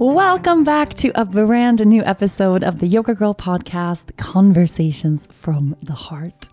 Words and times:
Welcome 0.00 0.64
back 0.64 0.94
to 0.94 1.12
a 1.14 1.26
brand 1.26 1.84
new 1.84 2.02
episode 2.04 2.64
of 2.64 2.78
the 2.78 2.86
Yoga 2.86 3.12
Girl 3.14 3.34
podcast, 3.34 4.16
Conversations 4.16 5.28
from 5.30 5.76
the 5.82 5.92
Heart. 5.92 6.48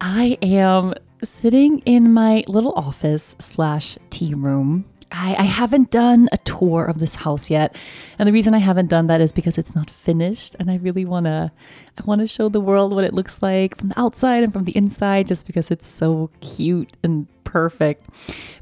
I 0.00 0.36
am 0.42 0.92
sitting 1.22 1.78
in 1.86 2.12
my 2.12 2.42
little 2.48 2.72
office 2.72 3.36
slash 3.38 3.96
tea 4.10 4.34
room. 4.34 4.86
I, 5.12 5.36
I, 5.38 5.42
haven't 5.44 5.90
done 5.90 6.28
a 6.32 6.38
tour 6.38 6.84
of 6.84 6.98
this 6.98 7.14
house 7.14 7.48
yet, 7.48 7.76
and 8.18 8.26
the 8.26 8.32
reason 8.32 8.54
I 8.54 8.58
haven't 8.58 8.90
done 8.90 9.06
that 9.06 9.20
is 9.20 9.32
because 9.32 9.56
it's 9.56 9.74
not 9.74 9.88
finished, 9.88 10.56
and 10.58 10.70
I 10.70 10.76
really 10.76 11.04
wanna, 11.04 11.52
I 11.96 12.02
wanna 12.04 12.26
show 12.26 12.48
the 12.48 12.60
world 12.60 12.92
what 12.92 13.04
it 13.04 13.14
looks 13.14 13.40
like 13.42 13.78
from 13.78 13.88
the 13.88 14.00
outside 14.00 14.42
and 14.42 14.52
from 14.52 14.64
the 14.64 14.76
inside, 14.76 15.28
just 15.28 15.46
because 15.46 15.70
it's 15.70 15.86
so 15.86 16.30
cute 16.40 16.92
and 17.02 17.28
perfect. 17.44 18.04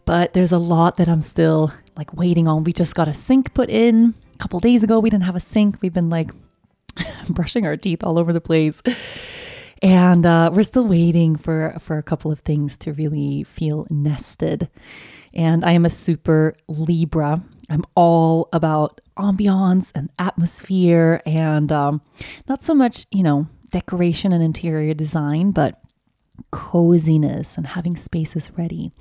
But 0.05 0.35
there's 0.35 0.53
a 0.53 0.59
lot 0.59 0.97
that 0.99 1.09
I'm 1.09 1.23
still 1.23 1.73
like 1.97 2.15
waiting 2.15 2.47
on. 2.47 2.65
We 2.65 2.73
just 2.73 2.95
got 2.95 3.09
a 3.09 3.15
sink 3.15 3.55
put 3.55 3.71
in 3.71 4.15
a 4.35 4.39
couple 4.39 4.61
days 4.61 4.83
ago. 4.83 5.01
We 5.01 5.11
didn't 5.11 5.25
have 5.25 5.37
a 5.37 5.41
sink. 5.41 5.79
We've 5.81 5.95
been 5.95 6.11
like 6.11 6.31
brushing 7.29 7.67
our 7.67 7.77
teeth 7.77 8.05
all 8.05 8.19
over 8.19 8.33
the 8.33 8.41
place. 8.41 8.83
And 9.83 10.25
uh, 10.25 10.51
we're 10.53 10.63
still 10.63 10.87
waiting 10.87 11.37
for, 11.37 11.77
for 11.81 11.99
a 11.99 12.03
couple 12.03 12.31
of 12.31 12.41
things 12.41 12.79
to 12.79 12.93
really 12.93 13.45
feel 13.45 13.87
nested. 13.91 14.69
And 15.35 15.65
I 15.65 15.73
am 15.73 15.85
a 15.85 15.91
super 15.91 16.55
Libra. 16.69 17.43
I'm 17.69 17.85
all 17.95 18.49
about 18.53 19.01
ambiance 19.19 19.93
and 19.95 20.11
atmosphere 20.19 21.23
and 21.27 21.71
um, 21.73 22.03
not 22.49 22.63
so 22.63 22.75
much, 22.75 23.07
you 23.11 23.23
know, 23.23 23.49
decoration 23.71 24.33
and 24.33 24.43
interior 24.43 24.95
design, 24.95 25.51
but 25.51 25.81
coziness 26.51 27.57
and 27.57 27.67
having 27.67 27.97
spaces 27.97 28.51
ready. 28.57 28.93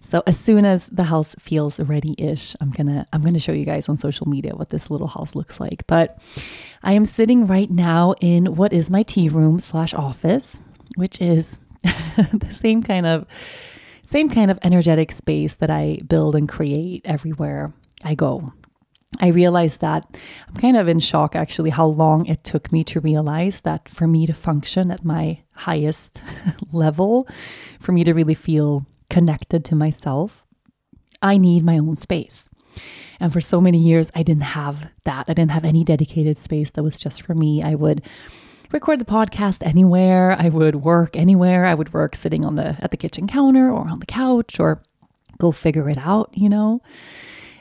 So 0.00 0.22
as 0.26 0.38
soon 0.38 0.64
as 0.64 0.88
the 0.88 1.04
house 1.04 1.34
feels 1.38 1.80
ready-ish, 1.80 2.56
I'm 2.60 2.70
going 2.70 2.86
to 2.86 3.06
I'm 3.12 3.22
going 3.22 3.34
to 3.34 3.40
show 3.40 3.52
you 3.52 3.64
guys 3.64 3.88
on 3.88 3.96
social 3.96 4.28
media 4.28 4.54
what 4.54 4.70
this 4.70 4.90
little 4.90 5.08
house 5.08 5.34
looks 5.34 5.60
like. 5.60 5.86
But 5.86 6.18
I 6.82 6.92
am 6.92 7.04
sitting 7.04 7.46
right 7.46 7.70
now 7.70 8.14
in 8.20 8.56
what 8.56 8.72
is 8.72 8.90
my 8.90 9.02
tea 9.02 9.28
room 9.28 9.60
slash 9.60 9.94
office, 9.94 10.60
which 10.96 11.20
is 11.20 11.58
the 11.82 12.50
same 12.52 12.82
kind 12.82 13.06
of 13.06 13.26
same 14.08 14.30
kind 14.30 14.50
of 14.50 14.58
energetic 14.62 15.12
space 15.12 15.56
that 15.56 15.68
I 15.68 16.00
build 16.08 16.34
and 16.34 16.48
create 16.48 17.02
everywhere 17.04 17.74
I 18.02 18.14
go. 18.14 18.54
I 19.20 19.26
realized 19.28 19.82
that 19.82 20.16
I'm 20.48 20.54
kind 20.54 20.78
of 20.78 20.88
in 20.88 20.98
shock 20.98 21.36
actually 21.36 21.68
how 21.68 21.84
long 21.84 22.24
it 22.24 22.42
took 22.42 22.72
me 22.72 22.84
to 22.84 23.00
realize 23.00 23.60
that 23.62 23.86
for 23.86 24.06
me 24.06 24.24
to 24.24 24.32
function 24.32 24.90
at 24.90 25.04
my 25.04 25.42
highest 25.56 26.22
level, 26.72 27.28
for 27.78 27.92
me 27.92 28.02
to 28.04 28.14
really 28.14 28.32
feel 28.32 28.86
connected 29.10 29.62
to 29.66 29.74
myself, 29.74 30.42
I 31.20 31.36
need 31.36 31.62
my 31.62 31.76
own 31.76 31.94
space. 31.94 32.48
And 33.20 33.30
for 33.30 33.42
so 33.42 33.60
many 33.60 33.78
years, 33.78 34.10
I 34.14 34.22
didn't 34.22 34.54
have 34.56 34.90
that. 35.04 35.26
I 35.28 35.34
didn't 35.34 35.50
have 35.50 35.66
any 35.66 35.84
dedicated 35.84 36.38
space 36.38 36.70
that 36.70 36.82
was 36.82 36.98
just 36.98 37.20
for 37.20 37.34
me. 37.34 37.62
I 37.62 37.74
would 37.74 38.00
record 38.72 38.98
the 38.98 39.04
podcast 39.04 39.66
anywhere. 39.66 40.36
I 40.38 40.48
would 40.48 40.76
work 40.76 41.16
anywhere. 41.16 41.66
I 41.66 41.74
would 41.74 41.92
work 41.92 42.14
sitting 42.14 42.44
on 42.44 42.54
the 42.54 42.76
at 42.80 42.90
the 42.90 42.96
kitchen 42.96 43.26
counter 43.26 43.70
or 43.70 43.88
on 43.88 44.00
the 44.00 44.06
couch 44.06 44.60
or 44.60 44.82
go 45.38 45.52
figure 45.52 45.88
it 45.88 45.98
out, 45.98 46.30
you 46.34 46.48
know. 46.48 46.82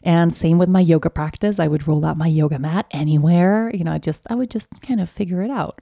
And 0.03 0.33
same 0.33 0.57
with 0.57 0.69
my 0.69 0.79
yoga 0.79 1.09
practice. 1.09 1.59
I 1.59 1.67
would 1.67 1.87
roll 1.87 2.05
out 2.05 2.17
my 2.17 2.27
yoga 2.27 2.59
mat 2.59 2.85
anywhere. 2.91 3.71
You 3.73 3.83
know, 3.83 3.91
I 3.91 3.97
just, 3.97 4.25
I 4.29 4.35
would 4.35 4.49
just 4.49 4.69
kind 4.81 5.01
of 5.01 5.09
figure 5.09 5.41
it 5.41 5.51
out. 5.51 5.79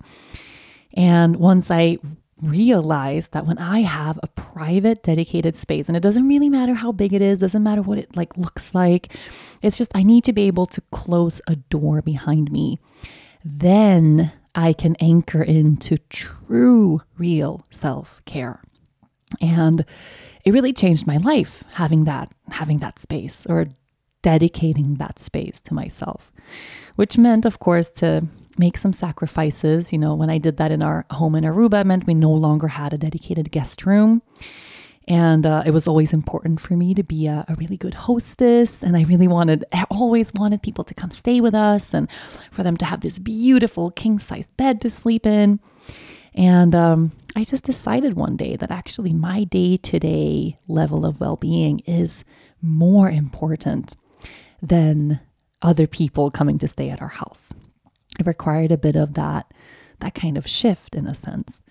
And 0.94 1.36
once 1.36 1.70
I 1.70 2.00
realized 2.42 3.32
that 3.32 3.46
when 3.46 3.58
I 3.58 3.82
have 3.82 4.20
a 4.22 4.28
private 4.28 5.04
dedicated 5.04 5.56
space 5.56 5.88
and 5.88 5.96
it 5.96 6.02
doesn't 6.02 6.28
really 6.28 6.50
matter 6.50 6.74
how 6.74 6.92
big 6.92 7.14
it 7.14 7.22
is, 7.22 7.40
doesn't 7.40 7.64
matter 7.64 7.82
what 7.82 7.98
it 7.98 8.16
like 8.16 8.36
looks 8.38 8.74
like. 8.74 9.16
It's 9.62 9.78
just 9.78 9.92
I 9.96 10.04
need 10.04 10.24
to 10.26 10.34
be 10.34 10.44
able 10.44 10.66
to 10.68 10.82
close 10.92 11.40
a 11.48 11.56
door 11.56 12.02
behind 12.02 12.52
me. 12.52 12.80
Then 13.44 14.32
I 14.56 14.74
can 14.74 14.96
anchor 15.02 15.44
into 15.44 15.98
true 16.10 17.02
real 17.18 17.66
self-care. 17.70 18.62
And 19.42 19.86
it 20.46 20.52
really 20.52 20.74
changed 20.74 21.06
my 21.06 21.18
life 21.18 21.64
having 21.74 22.06
that 22.06 22.32
having 22.50 22.78
that 22.80 23.00
space 23.00 23.46
or 23.48 23.68
dedicating 24.22 24.96
that 24.96 25.20
space 25.20 25.62
to 25.62 25.74
myself, 25.74 26.32
which 26.96 27.18
meant, 27.18 27.46
of 27.46 27.60
course, 27.60 27.92
to 27.92 28.28
make 28.58 28.78
some 28.78 28.94
sacrifices. 28.94 29.92
You 29.92 30.00
know, 30.00 30.16
when 30.16 30.30
I 30.30 30.38
did 30.38 30.58
that 30.58 30.72
in 30.72 30.82
our 30.82 31.06
home 31.12 31.36
in 31.36 31.44
Aruba, 31.44 31.84
meant 31.84 32.08
we 32.08 32.14
no 32.14 32.32
longer 32.32 32.70
had 32.70 32.94
a 32.94 32.98
dedicated 32.98 33.52
guest 33.52 33.86
room. 33.86 34.22
And 35.08 35.46
uh, 35.46 35.64
it 35.66 35.72
was 35.72 35.88
always 35.88 36.14
important 36.14 36.60
for 36.60 36.76
me 36.76 36.96
to 36.96 37.04
be 37.04 37.28
a, 37.28 37.46
a, 37.48 37.56
really 37.56 37.78
good 37.78 37.94
hostess. 37.94 38.82
And 38.82 38.98
I 38.98 39.04
really 39.04 39.28
wanted, 39.28 39.64
I 39.72 39.86
always 39.92 40.34
wanted 40.34 40.64
people 40.64 40.84
to 40.84 40.96
come 40.96 41.12
stay 41.12 41.40
with 41.42 41.54
us 41.54 41.94
and 41.94 42.10
for 42.52 42.64
them 42.64 42.76
to 42.78 42.86
have 42.86 43.02
this 43.02 43.20
beautiful 43.20 43.92
king 43.92 44.18
sized 44.18 44.56
bed 44.58 44.82
to 44.82 44.90
sleep 44.90 45.28
in. 45.28 45.60
And 46.34 46.74
um, 46.74 47.12
I 47.36 47.44
just 47.44 47.66
decided 47.66 48.16
one 48.16 48.36
day 48.36 48.56
that 48.56 48.72
actually 48.72 49.14
my 49.14 49.44
day 49.44 49.78
to 49.78 50.00
day 50.00 50.58
level 50.68 51.06
of 51.06 51.20
well 51.20 51.36
being 51.36 51.80
is 51.80 52.26
more 52.62 53.10
important 53.10 53.96
than 54.62 55.20
other 55.62 55.88
people 55.88 56.32
coming 56.32 56.58
to 56.60 56.68
stay 56.68 56.90
at 56.90 57.02
our 57.02 57.10
house. 57.10 57.54
It 58.20 58.26
required 58.26 58.72
a 58.72 58.78
bit 58.78 58.96
of 58.96 59.14
that 59.14 59.54
that 60.00 60.14
kind 60.14 60.38
of 60.38 60.48
shift 60.48 60.96
in 60.96 61.08
a 61.08 61.16
sense. 61.16 61.62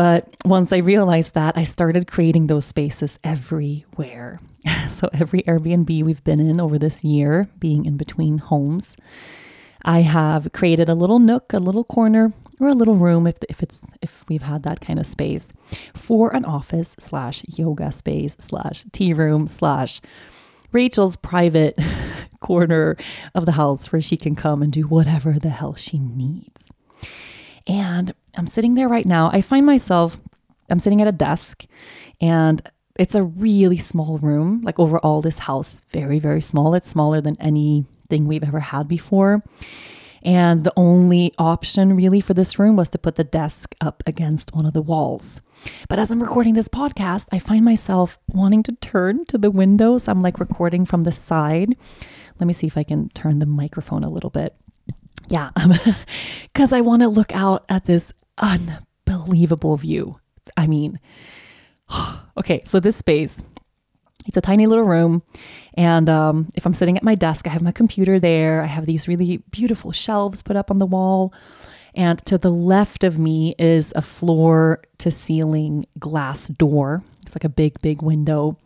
But 0.00 0.34
once 0.46 0.72
I 0.72 0.78
realized 0.78 1.34
that, 1.34 1.58
I 1.58 1.62
started 1.62 2.06
creating 2.06 2.46
those 2.46 2.64
spaces 2.64 3.18
everywhere. 3.22 4.40
so 4.88 5.10
every 5.12 5.42
Airbnb 5.42 6.02
we've 6.02 6.24
been 6.24 6.40
in 6.40 6.58
over 6.58 6.78
this 6.78 7.04
year, 7.04 7.48
being 7.58 7.84
in 7.84 7.98
between 7.98 8.38
homes, 8.38 8.96
I 9.84 10.00
have 10.00 10.52
created 10.54 10.88
a 10.88 10.94
little 10.94 11.18
nook, 11.18 11.52
a 11.52 11.58
little 11.58 11.84
corner, 11.84 12.32
or 12.58 12.68
a 12.68 12.74
little 12.74 12.96
room 12.96 13.26
if, 13.26 13.36
if 13.50 13.62
it's 13.62 13.84
if 14.00 14.24
we've 14.26 14.40
had 14.40 14.62
that 14.62 14.80
kind 14.80 14.98
of 14.98 15.06
space 15.06 15.52
for 15.94 16.34
an 16.34 16.46
office 16.46 16.96
slash 16.98 17.44
yoga 17.46 17.92
space 17.92 18.36
slash 18.38 18.86
tea 18.92 19.12
room 19.12 19.46
slash 19.46 20.00
Rachel's 20.72 21.16
private 21.16 21.78
corner 22.40 22.96
of 23.34 23.44
the 23.44 23.52
house 23.52 23.92
where 23.92 24.00
she 24.00 24.16
can 24.16 24.34
come 24.34 24.62
and 24.62 24.72
do 24.72 24.84
whatever 24.84 25.32
the 25.38 25.50
hell 25.50 25.74
she 25.74 25.98
needs. 25.98 26.72
And 27.66 28.14
I'm 28.34 28.46
sitting 28.46 28.74
there 28.74 28.88
right 28.88 29.06
now. 29.06 29.30
I 29.32 29.40
find 29.40 29.66
myself, 29.66 30.20
I'm 30.68 30.80
sitting 30.80 31.00
at 31.00 31.08
a 31.08 31.12
desk 31.12 31.66
and 32.20 32.62
it's 32.98 33.14
a 33.14 33.22
really 33.22 33.78
small 33.78 34.18
room. 34.18 34.60
Like 34.62 34.78
overall, 34.78 35.22
this 35.22 35.40
house 35.40 35.72
is 35.72 35.80
very, 35.90 36.18
very 36.18 36.40
small. 36.40 36.74
It's 36.74 36.88
smaller 36.88 37.20
than 37.20 37.40
anything 37.40 38.26
we've 38.26 38.44
ever 38.44 38.60
had 38.60 38.88
before. 38.88 39.42
And 40.22 40.64
the 40.64 40.72
only 40.76 41.32
option 41.38 41.96
really 41.96 42.20
for 42.20 42.34
this 42.34 42.58
room 42.58 42.76
was 42.76 42.90
to 42.90 42.98
put 42.98 43.16
the 43.16 43.24
desk 43.24 43.74
up 43.80 44.02
against 44.06 44.54
one 44.54 44.66
of 44.66 44.74
the 44.74 44.82
walls. 44.82 45.40
But 45.88 45.98
as 45.98 46.10
I'm 46.10 46.22
recording 46.22 46.54
this 46.54 46.68
podcast, 46.68 47.26
I 47.32 47.38
find 47.38 47.64
myself 47.64 48.18
wanting 48.28 48.62
to 48.64 48.72
turn 48.72 49.24
to 49.26 49.38
the 49.38 49.50
windows. 49.50 50.08
I'm 50.08 50.20
like 50.20 50.38
recording 50.38 50.84
from 50.84 51.04
the 51.04 51.12
side. 51.12 51.74
Let 52.38 52.46
me 52.46 52.52
see 52.52 52.66
if 52.66 52.76
I 52.76 52.82
can 52.82 53.08
turn 53.10 53.38
the 53.38 53.46
microphone 53.46 54.04
a 54.04 54.10
little 54.10 54.30
bit. 54.30 54.54
Yeah, 55.30 55.50
because 56.52 56.72
I 56.72 56.80
want 56.80 57.02
to 57.02 57.08
look 57.08 57.32
out 57.34 57.64
at 57.68 57.84
this 57.84 58.12
unbelievable 58.38 59.76
view. 59.76 60.18
I 60.56 60.66
mean, 60.66 60.98
okay, 62.36 62.62
so 62.64 62.80
this 62.80 62.96
space, 62.96 63.42
it's 64.26 64.36
a 64.36 64.40
tiny 64.40 64.66
little 64.66 64.84
room. 64.84 65.22
And 65.74 66.10
um, 66.10 66.48
if 66.56 66.66
I'm 66.66 66.74
sitting 66.74 66.96
at 66.96 67.04
my 67.04 67.14
desk, 67.14 67.46
I 67.46 67.50
have 67.50 67.62
my 67.62 67.72
computer 67.72 68.18
there. 68.18 68.60
I 68.60 68.66
have 68.66 68.86
these 68.86 69.06
really 69.06 69.38
beautiful 69.50 69.92
shelves 69.92 70.42
put 70.42 70.56
up 70.56 70.70
on 70.70 70.78
the 70.78 70.86
wall. 70.86 71.32
And 71.94 72.18
to 72.26 72.36
the 72.36 72.50
left 72.50 73.04
of 73.04 73.18
me 73.18 73.54
is 73.58 73.92
a 73.96 74.02
floor 74.02 74.82
to 74.98 75.10
ceiling 75.10 75.86
glass 75.98 76.48
door. 76.48 77.02
It's 77.22 77.34
like 77.34 77.44
a 77.44 77.48
big, 77.48 77.80
big 77.82 78.02
window. 78.02 78.58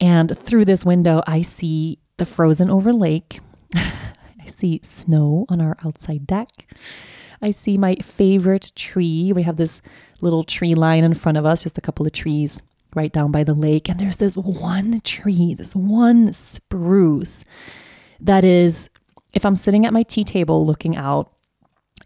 And 0.00 0.36
through 0.36 0.64
this 0.64 0.84
window, 0.84 1.22
I 1.26 1.42
see 1.42 1.98
the 2.16 2.26
frozen 2.26 2.70
over 2.70 2.92
lake. 2.92 3.40
See 4.62 4.78
snow 4.84 5.44
on 5.48 5.60
our 5.60 5.76
outside 5.84 6.24
deck. 6.24 6.68
I 7.42 7.50
see 7.50 7.76
my 7.76 7.96
favorite 7.96 8.70
tree. 8.76 9.32
We 9.32 9.42
have 9.42 9.56
this 9.56 9.82
little 10.20 10.44
tree 10.44 10.76
line 10.76 11.02
in 11.02 11.14
front 11.14 11.36
of 11.36 11.44
us, 11.44 11.64
just 11.64 11.78
a 11.78 11.80
couple 11.80 12.06
of 12.06 12.12
trees 12.12 12.62
right 12.94 13.12
down 13.12 13.32
by 13.32 13.42
the 13.42 13.54
lake. 13.54 13.88
And 13.88 13.98
there's 13.98 14.18
this 14.18 14.36
one 14.36 15.00
tree, 15.00 15.54
this 15.54 15.74
one 15.74 16.32
spruce 16.32 17.44
that 18.20 18.44
is, 18.44 18.88
if 19.34 19.44
I'm 19.44 19.56
sitting 19.56 19.84
at 19.84 19.92
my 19.92 20.04
tea 20.04 20.22
table 20.22 20.64
looking 20.64 20.96
out, 20.96 21.32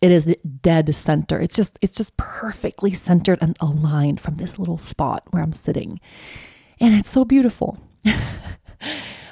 it 0.01 0.11
is 0.11 0.35
dead 0.63 0.95
center. 0.95 1.39
It's 1.39 1.57
just 1.57 1.79
it's 1.83 1.99
just 1.99 2.17
perfectly 2.17 2.95
centered 2.95 3.37
and 3.43 3.55
aligned 3.61 4.19
from 4.19 4.37
this 4.37 4.59
little 4.59 4.79
spot 4.79 5.25
where 5.31 5.43
I'm 5.43 5.53
sitting. 5.53 6.01
And 6.81 6.95
it's 6.95 7.11
so 7.11 7.27
beautiful. 7.27 7.77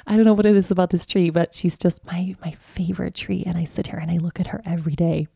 I 0.07 0.15
don't 0.15 0.25
know 0.25 0.33
what 0.33 0.45
it 0.45 0.57
is 0.57 0.71
about 0.71 0.91
this 0.91 1.05
tree, 1.05 1.29
but 1.29 1.53
she's 1.53 1.77
just 1.77 2.05
my 2.05 2.35
my 2.43 2.51
favorite 2.51 3.15
tree 3.15 3.43
and 3.45 3.57
I 3.57 3.63
sit 3.63 3.87
here 3.87 3.99
and 3.99 4.11
I 4.11 4.17
look 4.17 4.39
at 4.39 4.47
her 4.47 4.61
every 4.65 4.95
day. 4.95 5.27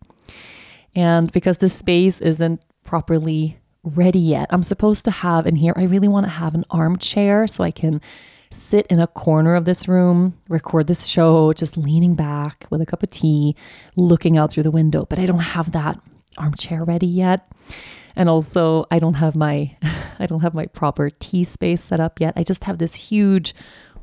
And 0.96 1.32
because 1.32 1.58
this 1.58 1.74
space 1.74 2.20
isn't 2.20 2.64
properly 2.84 3.58
ready 3.84 4.20
yet, 4.20 4.48
I'm 4.52 4.64
supposed 4.64 5.06
to 5.06 5.12
have 5.12 5.48
in 5.48 5.56
here 5.56 5.74
I 5.76 5.84
really 5.84 6.08
want 6.08 6.26
to 6.26 6.32
have 6.32 6.56
an 6.56 6.66
armchair 6.70 7.48
so 7.48 7.64
I 7.64 7.72
can 7.72 8.02
sit 8.52 8.88
in 8.88 9.00
a 9.00 9.08
corner 9.08 9.56
of 9.56 9.66
this 9.66 9.88
room, 9.88 10.38
record 10.48 10.88
this 10.88 11.06
show, 11.06 11.54
just 11.54 11.78
leaning 11.78 12.16
back 12.16 12.66
with 12.70 12.82
a 12.82 12.86
cup 12.86 13.04
of 13.04 13.10
tea, 13.12 13.56
looking 13.96 14.38
out 14.38 14.52
through 14.52 14.64
the 14.64 14.72
window. 14.72 15.06
But 15.06 15.20
I 15.20 15.26
don't 15.26 15.40
have 15.40 15.72
that 15.74 16.00
armchair 16.38 16.84
ready 16.84 17.08
yet. 17.08 17.48
And 18.16 18.28
also 18.30 18.86
I 18.92 19.00
don't 19.00 19.16
have 19.16 19.36
my 19.36 19.76
I 20.20 20.26
don't 20.26 20.42
have 20.42 20.54
my 20.54 20.66
proper 20.66 21.10
tea 21.10 21.44
space 21.44 21.82
set 21.82 22.00
up 22.00 22.20
yet. 22.20 22.34
I 22.36 22.44
just 22.44 22.66
have 22.66 22.78
this 22.78 22.94
huge 22.94 23.54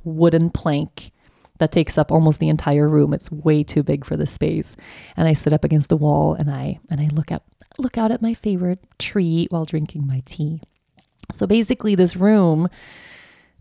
wooden 0.07 0.51
plank 0.51 1.13
that 1.59 1.73
takes 1.73 1.99
up 1.99 2.13
almost 2.13 2.41
the 2.41 2.49
entire 2.49 2.89
room. 2.89 3.13
It's 3.13 3.31
way 3.31 3.63
too 3.63 3.83
big 3.83 4.05
for 4.05 4.17
the 4.17 4.27
space. 4.27 4.77
And 5.17 5.27
I 5.27 5.33
sit 5.33 5.53
up 5.53 5.65
against 5.65 5.89
the 5.89 5.97
wall 5.97 6.35
and 6.35 6.51
I 6.51 6.79
and 6.91 7.01
I 7.01 7.09
look 7.09 7.31
at 7.33 7.43
look 7.79 7.99
out 7.99 8.11
at 8.11 8.23
my 8.23 8.35
favorite 8.35 8.81
tree 8.99 9.47
while 9.51 9.65
drinking 9.65 10.07
my 10.07 10.23
tea. 10.25 10.61
So 11.33 11.47
basically 11.47 11.95
this 11.95 12.17
room 12.17 12.69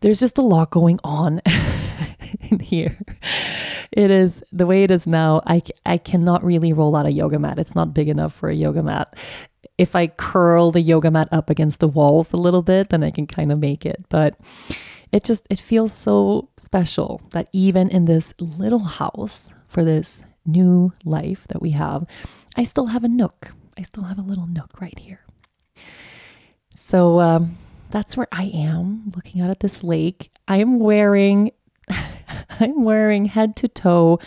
there's 0.01 0.19
just 0.19 0.37
a 0.37 0.41
lot 0.41 0.69
going 0.69 0.99
on 1.03 1.41
in 2.51 2.59
here. 2.59 2.97
It 3.91 4.11
is 4.11 4.43
the 4.51 4.67
way 4.67 4.83
it 4.83 4.91
is 4.91 5.07
now. 5.07 5.41
I, 5.47 5.61
I 5.85 5.97
cannot 5.97 6.43
really 6.43 6.73
roll 6.73 6.95
out 6.95 7.05
a 7.05 7.11
yoga 7.11 7.39
mat. 7.39 7.59
It's 7.59 7.75
not 7.75 7.93
big 7.93 8.09
enough 8.09 8.33
for 8.33 8.49
a 8.49 8.55
yoga 8.55 8.83
mat. 8.83 9.15
If 9.77 9.95
I 9.95 10.07
curl 10.07 10.71
the 10.71 10.81
yoga 10.81 11.11
mat 11.11 11.29
up 11.31 11.49
against 11.49 11.79
the 11.79 11.87
walls 11.87 12.33
a 12.33 12.37
little 12.37 12.61
bit, 12.61 12.89
then 12.89 13.03
I 13.03 13.09
can 13.09 13.25
kind 13.25 13.51
of 13.51 13.59
make 13.59 13.85
it. 13.85 14.05
But 14.09 14.37
it 15.15 15.23
just 15.23 15.47
it 15.49 15.57
feels 15.57 15.93
so 15.93 16.49
special 16.57 17.21
that 17.31 17.47
even 17.53 17.89
in 17.89 18.03
this 18.03 18.33
little 18.37 18.83
house 18.83 19.49
for 19.65 19.81
this 19.81 20.25
new 20.45 20.91
life 21.05 21.47
that 21.47 21.61
we 21.61 21.71
have, 21.71 22.05
I 22.57 22.63
still 22.63 22.87
have 22.87 23.05
a 23.05 23.07
nook. 23.07 23.53
I 23.77 23.83
still 23.83 24.03
have 24.03 24.19
a 24.19 24.21
little 24.21 24.45
nook 24.45 24.81
right 24.81 24.99
here. 24.99 25.21
So 26.75 27.21
um, 27.21 27.57
that's 27.91 28.17
where 28.17 28.27
I 28.29 28.51
am 28.53 29.13
looking 29.15 29.39
out 29.39 29.49
at 29.49 29.61
this 29.61 29.83
lake. 29.83 30.31
I 30.49 30.57
am 30.57 30.79
wearing 30.79 31.51
I'm 32.59 32.83
wearing 32.83 33.23
head 33.23 33.55
to 33.57 33.69
toe 33.69 34.19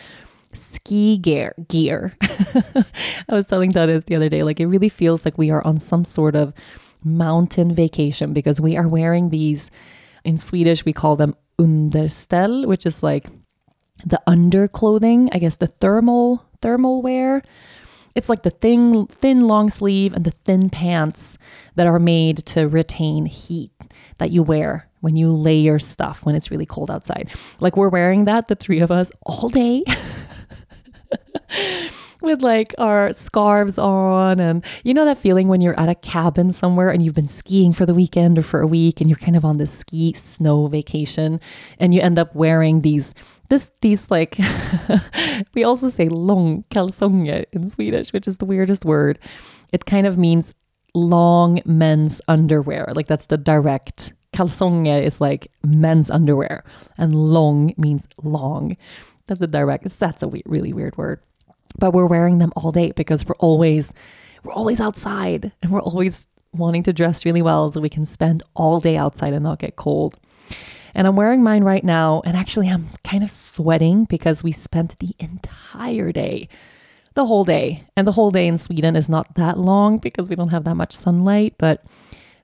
ski 0.55 1.19
gear 1.19 1.55
gear. 1.69 2.17
I 2.23 3.35
was 3.35 3.47
telling 3.47 3.73
Dennis 3.73 4.05
the 4.05 4.17
other 4.17 4.31
day, 4.31 4.43
like 4.43 4.59
it 4.59 4.67
really 4.67 4.89
feels 4.89 5.27
like 5.27 5.37
we 5.37 5.51
are 5.51 5.65
on 5.67 5.81
some 5.81 6.07
sort 6.07 6.35
of 6.35 6.55
mountain 7.05 7.75
vacation 7.75 8.33
because 8.33 8.59
we 8.59 8.75
are 8.79 8.89
wearing 8.89 9.29
these 9.29 9.71
in 10.29 10.39
Swedish 10.39 10.85
we 10.85 10.93
call 10.93 11.17
them 11.17 11.35
underställ, 11.59 12.67
which 12.67 12.87
is 12.87 13.03
like 13.03 13.27
the 14.05 14.21
underclothing, 14.27 15.29
I 15.33 15.39
guess 15.39 15.57
the 15.57 15.67
thermal 15.67 16.45
thermal 16.61 17.03
wear 17.03 17.43
it's 18.19 18.29
like 18.29 18.43
the 18.43 18.51
thin, 18.51 19.07
thin 19.07 19.47
long 19.47 19.71
sleeve 19.71 20.13
and 20.13 20.25
the 20.25 20.33
thin 20.33 20.71
pants 20.71 21.39
that 21.77 21.87
are 21.87 22.01
made 22.01 22.39
to 22.47 22.67
retain 22.67 23.27
heat 23.27 23.71
that 24.19 24.33
you 24.33 24.43
wear 24.43 24.89
when 25.01 25.15
you 25.15 25.31
layer 25.31 25.79
stuff 25.79 26.27
when 26.27 26.35
it's 26.35 26.51
really 26.51 26.67
cold 26.67 26.91
outside. 26.91 27.31
Like 27.61 27.77
we're 27.77 27.89
wearing 27.89 28.25
that, 28.25 28.49
the 28.49 28.57
three 28.57 28.81
of 28.81 28.91
us, 28.91 29.13
all 29.23 29.49
day. 29.49 29.85
with 32.21 32.43
like 32.43 32.75
our 32.79 33.13
scarves 33.13 33.79
on 33.79 34.41
and 34.41 34.65
you 34.85 34.93
know 34.93 35.05
that 35.05 35.19
feeling 35.19 35.49
when 35.49 35.61
you're 35.61 35.79
at 35.79 35.89
a 35.89 35.95
cabin 35.95 36.53
somewhere 36.53 36.91
and 36.91 37.03
you've 37.05 37.15
been 37.15 37.29
skiing 37.29 37.73
for 37.73 37.87
the 37.87 37.95
weekend 37.95 38.39
or 38.39 38.43
for 38.43 38.61
a 38.61 38.67
week 38.67 39.01
and 39.01 39.09
you're 39.09 39.19
kind 39.19 39.37
of 39.37 39.45
on 39.45 39.59
this 39.59 39.73
ski 39.73 40.13
snow 40.13 40.67
vacation 40.67 41.41
and 41.79 41.95
you 41.95 42.01
end 42.01 42.19
up 42.19 42.35
wearing 42.35 42.81
these 42.81 43.15
this 43.49 43.71
these 43.81 44.11
like 44.11 44.39
we 45.55 45.65
also 45.65 45.89
say 45.89 46.09
long 46.09 46.65
kalsonger 46.71 47.45
in 47.53 47.69
Swedish, 47.69 48.13
which 48.13 48.29
is 48.29 48.39
the 48.39 48.45
weirdest 48.45 48.85
word. 48.85 49.19
It 49.73 49.87
kind 49.87 50.07
of 50.07 50.19
means 50.19 50.55
long 50.95 51.61
men's 51.65 52.21
underwear. 52.29 52.93
Like 52.95 53.07
that's 53.07 53.27
the 53.27 53.37
direct 53.37 54.13
kalsonger 54.33 55.03
is 55.03 55.21
like 55.21 55.51
men's 55.65 56.11
underwear, 56.11 56.65
and 56.97 57.15
long 57.15 57.73
means 57.77 58.07
long. 58.23 58.77
That's 59.27 59.43
a 59.43 59.47
direct. 59.47 59.99
That's 59.99 60.23
a 60.23 60.31
really 60.47 60.73
weird 60.73 60.97
word. 60.97 61.21
But 61.79 61.93
we're 61.93 62.07
wearing 62.07 62.39
them 62.39 62.53
all 62.57 62.73
day 62.73 62.93
because 62.93 63.25
we're 63.27 63.37
always 63.37 63.95
we're 64.43 64.53
always 64.53 64.81
outside 64.81 65.53
and 65.63 65.71
we're 65.71 65.83
always 65.83 66.29
wanting 66.53 66.83
to 66.85 66.93
dress 66.93 67.25
really 67.25 67.43
well 67.43 67.71
so 67.71 67.81
we 67.81 67.89
can 67.89 68.07
spend 68.07 68.43
all 68.55 68.81
day 68.81 68.97
outside 68.97 69.33
and 69.33 69.43
not 69.43 69.59
get 69.59 69.77
cold. 69.77 70.19
And 70.95 71.07
I'm 71.07 71.17
wearing 71.17 71.43
mine 71.43 71.65
right 71.65 71.85
now. 71.85 72.23
And 72.25 72.37
actually, 72.37 72.69
I'm 72.69 72.87
kind 73.05 73.23
of 73.23 73.31
sweating 73.31 74.05
because 74.05 74.43
we 74.43 74.53
spent 74.53 74.99
the 74.99 75.15
entire 75.19 76.13
day, 76.13 76.49
the 77.15 77.27
whole 77.27 77.45
day. 77.45 77.85
And 77.97 78.07
the 78.07 78.13
whole 78.13 78.31
day 78.31 78.47
in 78.47 78.59
Sweden 78.59 78.97
is 78.97 79.09
not 79.09 79.35
that 79.35 79.59
long 79.59 79.99
because 79.99 80.29
we 80.29 80.37
don't 80.37 80.49
have 80.49 80.65
that 80.65 80.75
much 80.75 80.93
sunlight. 80.93 81.55
But 81.59 81.85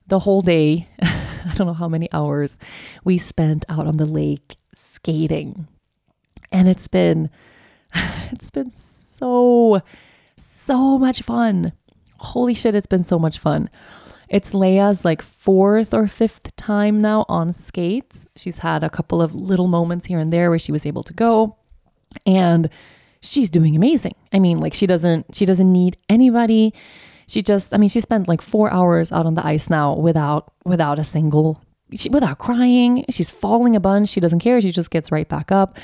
the 0.07 0.19
whole 0.19 0.41
day, 0.41 0.87
I 1.01 1.53
don't 1.55 1.67
know 1.67 1.73
how 1.73 1.89
many 1.89 2.07
hours 2.13 2.57
we 3.03 3.17
spent 3.17 3.65
out 3.67 3.87
on 3.87 3.97
the 3.97 4.05
lake 4.05 4.55
skating. 4.73 5.67
And 6.51 6.69
it's 6.69 6.87
been, 6.87 7.29
it's 8.31 8.51
been 8.51 8.71
so 9.15 9.81
so 10.37 10.97
much 10.97 11.21
fun. 11.21 11.73
Holy 12.19 12.53
shit, 12.53 12.75
it's 12.75 12.87
been 12.87 13.03
so 13.03 13.17
much 13.17 13.39
fun. 13.39 13.69
It's 14.27 14.53
Lea's 14.53 15.05
like 15.05 15.21
fourth 15.21 15.93
or 15.93 16.07
fifth 16.07 16.55
time 16.55 17.01
now 17.01 17.25
on 17.29 17.53
skates. 17.53 18.27
She's 18.35 18.59
had 18.59 18.83
a 18.83 18.89
couple 18.89 19.21
of 19.21 19.33
little 19.33 19.67
moments 19.67 20.05
here 20.05 20.19
and 20.19 20.33
there 20.33 20.49
where 20.49 20.59
she 20.59 20.71
was 20.71 20.85
able 20.85 21.03
to 21.03 21.13
go 21.13 21.57
and 22.25 22.69
she's 23.21 23.49
doing 23.49 23.75
amazing. 23.75 24.15
I 24.33 24.39
mean, 24.39 24.57
like 24.57 24.73
she 24.73 24.87
doesn't 24.87 25.33
she 25.33 25.45
doesn't 25.45 25.71
need 25.71 25.97
anybody. 26.09 26.73
She 27.27 27.41
just 27.41 27.73
I 27.73 27.77
mean, 27.77 27.89
she 27.89 28.01
spent 28.01 28.27
like 28.27 28.41
4 28.41 28.71
hours 28.71 29.11
out 29.11 29.25
on 29.25 29.35
the 29.35 29.45
ice 29.45 29.69
now 29.69 29.93
without 29.93 30.51
without 30.65 30.99
a 30.99 31.03
single 31.03 31.61
she, 31.93 32.09
without 32.09 32.39
crying. 32.39 33.05
She's 33.09 33.29
falling 33.29 33.75
a 33.75 33.79
bunch. 33.79 34.09
She 34.09 34.19
doesn't 34.19 34.39
care. 34.39 34.59
She 34.59 34.71
just 34.71 34.91
gets 34.91 35.11
right 35.11 35.29
back 35.29 35.51
up 35.51 35.77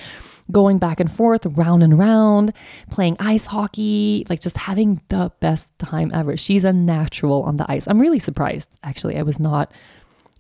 going 0.49 0.77
back 0.77 0.99
and 0.99 1.11
forth, 1.11 1.45
round 1.45 1.83
and 1.83 1.97
round, 1.97 2.53
playing 2.89 3.17
ice 3.19 3.47
hockey, 3.47 4.25
like 4.29 4.39
just 4.39 4.57
having 4.57 5.01
the 5.09 5.31
best 5.39 5.77
time 5.79 6.11
ever. 6.13 6.37
She's 6.37 6.63
a 6.63 6.73
natural 6.73 7.43
on 7.43 7.57
the 7.57 7.69
ice. 7.69 7.87
I'm 7.87 7.99
really 7.99 8.19
surprised, 8.19 8.79
actually. 8.83 9.17
I 9.17 9.23
was 9.23 9.39
not 9.39 9.71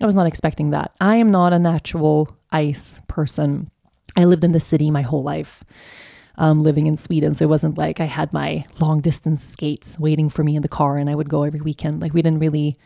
I 0.01 0.05
was 0.07 0.15
not 0.15 0.25
expecting 0.25 0.71
that. 0.71 0.93
I 0.99 1.17
am 1.17 1.29
not 1.29 1.53
a 1.53 1.59
natural 1.59 2.35
ice 2.51 2.99
person. 3.07 3.69
I 4.17 4.25
lived 4.25 4.43
in 4.43 4.51
the 4.51 4.59
city 4.59 4.89
my 4.89 5.03
whole 5.03 5.23
life. 5.23 5.63
Um, 6.37 6.63
living 6.63 6.87
in 6.87 6.97
Sweden. 6.97 7.35
So 7.35 7.45
it 7.45 7.49
wasn't 7.49 7.77
like 7.77 7.99
I 7.99 8.05
had 8.05 8.33
my 8.33 8.65
long 8.79 9.01
distance 9.01 9.43
skates 9.43 9.99
waiting 9.99 10.27
for 10.27 10.43
me 10.43 10.55
in 10.55 10.63
the 10.63 10.69
car 10.69 10.97
and 10.97 11.07
I 11.07 11.13
would 11.13 11.29
go 11.29 11.43
every 11.43 11.61
weekend. 11.61 12.01
Like 12.01 12.13
we 12.13 12.21
didn't 12.23 12.39
really, 12.39 12.79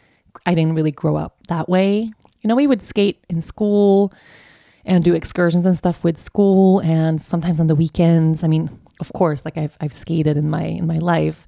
I 0.45 0.55
didn't 0.55 0.73
really 0.73 0.91
grow 0.91 1.15
up 1.15 1.37
that 1.47 1.69
way. 1.69 2.11
You 2.41 2.47
know, 2.47 2.55
we 2.55 2.67
would 2.67 2.81
skate 2.81 3.23
in 3.29 3.39
school 3.39 4.11
and 4.85 5.03
do 5.03 5.13
excursions 5.13 5.65
and 5.65 5.77
stuff 5.77 6.03
with 6.03 6.17
school 6.17 6.79
and 6.81 7.21
sometimes 7.21 7.59
on 7.59 7.67
the 7.67 7.75
weekends. 7.75 8.43
I 8.43 8.47
mean, 8.47 8.69
of 8.99 9.11
course, 9.13 9.43
like 9.43 9.57
I've 9.57 9.75
I've 9.81 9.93
skated 9.93 10.37
in 10.37 10.49
my 10.49 10.63
in 10.63 10.87
my 10.87 10.99
life, 10.99 11.47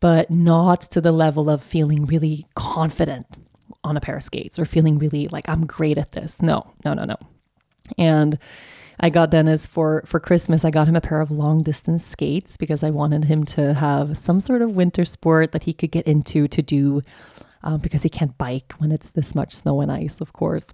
but 0.00 0.30
not 0.30 0.82
to 0.82 1.00
the 1.00 1.12
level 1.12 1.48
of 1.48 1.62
feeling 1.62 2.04
really 2.04 2.46
confident 2.54 3.26
on 3.84 3.96
a 3.96 4.00
pair 4.00 4.16
of 4.16 4.22
skates 4.22 4.58
or 4.58 4.64
feeling 4.64 4.98
really 4.98 5.28
like 5.28 5.48
I'm 5.48 5.66
great 5.66 5.98
at 5.98 6.12
this. 6.12 6.42
No, 6.42 6.70
no, 6.84 6.94
no, 6.94 7.04
no. 7.04 7.16
And 7.96 8.38
I 9.00 9.10
got 9.10 9.30
Dennis 9.30 9.66
for 9.66 10.02
for 10.04 10.18
Christmas. 10.18 10.64
I 10.64 10.70
got 10.70 10.88
him 10.88 10.96
a 10.96 11.00
pair 11.00 11.20
of 11.20 11.30
long 11.30 11.62
distance 11.62 12.04
skates 12.04 12.56
because 12.56 12.82
I 12.82 12.90
wanted 12.90 13.24
him 13.24 13.44
to 13.46 13.74
have 13.74 14.18
some 14.18 14.40
sort 14.40 14.62
of 14.62 14.74
winter 14.74 15.04
sport 15.04 15.52
that 15.52 15.62
he 15.62 15.72
could 15.72 15.92
get 15.92 16.06
into 16.06 16.48
to 16.48 16.62
do 16.62 17.02
um, 17.62 17.78
because 17.78 18.02
he 18.02 18.08
can't 18.08 18.36
bike 18.36 18.72
when 18.78 18.92
it's 18.92 19.10
this 19.10 19.34
much 19.34 19.54
snow 19.54 19.80
and 19.80 19.90
ice, 19.90 20.20
of 20.20 20.32
course. 20.32 20.68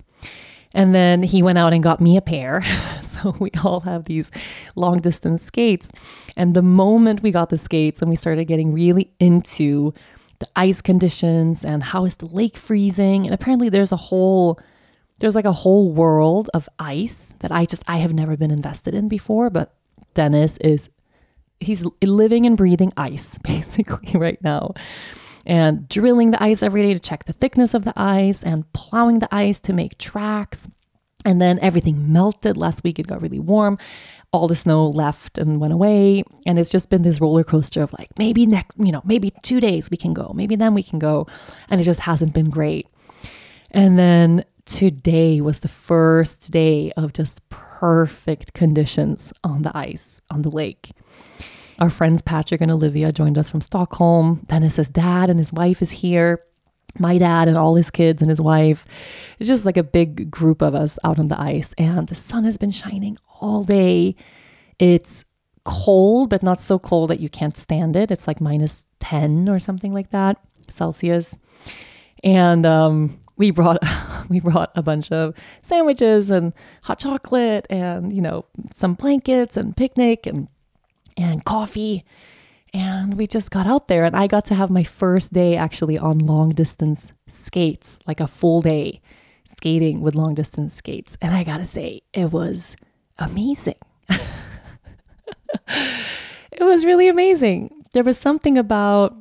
And 0.74 0.94
then 0.94 1.22
he 1.22 1.42
went 1.42 1.56
out 1.56 1.72
and 1.72 1.82
got 1.82 2.00
me 2.00 2.16
a 2.16 2.20
pair. 2.20 2.62
so 3.02 3.36
we 3.38 3.50
all 3.62 3.80
have 3.80 4.04
these 4.04 4.30
long 4.74 4.98
distance 4.98 5.44
skates. 5.44 5.92
And 6.36 6.54
the 6.54 6.62
moment 6.62 7.22
we 7.22 7.30
got 7.30 7.48
the 7.48 7.58
skates 7.58 8.02
and 8.02 8.10
we 8.10 8.16
started 8.16 8.46
getting 8.46 8.72
really 8.72 9.12
into 9.20 9.94
the 10.40 10.48
ice 10.56 10.80
conditions 10.80 11.64
and 11.64 11.82
how 11.82 12.04
is 12.04 12.16
the 12.16 12.26
lake 12.26 12.56
freezing, 12.56 13.24
and 13.24 13.32
apparently 13.32 13.68
there's 13.68 13.92
a 13.92 13.96
whole 13.96 14.58
there's 15.20 15.36
like 15.36 15.44
a 15.44 15.52
whole 15.52 15.92
world 15.92 16.50
of 16.54 16.68
ice 16.78 17.34
that 17.38 17.52
I 17.52 17.66
just 17.66 17.84
I 17.86 17.98
have 17.98 18.12
never 18.12 18.36
been 18.36 18.50
invested 18.50 18.94
in 18.94 19.08
before, 19.08 19.48
but 19.48 19.72
Dennis 20.14 20.56
is 20.58 20.90
he's 21.60 21.84
living 22.02 22.46
and 22.46 22.56
breathing 22.56 22.92
ice 22.96 23.38
basically 23.42 24.18
right 24.18 24.42
now. 24.42 24.74
And 25.46 25.88
drilling 25.88 26.30
the 26.30 26.42
ice 26.42 26.62
every 26.62 26.82
day 26.82 26.94
to 26.94 27.00
check 27.00 27.24
the 27.24 27.32
thickness 27.32 27.74
of 27.74 27.84
the 27.84 27.92
ice 27.96 28.42
and 28.42 28.70
plowing 28.72 29.18
the 29.18 29.34
ice 29.34 29.60
to 29.62 29.72
make 29.72 29.98
tracks. 29.98 30.68
And 31.26 31.40
then 31.40 31.58
everything 31.60 32.12
melted. 32.12 32.56
Last 32.56 32.84
week 32.84 32.98
it 32.98 33.06
got 33.06 33.22
really 33.22 33.40
warm. 33.40 33.78
All 34.30 34.46
the 34.46 34.56
snow 34.56 34.88
left 34.88 35.38
and 35.38 35.58
went 35.58 35.72
away. 35.72 36.22
And 36.44 36.58
it's 36.58 36.70
just 36.70 36.90
been 36.90 37.02
this 37.02 37.20
roller 37.20 37.44
coaster 37.44 37.82
of 37.82 37.94
like, 37.94 38.10
maybe 38.18 38.44
next, 38.44 38.78
you 38.78 38.92
know, 38.92 39.00
maybe 39.04 39.32
two 39.42 39.58
days 39.58 39.90
we 39.90 39.96
can 39.96 40.12
go. 40.12 40.32
Maybe 40.34 40.54
then 40.56 40.74
we 40.74 40.82
can 40.82 40.98
go. 40.98 41.26
And 41.70 41.80
it 41.80 41.84
just 41.84 42.00
hasn't 42.00 42.34
been 42.34 42.50
great. 42.50 42.88
And 43.70 43.98
then 43.98 44.44
today 44.66 45.40
was 45.40 45.60
the 45.60 45.68
first 45.68 46.50
day 46.50 46.92
of 46.92 47.12
just 47.12 47.48
perfect 47.48 48.52
conditions 48.52 49.32
on 49.42 49.62
the 49.62 49.76
ice 49.76 50.20
on 50.30 50.42
the 50.42 50.50
lake. 50.50 50.90
Our 51.78 51.90
friends 51.90 52.22
Patrick 52.22 52.60
and 52.60 52.70
Olivia 52.70 53.10
joined 53.10 53.36
us 53.36 53.50
from 53.50 53.60
Stockholm. 53.60 54.44
Dennis's 54.46 54.88
dad 54.88 55.28
and 55.28 55.38
his 55.38 55.52
wife 55.52 55.82
is 55.82 55.90
here. 55.90 56.44
My 56.98 57.18
dad 57.18 57.48
and 57.48 57.56
all 57.56 57.74
his 57.74 57.90
kids 57.90 58.22
and 58.22 58.28
his 58.28 58.40
wife. 58.40 58.86
It's 59.40 59.48
just 59.48 59.64
like 59.64 59.76
a 59.76 59.82
big 59.82 60.30
group 60.30 60.62
of 60.62 60.74
us 60.74 60.98
out 61.02 61.18
on 61.18 61.28
the 61.28 61.40
ice. 61.40 61.74
And 61.76 62.06
the 62.06 62.14
sun 62.14 62.44
has 62.44 62.56
been 62.56 62.70
shining 62.70 63.18
all 63.40 63.64
day. 63.64 64.14
It's 64.78 65.24
cold, 65.64 66.30
but 66.30 66.42
not 66.42 66.60
so 66.60 66.78
cold 66.78 67.10
that 67.10 67.18
you 67.18 67.28
can't 67.28 67.56
stand 67.56 67.96
it. 67.96 68.12
It's 68.12 68.28
like 68.28 68.40
minus 68.40 68.86
10 69.00 69.48
or 69.48 69.58
something 69.58 69.92
like 69.92 70.10
that 70.10 70.38
Celsius. 70.68 71.36
And 72.22 72.64
um, 72.64 73.20
we 73.36 73.50
brought 73.50 73.78
we 74.28 74.38
brought 74.40 74.70
a 74.76 74.82
bunch 74.82 75.10
of 75.10 75.34
sandwiches 75.62 76.30
and 76.30 76.52
hot 76.82 77.00
chocolate 77.00 77.66
and 77.68 78.12
you 78.12 78.22
know 78.22 78.46
some 78.72 78.94
blankets 78.94 79.56
and 79.56 79.76
picnic 79.76 80.26
and 80.26 80.48
and 81.16 81.44
coffee. 81.44 82.04
And 82.72 83.16
we 83.16 83.26
just 83.26 83.50
got 83.50 83.66
out 83.66 83.88
there 83.88 84.04
and 84.04 84.16
I 84.16 84.26
got 84.26 84.44
to 84.46 84.54
have 84.54 84.70
my 84.70 84.82
first 84.82 85.32
day 85.32 85.56
actually 85.56 85.96
on 85.96 86.18
long 86.18 86.50
distance 86.50 87.12
skates 87.28 87.98
like 88.06 88.20
a 88.20 88.26
full 88.26 88.60
day 88.60 89.00
skating 89.44 90.00
with 90.00 90.14
long 90.14 90.34
distance 90.34 90.74
skates. 90.74 91.16
And 91.22 91.34
I 91.34 91.44
got 91.44 91.58
to 91.58 91.64
say 91.64 92.02
it 92.12 92.32
was 92.32 92.76
amazing. 93.18 93.76
It 96.54 96.62
was 96.62 96.84
really 96.84 97.08
amazing. 97.08 97.82
There 97.92 98.04
was 98.04 98.18
something 98.18 98.56
about 98.56 99.16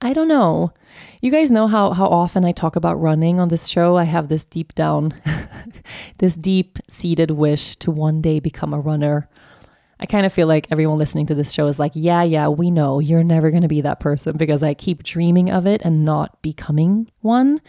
I 0.00 0.12
don't 0.12 0.28
know. 0.28 0.72
You 1.20 1.30
guys 1.30 1.50
know 1.50 1.66
how 1.66 1.92
how 1.92 2.06
often 2.06 2.44
I 2.44 2.52
talk 2.52 2.76
about 2.76 3.00
running 3.00 3.40
on 3.40 3.48
this 3.48 3.66
show. 3.66 3.96
I 3.96 4.04
have 4.04 4.28
this 4.28 4.44
deep 4.44 4.74
down 4.74 5.14
this 6.18 6.36
deep 6.36 6.78
seated 6.86 7.30
wish 7.30 7.76
to 7.76 7.90
one 7.90 8.20
day 8.20 8.40
become 8.40 8.74
a 8.74 8.80
runner. 8.80 9.28
I 10.00 10.06
kind 10.06 10.24
of 10.24 10.32
feel 10.32 10.46
like 10.46 10.68
everyone 10.70 10.98
listening 10.98 11.26
to 11.26 11.34
this 11.34 11.52
show 11.52 11.66
is 11.66 11.78
like, 11.78 11.92
yeah, 11.94 12.22
yeah, 12.22 12.48
we 12.48 12.70
know 12.70 13.00
you're 13.00 13.24
never 13.24 13.50
going 13.50 13.62
to 13.62 13.68
be 13.68 13.80
that 13.80 14.00
person 14.00 14.36
because 14.36 14.62
I 14.62 14.74
keep 14.74 15.02
dreaming 15.02 15.50
of 15.50 15.66
it 15.66 15.82
and 15.82 16.04
not 16.04 16.40
becoming 16.42 17.10
one. 17.20 17.60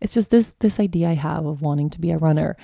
It's 0.00 0.14
just 0.14 0.30
this 0.30 0.54
this 0.58 0.80
idea 0.80 1.08
I 1.08 1.14
have 1.14 1.46
of 1.46 1.62
wanting 1.62 1.90
to 1.90 2.00
be 2.00 2.10
a 2.10 2.18
runner. 2.18 2.56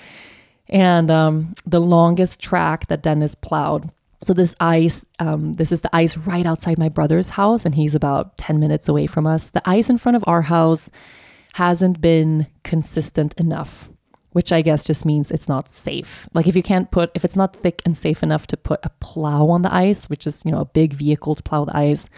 And 0.68 1.10
um, 1.10 1.54
the 1.64 1.80
longest 1.80 2.40
track 2.40 2.88
that 2.88 3.02
Dennis 3.02 3.34
plowed 3.34 3.90
so 4.22 4.34
this 4.34 4.54
ice, 4.58 5.04
um, 5.20 5.54
this 5.54 5.70
is 5.70 5.80
the 5.80 5.94
ice 5.94 6.16
right 6.16 6.44
outside 6.44 6.78
my 6.78 6.88
brother's 6.88 7.30
house, 7.30 7.64
and 7.64 7.74
he's 7.74 7.94
about 7.94 8.36
10 8.38 8.58
minutes 8.58 8.88
away 8.88 9.06
from 9.06 9.26
us. 9.26 9.50
The 9.50 9.62
ice 9.68 9.88
in 9.88 9.98
front 9.98 10.16
of 10.16 10.24
our 10.26 10.42
house 10.42 10.90
hasn't 11.54 12.00
been 12.00 12.48
consistent 12.64 13.34
enough, 13.34 13.90
which 14.32 14.52
I 14.52 14.62
guess 14.62 14.84
just 14.84 15.06
means 15.06 15.30
it's 15.30 15.48
not 15.48 15.68
safe. 15.68 16.28
Like 16.34 16.46
if 16.46 16.56
you 16.56 16.62
can't 16.62 16.90
put, 16.90 17.10
if 17.14 17.24
it's 17.24 17.36
not 17.36 17.56
thick 17.56 17.82
and 17.84 17.96
safe 17.96 18.22
enough 18.22 18.46
to 18.48 18.56
put 18.56 18.80
a 18.82 18.90
plow 19.00 19.48
on 19.48 19.62
the 19.62 19.74
ice, 19.74 20.08
which 20.10 20.26
is, 20.26 20.42
you 20.44 20.52
know, 20.52 20.60
a 20.60 20.66
big 20.66 20.92
vehicle 20.92 21.34
to 21.34 21.42
plow 21.42 21.64
the 21.64 21.76
ice, 21.76 22.08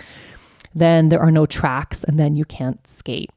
then 0.74 1.08
there 1.08 1.20
are 1.20 1.30
no 1.30 1.46
tracks 1.46 2.04
and 2.04 2.18
then 2.18 2.36
you 2.36 2.44
can't 2.44 2.84
skate. 2.86 3.30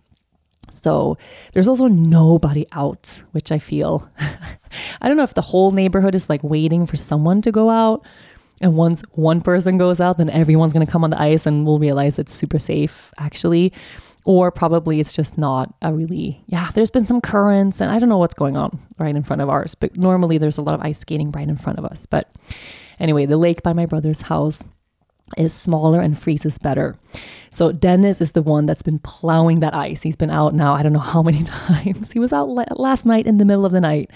So 0.72 1.18
there's 1.54 1.68
also 1.68 1.88
nobody 1.88 2.66
out, 2.72 3.24
which 3.32 3.52
I 3.52 3.60
feel, 3.60 4.10
I 5.02 5.08
don't 5.08 5.18
know 5.18 5.24
if 5.24 5.36
the 5.36 5.42
whole 5.42 5.72
neighborhood 5.72 6.16
is 6.16 6.30
like 6.30 6.44
waiting 6.44 6.88
for 6.88 6.98
someone 6.98 7.42
to 7.44 7.52
go 7.52 7.70
out 7.70 8.04
and 8.64 8.76
once 8.76 9.04
one 9.12 9.42
person 9.42 9.78
goes 9.78 10.00
out, 10.00 10.18
then 10.18 10.30
everyone's 10.30 10.74
going 10.74 10.86
to 10.86 10.92
come 10.92 11.04
on 11.04 11.10
the 11.10 11.22
ice 11.22 11.46
and 11.46 11.66
we'll 11.66 11.80
realize 11.80 12.18
it's 12.18 12.34
super 12.34 12.60
safe, 12.60 13.12
actually. 13.18 13.74
Or 14.26 14.52
probably 14.52 15.00
it's 15.00 15.12
just 15.12 15.38
not 15.38 15.74
a 15.82 15.94
really, 15.94 16.44
yeah, 16.48 16.72
there's 16.74 16.90
been 16.90 17.06
some 17.06 17.20
currents 17.20 17.82
and 17.82 17.92
I 17.92 18.00
don't 18.00 18.10
know 18.10 18.18
what's 18.18 18.34
going 18.34 18.56
on 18.56 18.80
right 18.98 19.16
in 19.16 19.24
front 19.24 19.42
of 19.42 19.50
ours. 19.50 19.76
But 19.76 19.98
normally 19.98 20.38
there's 20.38 20.58
a 20.58 20.62
lot 20.62 20.76
of 20.76 20.82
ice 20.82 21.00
skating 21.00 21.32
right 21.32 21.48
in 21.48 21.58
front 21.58 21.78
of 21.78 21.86
us. 21.86 22.06
But 22.06 22.32
anyway, 23.00 23.26
the 23.26 23.38
lake 23.38 23.64
by 23.64 23.74
my 23.74 23.86
brother's 23.86 24.22
house 24.22 24.66
is 25.38 25.54
smaller 25.54 26.00
and 26.00 26.18
freezes 26.18 26.58
better. 26.58 26.96
So 27.50 27.72
Dennis 27.72 28.22
is 28.22 28.32
the 28.32 28.42
one 28.42 28.66
that's 28.66 28.84
been 28.84 29.00
plowing 29.00 29.60
that 29.60 29.74
ice. 29.74 30.04
He's 30.04 30.16
been 30.16 30.30
out 30.30 30.54
now, 30.54 30.74
I 30.74 30.84
don't 30.84 30.94
know 30.94 31.00
how 31.00 31.22
many 31.22 31.44
times. 31.44 32.12
He 32.12 32.20
was 32.20 32.32
out 32.32 32.46
last 32.80 33.06
night 33.06 33.28
in 33.28 33.38
the 33.38 33.46
middle 33.46 33.66
of 33.66 33.72
the 33.72 33.82
night 33.82 34.10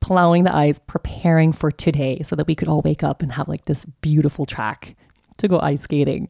plowing 0.00 0.44
the 0.44 0.54
ice, 0.54 0.78
preparing 0.78 1.52
for 1.52 1.70
today 1.70 2.20
so 2.22 2.36
that 2.36 2.46
we 2.46 2.54
could 2.54 2.68
all 2.68 2.82
wake 2.82 3.02
up 3.02 3.22
and 3.22 3.32
have 3.32 3.48
like 3.48 3.64
this 3.64 3.84
beautiful 3.84 4.46
track 4.46 4.96
to 5.38 5.48
go 5.48 5.58
ice 5.60 5.82
skating. 5.82 6.28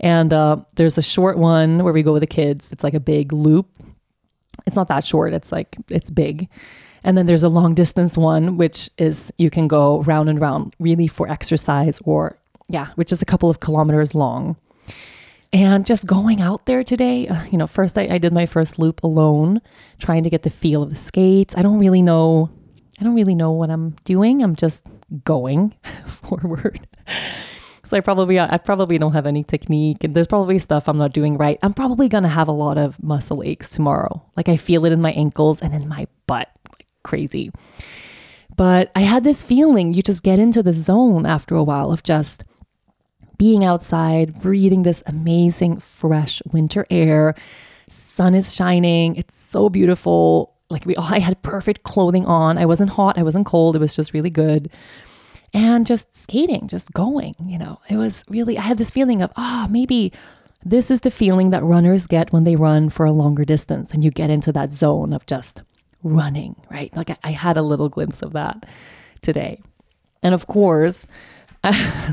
And 0.00 0.32
uh, 0.32 0.58
there's 0.74 0.98
a 0.98 1.02
short 1.02 1.38
one 1.38 1.82
where 1.82 1.92
we 1.92 2.02
go 2.02 2.12
with 2.12 2.20
the 2.20 2.26
kids. 2.26 2.70
It's 2.72 2.84
like 2.84 2.94
a 2.94 3.00
big 3.00 3.32
loop. 3.32 3.68
It's 4.66 4.76
not 4.76 4.88
that 4.88 5.06
short, 5.06 5.32
it's 5.32 5.50
like, 5.50 5.76
it's 5.88 6.10
big. 6.10 6.48
And 7.04 7.16
then 7.16 7.26
there's 7.26 7.44
a 7.44 7.48
long 7.48 7.74
distance 7.74 8.16
one, 8.16 8.56
which 8.56 8.90
is 8.98 9.32
you 9.38 9.50
can 9.50 9.68
go 9.68 10.02
round 10.02 10.28
and 10.28 10.40
round 10.40 10.74
really 10.78 11.06
for 11.06 11.28
exercise 11.28 12.00
or, 12.04 12.38
yeah, 12.68 12.88
which 12.96 13.12
is 13.12 13.22
a 13.22 13.24
couple 13.24 13.48
of 13.48 13.60
kilometers 13.60 14.14
long. 14.14 14.56
And 15.52 15.86
just 15.86 16.06
going 16.06 16.42
out 16.42 16.66
there 16.66 16.84
today, 16.84 17.28
uh, 17.28 17.44
you 17.44 17.56
know, 17.56 17.66
first 17.66 17.96
I, 17.96 18.02
I 18.02 18.18
did 18.18 18.32
my 18.32 18.44
first 18.44 18.78
loop 18.78 19.02
alone, 19.02 19.62
trying 19.98 20.24
to 20.24 20.30
get 20.30 20.42
the 20.42 20.50
feel 20.50 20.82
of 20.82 20.90
the 20.90 20.96
skates. 20.96 21.56
I 21.56 21.62
don't 21.62 21.78
really 21.78 22.02
know 22.02 22.50
I 23.00 23.04
don't 23.04 23.14
really 23.14 23.34
know 23.34 23.52
what 23.52 23.70
I'm 23.70 23.90
doing. 24.04 24.42
I'm 24.42 24.56
just 24.56 24.88
going 25.24 25.74
forward. 26.06 26.80
So 27.88 27.96
I 27.96 28.00
probably 28.00 28.38
I 28.38 28.58
probably 28.58 28.98
don't 28.98 29.14
have 29.14 29.26
any 29.26 29.42
technique 29.42 30.04
and 30.04 30.12
there's 30.12 30.26
probably 30.26 30.58
stuff 30.58 30.90
I'm 30.90 30.98
not 30.98 31.14
doing 31.14 31.38
right. 31.38 31.58
I'm 31.62 31.72
probably 31.72 32.10
to 32.10 32.28
have 32.28 32.46
a 32.46 32.52
lot 32.52 32.76
of 32.76 33.02
muscle 33.02 33.42
aches 33.42 33.70
tomorrow. 33.70 34.22
Like 34.36 34.50
I 34.50 34.58
feel 34.58 34.84
it 34.84 34.92
in 34.92 35.00
my 35.00 35.12
ankles 35.12 35.62
and 35.62 35.72
in 35.72 35.88
my 35.88 36.06
butt 36.26 36.50
like 36.70 36.86
crazy. 37.02 37.50
But 38.54 38.92
I 38.94 39.00
had 39.00 39.24
this 39.24 39.42
feeling 39.42 39.94
you 39.94 40.02
just 40.02 40.22
get 40.22 40.38
into 40.38 40.62
the 40.62 40.74
zone 40.74 41.24
after 41.24 41.54
a 41.54 41.64
while 41.64 41.90
of 41.90 42.02
just 42.02 42.44
being 43.38 43.64
outside, 43.64 44.38
breathing 44.38 44.82
this 44.82 45.02
amazing 45.06 45.78
fresh 45.78 46.42
winter 46.52 46.86
air. 46.90 47.34
Sun 47.88 48.34
is 48.34 48.54
shining. 48.54 49.16
It's 49.16 49.34
so 49.34 49.70
beautiful 49.70 50.58
like 50.68 50.84
we 50.84 50.94
all 50.96 51.08
I 51.10 51.20
had 51.20 51.40
perfect 51.42 51.84
clothing 51.84 52.26
on. 52.26 52.58
I 52.58 52.66
wasn't 52.66 52.90
hot, 52.90 53.16
I 53.16 53.22
wasn't 53.22 53.46
cold. 53.46 53.76
It 53.76 53.78
was 53.78 53.96
just 53.96 54.12
really 54.12 54.28
good. 54.28 54.70
And 55.54 55.86
just 55.86 56.16
skating, 56.16 56.68
just 56.68 56.92
going, 56.92 57.34
you 57.46 57.58
know. 57.58 57.80
It 57.88 57.96
was 57.96 58.24
really 58.28 58.58
I 58.58 58.62
had 58.62 58.78
this 58.78 58.90
feeling 58.90 59.22
of, 59.22 59.32
oh, 59.36 59.66
maybe 59.70 60.12
this 60.64 60.90
is 60.90 61.00
the 61.00 61.10
feeling 61.10 61.50
that 61.50 61.62
runners 61.62 62.06
get 62.06 62.32
when 62.32 62.44
they 62.44 62.56
run 62.56 62.90
for 62.90 63.06
a 63.06 63.12
longer 63.12 63.44
distance 63.44 63.92
and 63.92 64.04
you 64.04 64.10
get 64.10 64.30
into 64.30 64.52
that 64.52 64.72
zone 64.72 65.12
of 65.12 65.24
just 65.26 65.62
running, 66.02 66.56
right? 66.70 66.94
Like 66.94 67.10
I, 67.10 67.16
I 67.24 67.30
had 67.30 67.56
a 67.56 67.62
little 67.62 67.88
glimpse 67.88 68.22
of 68.22 68.32
that 68.32 68.66
today. 69.22 69.60
And 70.22 70.34
of 70.34 70.46
course, 70.46 71.06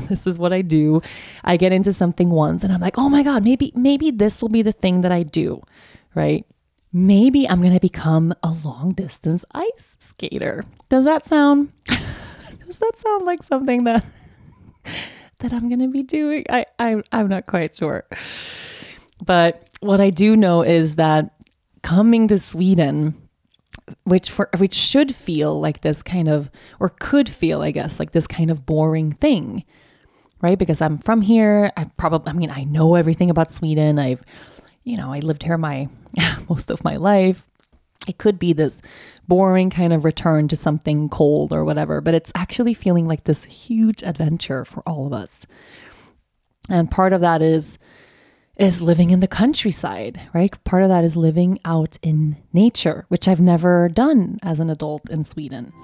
this 0.08 0.26
is 0.26 0.38
what 0.38 0.52
I 0.52 0.62
do. 0.62 1.02
I 1.44 1.56
get 1.56 1.72
into 1.72 1.92
something 1.92 2.30
once 2.30 2.64
and 2.64 2.72
I'm 2.72 2.80
like, 2.80 2.98
"Oh 2.98 3.08
my 3.08 3.22
god, 3.22 3.44
maybe 3.44 3.72
maybe 3.74 4.10
this 4.10 4.42
will 4.42 4.48
be 4.48 4.62
the 4.62 4.72
thing 4.72 5.02
that 5.02 5.12
I 5.12 5.22
do." 5.22 5.62
Right? 6.14 6.46
maybe 6.96 7.46
I'm 7.46 7.60
going 7.60 7.74
to 7.74 7.80
become 7.80 8.34
a 8.42 8.48
long 8.64 8.92
distance 8.92 9.44
ice 9.52 9.96
skater. 9.98 10.64
Does 10.88 11.04
that 11.04 11.26
sound 11.26 11.72
Does 12.66 12.78
that 12.78 12.96
sound 12.96 13.24
like 13.24 13.42
something 13.42 13.84
that 13.84 14.04
that 15.38 15.52
I'm 15.52 15.68
going 15.68 15.80
to 15.80 15.88
be 15.88 16.02
doing? 16.02 16.44
I, 16.48 16.66
I 16.78 17.02
I'm 17.12 17.28
not 17.28 17.46
quite 17.46 17.74
sure. 17.74 18.04
But 19.24 19.68
what 19.80 20.00
I 20.00 20.10
do 20.10 20.36
know 20.36 20.62
is 20.62 20.96
that 20.96 21.34
coming 21.82 22.28
to 22.28 22.38
Sweden 22.38 23.14
which 24.02 24.30
for 24.30 24.48
which 24.58 24.74
should 24.74 25.14
feel 25.14 25.60
like 25.60 25.82
this 25.82 26.02
kind 26.02 26.28
of 26.28 26.50
or 26.80 26.88
could 26.88 27.28
feel 27.28 27.62
I 27.62 27.70
guess 27.70 28.00
like 28.00 28.10
this 28.10 28.26
kind 28.26 28.50
of 28.50 28.66
boring 28.66 29.12
thing 29.12 29.62
right 30.42 30.58
because 30.58 30.80
I'm 30.80 30.98
from 30.98 31.20
here 31.20 31.70
I 31.76 31.86
probably 31.96 32.30
I 32.30 32.32
mean 32.32 32.50
I 32.50 32.64
know 32.64 32.96
everything 32.96 33.30
about 33.30 33.48
Sweden 33.48 34.00
I've 34.00 34.24
you 34.86 34.96
know, 34.96 35.12
I 35.12 35.18
lived 35.18 35.42
here 35.42 35.58
my 35.58 35.88
most 36.48 36.70
of 36.70 36.82
my 36.84 36.96
life. 36.96 37.44
It 38.06 38.18
could 38.18 38.38
be 38.38 38.52
this 38.52 38.82
boring 39.26 39.70
kind 39.70 39.92
of 39.92 40.04
return 40.04 40.48
to 40.48 40.56
something 40.56 41.08
cold 41.08 41.52
or 41.52 41.64
whatever, 41.64 42.00
but 42.00 42.14
it's 42.14 42.32
actually 42.34 42.74
feeling 42.74 43.06
like 43.06 43.24
this 43.24 43.44
huge 43.44 44.02
adventure 44.02 44.64
for 44.64 44.82
all 44.86 45.06
of 45.06 45.12
us. 45.12 45.46
And 46.68 46.90
part 46.90 47.12
of 47.12 47.20
that 47.20 47.42
is 47.42 47.78
is 48.56 48.80
living 48.80 49.10
in 49.10 49.20
the 49.20 49.28
countryside, 49.28 50.18
right? 50.32 50.56
Part 50.64 50.82
of 50.82 50.88
that 50.88 51.04
is 51.04 51.14
living 51.14 51.58
out 51.66 51.98
in 52.00 52.38
nature, 52.54 53.04
which 53.08 53.28
I've 53.28 53.40
never 53.40 53.90
done 53.90 54.38
as 54.42 54.60
an 54.60 54.70
adult 54.70 55.10
in 55.10 55.24
Sweden. 55.24 55.74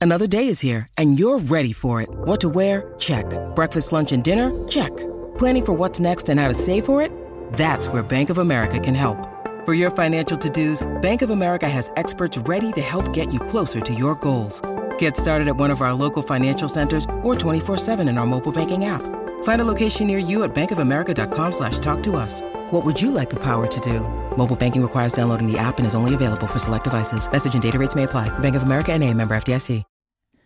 Another 0.00 0.26
day 0.26 0.46
is 0.46 0.60
here 0.60 0.86
and 0.98 1.18
you're 1.18 1.38
ready 1.38 1.72
for 1.72 2.00
it. 2.00 2.08
What 2.10 2.40
to 2.40 2.48
wear? 2.48 2.94
Check. 2.98 3.26
Breakfast, 3.54 3.92
lunch 3.92 4.12
and 4.12 4.22
dinner? 4.22 4.52
Check. 4.68 4.92
Planning 5.36 5.64
for 5.64 5.72
what's 5.72 5.98
next 5.98 6.28
and 6.28 6.38
how 6.38 6.48
to 6.48 6.54
save 6.54 6.86
for 6.86 7.02
it? 7.02 7.10
That's 7.52 7.86
where 7.86 8.02
Bank 8.02 8.30
of 8.30 8.38
America 8.38 8.80
can 8.80 8.94
help. 8.94 9.28
For 9.64 9.74
your 9.74 9.92
financial 9.92 10.36
to-dos, 10.36 10.82
Bank 11.02 11.22
of 11.22 11.30
America 11.30 11.68
has 11.68 11.92
experts 11.96 12.36
ready 12.36 12.72
to 12.72 12.80
help 12.80 13.12
get 13.12 13.32
you 13.32 13.38
closer 13.38 13.80
to 13.80 13.94
your 13.94 14.16
goals. 14.16 14.60
Get 14.98 15.16
started 15.16 15.46
at 15.46 15.56
one 15.56 15.70
of 15.70 15.82
our 15.82 15.94
local 15.94 16.22
financial 16.22 16.68
centers 16.68 17.04
or 17.22 17.36
24-7 17.36 18.08
in 18.08 18.18
our 18.18 18.26
mobile 18.26 18.50
banking 18.50 18.86
app. 18.86 19.02
Find 19.44 19.60
a 19.60 19.64
location 19.64 20.08
near 20.08 20.18
you 20.18 20.42
at 20.42 20.52
bankofamerica.com 20.52 21.52
slash 21.52 21.78
talk 21.78 22.02
to 22.02 22.16
us. 22.16 22.40
What 22.72 22.84
would 22.84 23.00
you 23.00 23.12
like 23.12 23.30
the 23.30 23.36
power 23.40 23.68
to 23.68 23.80
do? 23.80 24.00
Mobile 24.36 24.56
banking 24.56 24.82
requires 24.82 25.12
downloading 25.12 25.46
the 25.46 25.58
app 25.58 25.78
and 25.78 25.86
is 25.86 25.94
only 25.94 26.14
available 26.14 26.48
for 26.48 26.58
select 26.58 26.84
devices. 26.84 27.30
Message 27.30 27.54
and 27.54 27.62
data 27.62 27.78
rates 27.78 27.94
may 27.94 28.04
apply. 28.04 28.36
Bank 28.40 28.56
of 28.56 28.64
America 28.64 28.92
and 28.92 29.04
a 29.04 29.14
member 29.14 29.36
FDIC. 29.36 29.84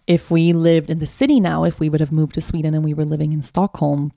If 0.06 0.30
we 0.30 0.52
lived 0.52 0.88
in 0.88 0.98
the 0.98 1.06
city 1.06 1.40
now, 1.40 1.64
if 1.64 1.80
we 1.80 1.88
would 1.88 1.98
have 1.98 2.12
moved 2.12 2.34
to 2.34 2.40
Sweden 2.40 2.74
and 2.74 2.84
we 2.84 2.94
were 2.94 3.04
living 3.04 3.32
in 3.32 3.42
Stockholm, 3.42 4.12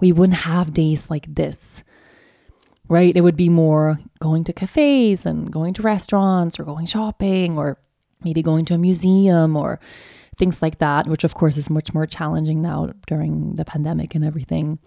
we 0.00 0.12
wouldn't 0.12 0.40
have 0.40 0.74
days 0.74 1.08
like 1.08 1.34
this 1.34 1.82
right? 2.88 3.16
It 3.16 3.22
would 3.22 3.36
be 3.36 3.48
more 3.48 3.98
going 4.20 4.44
to 4.44 4.52
cafes 4.52 5.26
and 5.26 5.50
going 5.50 5.74
to 5.74 5.82
restaurants 5.82 6.58
or 6.58 6.64
going 6.64 6.86
shopping 6.86 7.58
or 7.58 7.78
maybe 8.22 8.42
going 8.42 8.64
to 8.66 8.74
a 8.74 8.78
museum 8.78 9.56
or 9.56 9.80
things 10.36 10.62
like 10.62 10.78
that, 10.78 11.06
which 11.06 11.24
of 11.24 11.34
course 11.34 11.56
is 11.56 11.70
much 11.70 11.94
more 11.94 12.06
challenging 12.06 12.60
now 12.60 12.92
during 13.06 13.54
the 13.54 13.64
pandemic 13.64 14.14
and 14.14 14.24
everything. 14.24 14.78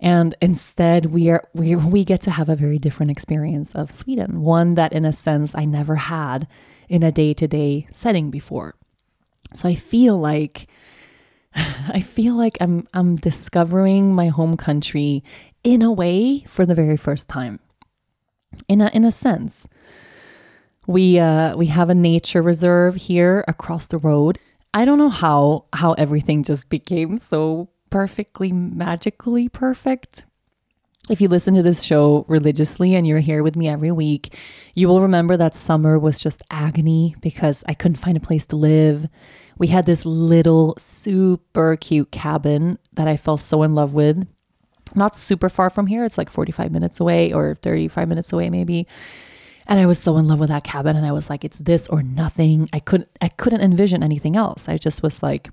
And 0.00 0.34
instead, 0.42 1.06
we 1.06 1.30
are 1.30 1.44
we 1.54 1.76
we 1.76 2.04
get 2.04 2.20
to 2.22 2.30
have 2.30 2.48
a 2.48 2.56
very 2.56 2.78
different 2.78 3.10
experience 3.10 3.74
of 3.74 3.90
Sweden, 3.90 4.42
one 4.42 4.74
that 4.74 4.92
in 4.92 5.04
a 5.04 5.12
sense 5.12 5.54
I 5.54 5.64
never 5.64 5.96
had 5.96 6.46
in 6.88 7.02
a 7.02 7.12
day-to-day 7.12 7.86
setting 7.90 8.30
before. 8.30 8.74
So 9.54 9.68
I 9.68 9.74
feel 9.74 10.18
like 10.18 10.66
I 11.92 12.00
feel 12.00 12.34
like 12.34 12.56
I'm 12.60 12.86
I'm 12.94 13.16
discovering 13.16 14.14
my 14.14 14.28
home 14.28 14.56
country 14.56 15.22
in 15.62 15.82
a 15.82 15.92
way 15.92 16.40
for 16.46 16.66
the 16.66 16.74
very 16.74 16.96
first 16.96 17.28
time. 17.28 17.60
In 18.68 18.80
a 18.80 18.88
in 18.88 19.04
a 19.04 19.12
sense. 19.12 19.66
We 20.86 21.18
uh 21.18 21.56
we 21.56 21.66
have 21.66 21.90
a 21.90 21.94
nature 21.94 22.42
reserve 22.42 22.96
here 22.96 23.44
across 23.48 23.86
the 23.86 23.98
road. 23.98 24.38
I 24.72 24.84
don't 24.84 24.98
know 24.98 25.10
how 25.10 25.66
how 25.72 25.92
everything 25.94 26.42
just 26.42 26.68
became 26.68 27.18
so 27.18 27.70
perfectly 27.90 28.52
magically 28.52 29.48
perfect. 29.48 30.24
If 31.10 31.20
you 31.20 31.28
listen 31.28 31.52
to 31.54 31.62
this 31.62 31.82
show 31.82 32.24
religiously 32.28 32.94
and 32.94 33.06
you're 33.06 33.18
here 33.18 33.42
with 33.42 33.56
me 33.56 33.68
every 33.68 33.92
week, 33.92 34.34
you 34.74 34.88
will 34.88 35.02
remember 35.02 35.36
that 35.36 35.54
summer 35.54 35.98
was 35.98 36.18
just 36.18 36.42
agony 36.50 37.14
because 37.20 37.62
I 37.68 37.74
couldn't 37.74 37.98
find 37.98 38.16
a 38.16 38.20
place 38.20 38.46
to 38.46 38.56
live 38.56 39.08
we 39.58 39.68
had 39.68 39.86
this 39.86 40.04
little 40.04 40.74
super 40.78 41.76
cute 41.76 42.10
cabin 42.10 42.78
that 42.92 43.08
I 43.08 43.16
fell 43.16 43.36
so 43.36 43.62
in 43.62 43.74
love 43.74 43.94
with. 43.94 44.26
Not 44.94 45.16
super 45.16 45.48
far 45.48 45.70
from 45.70 45.86
here, 45.86 46.04
it's 46.04 46.18
like 46.18 46.30
45 46.30 46.70
minutes 46.70 47.00
away 47.00 47.32
or 47.32 47.54
35 47.56 48.08
minutes 48.08 48.32
away, 48.32 48.50
maybe. 48.50 48.86
And 49.66 49.80
I 49.80 49.86
was 49.86 49.98
so 49.98 50.16
in 50.18 50.28
love 50.28 50.40
with 50.40 50.50
that 50.50 50.64
cabin 50.64 50.96
and 50.96 51.06
I 51.06 51.12
was 51.12 51.30
like, 51.30 51.44
it's 51.44 51.60
this 51.60 51.88
or 51.88 52.02
nothing. 52.02 52.68
I 52.72 52.80
couldn't 52.80 53.08
I 53.20 53.28
couldn't 53.28 53.62
envision 53.62 54.02
anything 54.02 54.36
else. 54.36 54.68
I 54.68 54.76
just 54.76 55.02
was 55.02 55.22
like, 55.22 55.50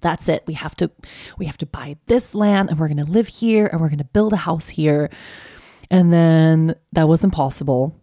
that's 0.00 0.28
it. 0.28 0.44
We 0.46 0.54
have 0.54 0.76
to 0.76 0.90
we 1.38 1.46
have 1.46 1.58
to 1.58 1.66
buy 1.66 1.96
this 2.06 2.34
land 2.34 2.68
and 2.68 2.78
we're 2.78 2.88
gonna 2.88 3.04
live 3.04 3.28
here 3.28 3.66
and 3.66 3.80
we're 3.80 3.88
gonna 3.88 4.04
build 4.04 4.32
a 4.32 4.38
house 4.38 4.68
here. 4.68 5.10
And 5.90 6.12
then 6.12 6.74
that 6.92 7.08
was 7.08 7.24
impossible. 7.24 7.96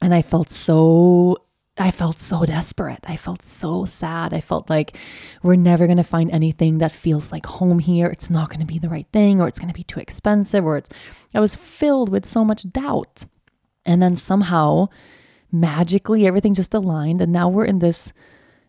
And 0.00 0.14
I 0.14 0.22
felt 0.22 0.50
so 0.50 1.43
I 1.76 1.90
felt 1.90 2.20
so 2.20 2.44
desperate. 2.44 3.00
I 3.04 3.16
felt 3.16 3.42
so 3.42 3.84
sad. 3.84 4.32
I 4.32 4.40
felt 4.40 4.70
like 4.70 4.96
we're 5.42 5.56
never 5.56 5.86
going 5.86 5.96
to 5.96 6.04
find 6.04 6.30
anything 6.30 6.78
that 6.78 6.92
feels 6.92 7.32
like 7.32 7.46
home 7.46 7.80
here. 7.80 8.06
It's 8.06 8.30
not 8.30 8.48
going 8.48 8.60
to 8.60 8.66
be 8.66 8.78
the 8.78 8.88
right 8.88 9.08
thing, 9.12 9.40
or 9.40 9.48
it's 9.48 9.58
going 9.58 9.72
to 9.72 9.78
be 9.78 9.82
too 9.82 9.98
expensive, 9.98 10.64
or 10.64 10.76
it's. 10.76 10.90
I 11.34 11.40
was 11.40 11.56
filled 11.56 12.10
with 12.10 12.26
so 12.26 12.44
much 12.44 12.70
doubt. 12.70 13.26
And 13.84 14.00
then 14.00 14.14
somehow, 14.14 14.88
magically, 15.50 16.26
everything 16.26 16.54
just 16.54 16.74
aligned. 16.74 17.20
And 17.20 17.32
now 17.32 17.48
we're 17.48 17.64
in 17.64 17.80
this 17.80 18.12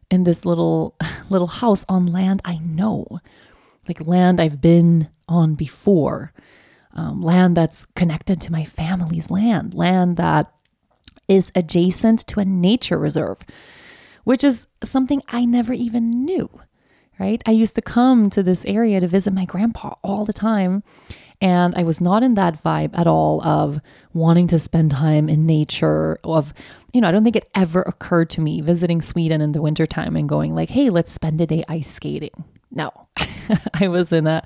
in 0.09 0.23
this 0.23 0.43
little 0.43 0.95
little 1.29 1.47
house 1.47 1.85
on 1.87 2.07
land 2.07 2.41
I 2.43 2.57
know, 2.57 3.19
like 3.87 4.07
land 4.07 4.41
I've 4.41 4.61
been 4.61 5.09
on 5.27 5.53
before, 5.53 6.33
um, 6.93 7.21
land 7.21 7.55
that's 7.55 7.85
connected 7.85 8.41
to 8.41 8.51
my 8.51 8.65
family's 8.65 9.29
land, 9.29 9.75
land 9.75 10.17
that 10.17 10.54
is 11.27 11.51
adjacent 11.55 12.19
to 12.27 12.39
a 12.39 12.45
nature 12.45 12.97
reserve, 12.97 13.39
which 14.23 14.43
is 14.43 14.67
something 14.83 15.21
I 15.27 15.45
never 15.45 15.73
even 15.73 16.25
knew, 16.25 16.49
right? 17.19 17.41
I 17.45 17.51
used 17.51 17.75
to 17.75 17.81
come 17.81 18.29
to 18.31 18.43
this 18.43 18.65
area 18.65 18.99
to 18.99 19.07
visit 19.07 19.33
my 19.33 19.45
grandpa 19.45 19.95
all 20.03 20.25
the 20.25 20.33
time. 20.33 20.83
And 21.41 21.75
I 21.75 21.83
was 21.83 21.99
not 21.99 22.23
in 22.23 22.35
that 22.35 22.63
vibe 22.63 22.97
at 22.97 23.07
all 23.07 23.45
of 23.45 23.81
wanting 24.13 24.47
to 24.47 24.59
spend 24.59 24.91
time 24.91 25.27
in 25.27 25.45
nature, 25.45 26.17
of, 26.23 26.53
you 26.93 27.01
know, 27.01 27.09
I 27.09 27.11
don't 27.11 27.23
think 27.25 27.35
it 27.35 27.49
ever 27.53 27.81
occurred 27.81 28.29
to 28.31 28.41
me 28.41 28.61
visiting 28.61 29.01
Sweden 29.01 29.41
in 29.41 29.51
the 29.51 29.61
wintertime 29.61 30.15
and 30.15 30.29
going 30.29 30.55
like, 30.55 30.69
hey, 30.69 30.89
let's 30.89 31.11
spend 31.11 31.41
a 31.41 31.45
day 31.45 31.63
ice 31.67 31.91
skating. 31.91 32.45
No, 32.71 32.91
I 33.73 33.89
was 33.89 34.13
in 34.13 34.27
a 34.27 34.43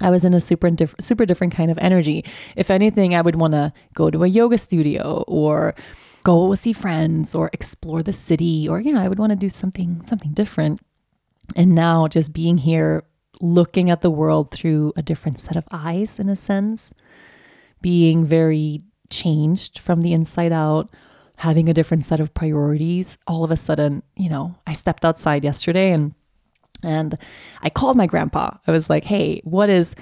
I 0.00 0.10
was 0.10 0.24
in 0.24 0.34
a 0.34 0.40
super 0.40 0.70
diff- 0.70 0.94
super 1.00 1.26
different 1.26 1.54
kind 1.54 1.70
of 1.70 1.78
energy. 1.78 2.24
If 2.56 2.70
anything, 2.70 3.14
I 3.14 3.20
would 3.20 3.36
want 3.36 3.52
to 3.52 3.72
go 3.94 4.10
to 4.10 4.24
a 4.24 4.26
yoga 4.26 4.58
studio 4.58 5.24
or 5.28 5.74
go 6.24 6.54
see 6.54 6.72
friends 6.72 7.34
or 7.34 7.50
explore 7.52 8.02
the 8.02 8.12
city 8.12 8.68
or 8.68 8.80
you 8.80 8.92
know, 8.92 9.00
I 9.00 9.08
would 9.08 9.18
want 9.18 9.30
to 9.30 9.36
do 9.36 9.48
something 9.48 10.04
something 10.04 10.32
different. 10.32 10.80
And 11.56 11.74
now 11.74 12.08
just 12.08 12.32
being 12.32 12.58
here 12.58 13.04
looking 13.40 13.90
at 13.90 14.02
the 14.02 14.10
world 14.10 14.50
through 14.50 14.92
a 14.96 15.02
different 15.02 15.40
set 15.40 15.56
of 15.56 15.68
eyes 15.70 16.18
in 16.18 16.28
a 16.28 16.36
sense, 16.36 16.94
being 17.80 18.24
very 18.24 18.78
changed 19.10 19.78
from 19.78 20.00
the 20.02 20.12
inside 20.12 20.52
out, 20.52 20.88
having 21.36 21.68
a 21.68 21.74
different 21.74 22.04
set 22.04 22.20
of 22.20 22.32
priorities. 22.34 23.18
All 23.26 23.44
of 23.44 23.50
a 23.50 23.56
sudden, 23.56 24.02
you 24.16 24.30
know, 24.30 24.54
I 24.66 24.72
stepped 24.72 25.04
outside 25.04 25.44
yesterday 25.44 25.90
and 25.90 26.14
and 26.82 27.16
I 27.62 27.70
called 27.70 27.96
my 27.96 28.06
grandpa. 28.06 28.56
I 28.66 28.70
was 28.72 28.90
like, 28.90 29.04
hey, 29.04 29.40
what 29.44 29.70
is, 29.70 29.94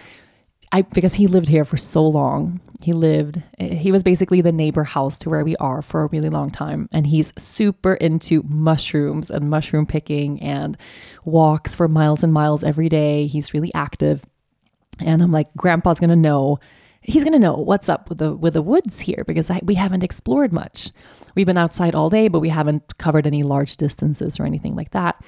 I, 0.72 0.82
because 0.82 1.14
he 1.14 1.26
lived 1.26 1.48
here 1.48 1.64
for 1.64 1.76
so 1.76 2.06
long. 2.06 2.60
He 2.80 2.92
lived, 2.92 3.42
he 3.58 3.92
was 3.92 4.02
basically 4.02 4.40
the 4.40 4.52
neighbor 4.52 4.84
house 4.84 5.18
to 5.18 5.30
where 5.30 5.44
we 5.44 5.56
are 5.56 5.82
for 5.82 6.02
a 6.02 6.06
really 6.06 6.30
long 6.30 6.50
time. 6.50 6.88
And 6.92 7.06
he's 7.06 7.32
super 7.36 7.94
into 7.94 8.42
mushrooms 8.44 9.30
and 9.30 9.50
mushroom 9.50 9.84
picking 9.84 10.40
and 10.40 10.78
walks 11.24 11.74
for 11.74 11.88
miles 11.88 12.22
and 12.22 12.32
miles 12.32 12.62
every 12.62 12.88
day. 12.88 13.26
He's 13.26 13.52
really 13.52 13.74
active. 13.74 14.24
And 15.00 15.22
I'm 15.22 15.32
like, 15.32 15.48
Grandpa's 15.56 15.98
gonna 15.98 16.16
know, 16.16 16.58
he's 17.02 17.24
gonna 17.24 17.38
know 17.38 17.54
what's 17.54 17.88
up 17.88 18.08
with 18.08 18.18
the 18.18 18.34
with 18.34 18.54
the 18.54 18.62
woods 18.62 19.00
here 19.00 19.24
because 19.26 19.50
I, 19.50 19.60
we 19.62 19.74
haven't 19.74 20.04
explored 20.04 20.52
much. 20.52 20.90
We've 21.34 21.46
been 21.46 21.58
outside 21.58 21.94
all 21.94 22.10
day, 22.10 22.28
but 22.28 22.40
we 22.40 22.48
haven't 22.48 22.98
covered 22.98 23.26
any 23.26 23.42
large 23.42 23.76
distances 23.76 24.38
or 24.38 24.46
anything 24.46 24.76
like 24.76 24.90
that. 24.90 25.22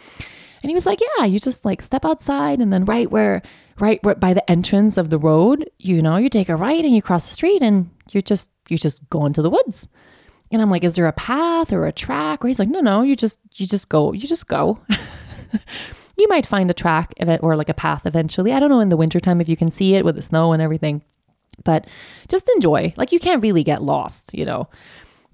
And 0.63 0.71
he 0.71 0.75
was 0.75 0.87
like, 0.87 1.01
Yeah, 1.01 1.25
you 1.25 1.39
just 1.39 1.65
like 1.65 1.83
step 1.83 2.05
outside 2.05 2.61
and 2.61 2.73
then 2.73 2.85
right 2.85 3.11
where, 3.11 3.43
right 3.79 4.03
where 4.03 4.15
by 4.15 4.35
the 4.35 4.49
entrance 4.51 4.97
of 4.97 5.11
the 5.11 5.19
road, 5.19 5.69
you 5.79 6.01
know, 6.03 6.17
you 6.17 6.29
take 6.29 6.49
a 6.49 6.57
right 6.57 6.85
and 6.85 6.95
you 6.95 7.03
cross 7.03 7.29
the 7.29 7.35
street 7.35 7.63
and 7.63 7.91
you're 8.11 8.23
just, 8.23 8.51
you 8.69 8.79
just 8.79 9.09
go 9.11 9.27
into 9.27 9.43
the 9.43 9.51
woods. 9.51 9.89
And 10.51 10.61
I'm 10.61 10.71
like, 10.71 10.85
Is 10.85 10.95
there 10.95 11.07
a 11.07 11.13
path 11.13 11.73
or 11.73 11.87
a 11.87 11.93
track? 11.93 12.45
Or 12.45 12.49
he's 12.49 12.59
like, 12.59 12.69
No, 12.69 12.81
no, 12.81 13.03
you 13.03 13.17
just, 13.17 13.39
you 13.55 13.67
just 13.67 13.89
go, 13.89 14.13
you 14.13 14.29
just 14.29 14.47
go. 14.47 14.79
you 16.17 16.29
might 16.29 16.47
find 16.47 16.71
a 16.71 16.75
track 16.75 17.15
event 17.17 17.43
or 17.43 17.57
like 17.57 17.69
a 17.69 17.75
path 17.75 18.07
eventually. 18.07 18.53
I 18.53 18.61
don't 18.61 18.71
know 18.71 18.81
in 18.81 18.89
the 18.89 18.97
wintertime 18.97 19.41
if 19.41 19.49
you 19.49 19.57
can 19.57 19.71
see 19.71 19.95
it 19.95 20.05
with 20.05 20.15
the 20.15 20.23
snow 20.23 20.53
and 20.53 20.63
everything, 20.63 21.03
but 21.65 21.87
just 22.29 22.49
enjoy. 22.55 22.93
Like 22.97 23.13
you 23.13 23.19
can't 23.19 23.43
really 23.43 23.65
get 23.65 23.83
lost, 23.83 24.35
you 24.35 24.45
know. 24.45 24.69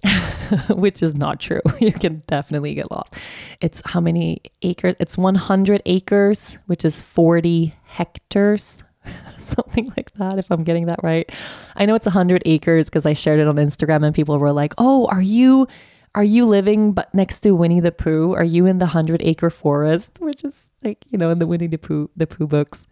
which 0.71 1.03
is 1.03 1.17
not 1.17 1.41
true. 1.41 1.61
You 1.81 1.93
can 1.93 2.23
definitely 2.27 2.75
get 2.75 2.91
lost. 2.91 3.15
It's 3.61 3.83
how 3.85 4.01
many 4.01 4.43
acres? 4.63 4.95
It's 4.99 5.17
100 5.17 5.83
acres, 5.87 6.59
which 6.67 6.85
is 6.85 7.03
40 7.03 7.75
hectares, 7.85 8.83
something 9.39 9.93
like 9.97 10.13
that, 10.15 10.39
if 10.39 10.51
I'm 10.51 10.65
getting 10.65 10.87
that 10.87 11.01
right. 11.03 11.31
I 11.77 11.87
know 11.87 11.95
it's 11.95 12.07
100 12.07 12.43
acres 12.47 12.89
because 12.91 13.07
I 13.07 13.13
shared 13.13 13.41
it 13.41 13.47
on 13.47 13.57
Instagram 13.57 14.05
and 14.05 14.15
people 14.15 14.39
were 14.39 14.53
like, 14.53 14.75
oh, 14.79 15.07
are 15.07 15.23
you. 15.23 15.67
Are 16.15 16.25
you 16.25 16.47
living 16.47 16.93
but 16.93 17.15
next 17.15 17.41
to 17.41 17.53
Winnie 17.53 17.79
the 17.81 17.93
Pooh? 17.93 18.33
Are 18.33 18.43
you 18.43 18.67
in 18.67 18.79
the 18.79 18.87
hundred 18.87 19.21
acre 19.23 19.51
forest, 19.51 20.19
which 20.21 20.43
is 20.43 20.69
like 20.83 21.05
you 21.11 21.19
know 21.19 21.31
in 21.31 21.39
the 21.39 21.47
Winnie 21.47 21.69
the 21.69 21.77
Pooh 21.77 22.11
the 22.17 22.27
Pooh 22.27 22.47
books? 22.47 22.89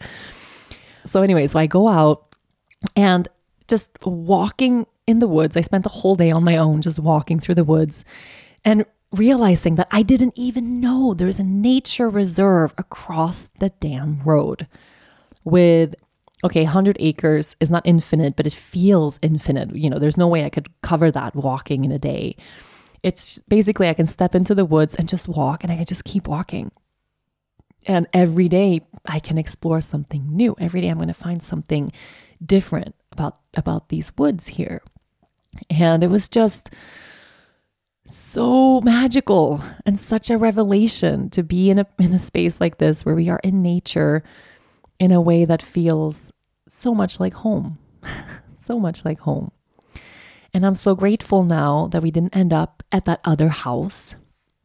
So 1.04 1.22
anyway, 1.22 1.46
so 1.48 1.58
I 1.58 1.66
go 1.66 1.88
out 1.88 2.36
and 2.94 3.26
just 3.66 3.90
walking 4.04 4.86
in 5.06 5.20
the 5.20 5.28
woods. 5.28 5.56
I 5.56 5.60
spent 5.62 5.84
the 5.84 5.90
whole 5.90 6.16
day 6.16 6.30
on 6.30 6.44
my 6.44 6.56
own 6.56 6.82
just 6.82 6.98
walking 6.98 7.38
through 7.40 7.56
the 7.56 7.64
woods 7.64 8.04
and 8.64 8.84
realizing 9.12 9.76
that 9.76 9.88
I 9.92 10.02
didn't 10.02 10.34
even 10.36 10.80
know 10.80 11.14
there's 11.14 11.38
a 11.38 11.44
nature 11.44 12.08
reserve 12.10 12.74
across 12.78 13.48
the 13.60 13.70
damn 13.80 14.20
road 14.22 14.66
with 15.44 15.94
okay 16.44 16.64
100 16.64 16.96
acres 17.00 17.56
is 17.60 17.70
not 17.70 17.82
infinite 17.86 18.36
but 18.36 18.46
it 18.46 18.52
feels 18.52 19.18
infinite 19.22 19.74
you 19.74 19.88
know 19.88 19.98
there's 19.98 20.18
no 20.18 20.28
way 20.28 20.44
i 20.44 20.50
could 20.50 20.68
cover 20.82 21.10
that 21.10 21.34
walking 21.34 21.84
in 21.84 21.92
a 21.92 21.98
day 21.98 22.36
it's 23.02 23.40
basically 23.42 23.88
i 23.88 23.94
can 23.94 24.06
step 24.06 24.34
into 24.34 24.54
the 24.54 24.64
woods 24.64 24.94
and 24.96 25.08
just 25.08 25.28
walk 25.28 25.64
and 25.64 25.72
i 25.72 25.76
can 25.76 25.86
just 25.86 26.04
keep 26.04 26.28
walking 26.28 26.70
And 27.86 28.06
every 28.12 28.48
day 28.48 28.82
I 29.06 29.20
can 29.20 29.38
explore 29.38 29.80
something 29.80 30.36
new. 30.36 30.56
Every 30.58 30.80
day 30.80 30.88
I'm 30.88 30.98
going 30.98 31.08
to 31.08 31.14
find 31.14 31.42
something 31.42 31.92
different 32.44 32.94
about 33.12 33.38
about 33.56 33.88
these 33.88 34.12
woods 34.18 34.48
here. 34.48 34.82
And 35.70 36.02
it 36.02 36.10
was 36.10 36.28
just 36.28 36.74
so 38.04 38.80
magical 38.82 39.62
and 39.84 39.98
such 39.98 40.30
a 40.30 40.38
revelation 40.38 41.28
to 41.30 41.42
be 41.42 41.70
in 41.70 41.78
a 41.78 41.86
in 41.98 42.14
a 42.14 42.18
space 42.18 42.60
like 42.60 42.78
this 42.78 43.04
where 43.04 43.16
we 43.16 43.28
are 43.28 43.40
in 43.42 43.62
nature 43.62 44.22
in 44.98 45.12
a 45.12 45.20
way 45.20 45.44
that 45.44 45.62
feels 45.62 46.32
so 46.68 46.94
much 46.94 47.20
like 47.20 47.34
home. 47.34 47.78
so 48.56 48.78
much 48.78 49.04
like 49.04 49.20
home. 49.20 49.50
And 50.52 50.64
I'm 50.64 50.74
so 50.74 50.94
grateful 50.94 51.44
now 51.44 51.88
that 51.88 52.02
we 52.02 52.10
didn't 52.10 52.36
end 52.36 52.52
up 52.52 52.82
at 52.90 53.04
that 53.04 53.20
other 53.24 53.48
house, 53.48 54.14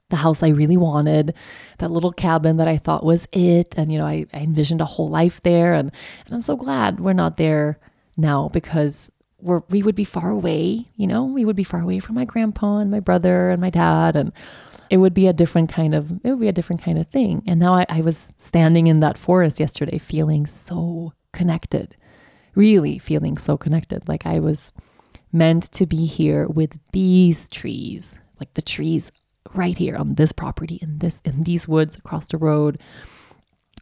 the 0.10 0.18
house 0.18 0.42
I 0.42 0.50
really 0.50 0.78
wanted, 0.78 1.34
that 1.80 1.92
little 1.92 2.12
cabin 2.12 2.58
that 2.58 2.68
I 2.68 2.78
thought 2.78 3.04
was 3.04 3.28
it. 3.32 3.76
And, 3.78 3.92
you 3.92 3.98
know, 3.98 4.06
I, 4.06 4.26
I 4.34 4.40
envisioned 4.40 4.82
a 4.82 4.86
whole 4.86 5.10
life 5.10 5.42
there. 5.44 5.74
And, 5.74 5.92
and 6.26 6.34
I'm 6.34 6.42
so 6.42 6.56
glad 6.56 7.00
we're 7.00 7.14
not 7.14 7.38
there 7.38 7.80
now 8.18 8.50
because 8.50 9.12
we're, 9.42 9.62
we 9.70 9.84
would 9.84 9.96
be 9.96 10.06
far 10.06 10.30
away, 10.30 10.88
you 10.96 11.08
know, 11.08 11.26
we 11.26 11.46
would 11.46 11.56
be 11.56 11.64
far 11.64 11.82
away 11.82 12.00
from 12.00 12.16
my 12.16 12.26
grandpa 12.26 12.78
and 12.78 12.92
my 12.92 13.00
brother 13.00 13.50
and 13.50 13.62
my 13.62 13.70
dad. 13.70 14.16
And 14.16 14.32
it 14.90 14.98
would 14.98 15.14
be 15.14 15.28
a 15.28 15.34
different 15.34 15.70
kind 15.72 15.96
of, 15.96 16.12
it 16.24 16.30
would 16.32 16.40
be 16.40 16.48
a 16.48 16.54
different 16.54 16.82
kind 16.82 16.98
of 16.98 17.08
thing. 17.08 17.44
And 17.48 17.60
now 17.60 17.76
I, 17.76 17.86
I 17.90 18.02
was 18.02 18.34
standing 18.38 18.88
in 18.88 19.00
that 19.00 19.18
forest 19.18 19.60
yesterday 19.60 19.98
feeling 19.98 20.46
so 20.48 21.14
connected, 21.34 21.96
really 22.56 23.00
feeling 23.00 23.38
so 23.38 23.58
connected. 23.58 24.08
Like 24.08 24.26
I 24.26 24.40
was 24.40 24.72
meant 25.32 25.72
to 25.72 25.86
be 25.86 26.06
here 26.06 26.48
with 26.48 26.78
these 26.92 27.48
trees, 27.48 28.18
like 28.40 28.54
the 28.54 28.62
trees 28.62 29.12
right 29.54 29.78
here 29.78 29.96
on 29.96 30.16
this 30.16 30.32
property 30.32 30.80
in 30.82 31.00
this 31.00 31.22
in 31.26 31.44
these 31.44 31.68
woods 31.68 31.96
across 31.96 32.28
the 32.28 32.38
road 32.38 32.80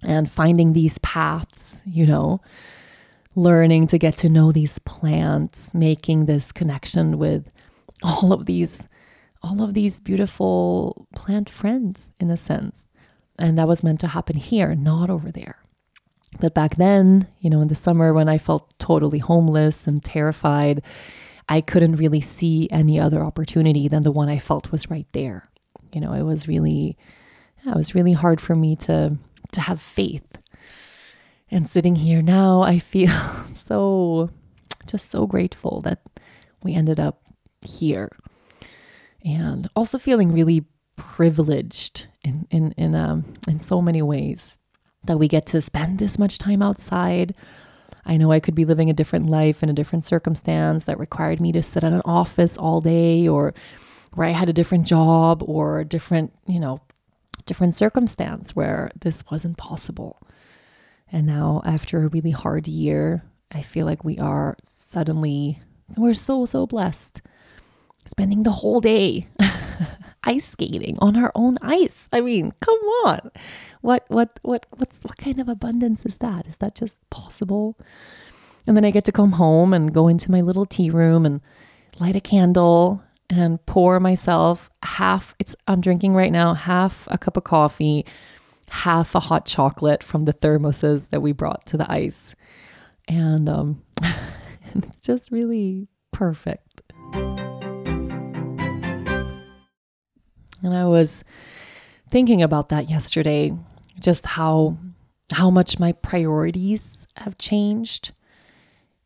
and 0.01 0.29
finding 0.29 0.73
these 0.73 0.97
paths, 0.99 1.81
you 1.85 2.05
know, 2.05 2.41
learning 3.35 3.87
to 3.87 3.97
get 3.97 4.17
to 4.17 4.29
know 4.29 4.51
these 4.51 4.79
plants, 4.79 5.73
making 5.73 6.25
this 6.25 6.51
connection 6.51 7.17
with 7.17 7.51
all 8.03 8.33
of 8.33 8.45
these 8.45 8.87
all 9.41 9.61
of 9.61 9.73
these 9.73 10.01
beautiful 10.01 11.07
plant 11.15 11.49
friends 11.49 12.11
in 12.19 12.29
a 12.29 12.35
sense. 12.35 12.89
And 13.37 13.57
that 13.57 13.69
was 13.69 13.83
meant 13.83 14.01
to 14.01 14.07
happen 14.07 14.35
here, 14.35 14.75
not 14.75 15.09
over 15.09 15.31
there. 15.31 15.59
But 16.41 16.53
back 16.53 16.75
then, 16.75 17.27
you 17.39 17.49
know, 17.49 17.61
in 17.61 17.69
the 17.69 17.75
summer 17.75 18.13
when 18.13 18.27
I 18.27 18.37
felt 18.37 18.77
totally 18.79 19.19
homeless 19.19 19.87
and 19.87 20.03
terrified, 20.03 20.83
I 21.47 21.61
couldn't 21.61 21.95
really 21.95 22.19
see 22.19 22.67
any 22.69 22.99
other 22.99 23.23
opportunity 23.23 23.87
than 23.87 24.01
the 24.01 24.11
one 24.11 24.27
I 24.27 24.39
felt 24.39 24.73
was 24.73 24.89
right 24.89 25.07
there. 25.13 25.49
You 25.93 26.01
know, 26.01 26.13
it 26.13 26.23
was 26.23 26.47
really 26.47 26.97
it 27.65 27.75
was 27.75 27.95
really 27.95 28.13
hard 28.13 28.41
for 28.41 28.55
me 28.55 28.75
to 28.77 29.17
to 29.51 29.61
have 29.61 29.81
faith 29.81 30.38
and 31.51 31.69
sitting 31.69 31.95
here 31.95 32.21
now, 32.21 32.61
I 32.61 32.79
feel 32.79 33.09
so, 33.53 34.29
just 34.85 35.09
so 35.09 35.27
grateful 35.27 35.81
that 35.81 36.01
we 36.63 36.73
ended 36.73 36.99
up 36.99 37.21
here. 37.65 38.09
And 39.23 39.67
also 39.75 39.97
feeling 39.97 40.31
really 40.31 40.65
privileged 40.95 42.07
in, 42.23 42.47
in, 42.51 42.71
in, 42.73 42.95
um, 42.95 43.33
in 43.47 43.59
so 43.59 43.81
many 43.81 44.01
ways 44.01 44.57
that 45.05 45.17
we 45.17 45.27
get 45.27 45.45
to 45.47 45.61
spend 45.61 45.97
this 45.97 46.19
much 46.19 46.37
time 46.37 46.61
outside. 46.61 47.33
I 48.05 48.17
know 48.17 48.31
I 48.31 48.39
could 48.39 48.55
be 48.55 48.65
living 48.65 48.89
a 48.89 48.93
different 48.93 49.27
life 49.27 49.63
in 49.63 49.69
a 49.69 49.73
different 49.73 50.05
circumstance 50.05 50.85
that 50.85 50.99
required 50.99 51.39
me 51.39 51.51
to 51.53 51.63
sit 51.63 51.83
in 51.83 51.93
an 51.93 52.01
office 52.05 52.57
all 52.57 52.81
day 52.81 53.27
or 53.27 53.53
where 54.13 54.27
I 54.27 54.31
had 54.31 54.49
a 54.49 54.53
different 54.53 54.87
job 54.87 55.43
or 55.45 55.83
different, 55.83 56.33
you 56.47 56.59
know, 56.59 56.81
different 57.45 57.75
circumstance 57.75 58.55
where 58.55 58.91
this 58.99 59.23
wasn't 59.29 59.57
possible. 59.57 60.21
And 61.11 61.25
now, 61.25 61.61
after 61.65 62.03
a 62.03 62.07
really 62.07 62.31
hard 62.31 62.67
year, 62.67 63.23
I 63.51 63.61
feel 63.61 63.85
like 63.85 64.03
we 64.03 64.17
are 64.19 64.55
suddenly, 64.61 65.59
we're 65.97 66.13
so, 66.13 66.45
so 66.45 66.67
blessed. 66.67 67.21
Spending 68.05 68.43
the 68.43 68.51
whole 68.51 68.79
day 68.81 69.27
ice 70.23 70.49
skating 70.49 70.97
on 70.99 71.17
our 71.17 71.31
own 71.35 71.57
ice. 71.61 72.09
I 72.11 72.21
mean, 72.21 72.53
come 72.59 72.79
on. 73.05 73.31
What, 73.81 74.05
what, 74.07 74.39
what, 74.41 74.65
what's, 74.77 74.99
what 75.03 75.17
kind 75.17 75.39
of 75.39 75.49
abundance 75.49 76.05
is 76.05 76.17
that? 76.17 76.47
Is 76.47 76.57
that 76.57 76.75
just 76.75 76.97
possible? 77.09 77.77
And 78.67 78.75
then 78.75 78.85
I 78.85 78.91
get 78.91 79.05
to 79.05 79.11
come 79.11 79.33
home 79.33 79.73
and 79.73 79.93
go 79.93 80.07
into 80.07 80.31
my 80.31 80.41
little 80.41 80.65
tea 80.65 80.89
room 80.89 81.25
and 81.25 81.41
light 81.99 82.15
a 82.15 82.21
candle 82.21 83.03
and 83.29 83.63
pour 83.65 83.99
myself 83.99 84.69
half, 84.83 85.35
it's, 85.39 85.55
I'm 85.67 85.81
drinking 85.81 86.13
right 86.13 86.31
now, 86.31 86.53
half 86.53 87.07
a 87.11 87.17
cup 87.17 87.37
of 87.37 87.43
coffee 87.43 88.05
half 88.69 89.15
a 89.15 89.19
hot 89.19 89.45
chocolate 89.45 90.03
from 90.03 90.25
the 90.25 90.33
thermoses 90.33 91.09
that 91.09 91.21
we 91.21 91.31
brought 91.31 91.65
to 91.67 91.77
the 91.77 91.91
ice. 91.91 92.35
And, 93.07 93.49
um, 93.49 93.83
it's 94.75 95.01
just 95.01 95.31
really 95.31 95.87
perfect. 96.11 96.81
And 100.61 100.73
I 100.73 100.85
was 100.85 101.23
thinking 102.09 102.41
about 102.41 102.69
that 102.69 102.89
yesterday, 102.89 103.53
just 103.99 104.25
how 104.25 104.77
how 105.31 105.49
much 105.49 105.79
my 105.79 105.91
priorities 105.91 107.07
have 107.15 107.37
changed. 107.37 108.11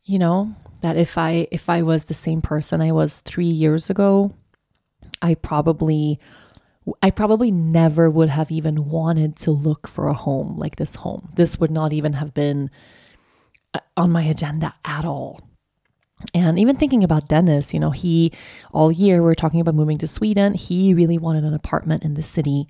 You 0.04 0.18
know, 0.18 0.54
that 0.80 0.96
if 0.96 1.16
I 1.16 1.48
if 1.50 1.68
I 1.70 1.82
was 1.82 2.04
the 2.04 2.14
same 2.14 2.42
person 2.42 2.80
I 2.80 2.92
was 2.92 3.20
3 3.20 3.46
years 3.46 3.88
ago, 3.88 4.34
I 5.22 5.34
probably 5.34 6.18
I 7.02 7.10
probably 7.10 7.50
never 7.50 8.10
would 8.10 8.28
have 8.28 8.50
even 8.50 8.88
wanted 8.88 9.36
to 9.38 9.50
look 9.50 9.88
for 9.88 10.08
a 10.08 10.14
home 10.14 10.56
like 10.58 10.76
this 10.76 10.96
home. 10.96 11.30
This 11.34 11.58
would 11.58 11.70
not 11.70 11.92
even 11.92 12.14
have 12.14 12.34
been 12.34 12.70
uh, 13.72 13.80
on 13.96 14.10
my 14.10 14.22
agenda 14.22 14.74
at 14.84 15.04
all. 15.04 15.40
And 16.32 16.58
even 16.58 16.76
thinking 16.76 17.04
about 17.04 17.28
Dennis, 17.28 17.74
you 17.74 17.80
know, 17.80 17.90
he 17.90 18.32
all 18.72 18.92
year 18.92 19.22
we 19.22 19.30
are 19.30 19.34
talking 19.34 19.60
about 19.60 19.74
moving 19.74 19.98
to 19.98 20.06
Sweden. 20.06 20.54
He 20.54 20.94
really 20.94 21.18
wanted 21.18 21.44
an 21.44 21.54
apartment 21.54 22.02
in 22.02 22.14
the 22.14 22.22
city. 22.22 22.68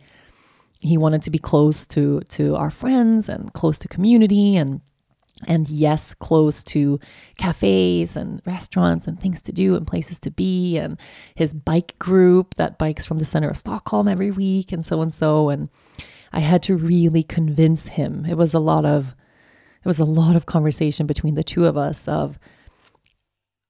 He 0.81 0.97
wanted 0.97 1.23
to 1.23 1.31
be 1.31 1.39
close 1.39 1.87
to 1.89 2.21
to 2.31 2.57
our 2.57 2.71
friends 2.71 3.29
and 3.29 3.53
close 3.53 3.79
to 3.81 3.89
community 3.89 4.57
and 4.57 4.81
and 5.47 5.69
yes, 5.69 6.15
close 6.15 6.63
to 6.65 7.01
cafes 7.39 8.17
and 8.17 8.41
restaurants 8.47 9.07
and 9.07 9.19
things 9.19 9.43
to 9.43 9.53
do 9.53 9.75
and 9.75 9.87
places 9.87 10.19
to 10.21 10.31
be, 10.31 10.79
and 10.79 10.99
his 11.35 11.53
bike 11.55 11.99
group 11.99 12.55
that 12.55 12.79
bikes 12.79 13.07
from 13.07 13.19
the 13.19 13.25
center 13.25 13.49
of 13.49 13.57
Stockholm 13.57 14.09
every 14.09 14.31
week, 14.31 14.73
and 14.73 14.85
so 14.85 15.03
and 15.03 15.13
so. 15.13 15.49
And 15.49 15.69
I 16.33 16.41
had 16.41 16.63
to 16.65 16.77
really 16.77 17.23
convince 17.23 17.89
him. 17.89 18.25
It 18.27 18.37
was 18.37 18.55
a 18.55 18.59
lot 18.59 18.85
of 18.85 19.15
it 19.85 19.89
was 19.89 20.01
a 20.01 20.05
lot 20.05 20.35
of 20.37 20.47
conversation 20.47 21.07
between 21.07 21.35
the 21.35 21.45
two 21.45 21.67
of 21.67 21.77
us 21.77 22.09
of 22.09 22.39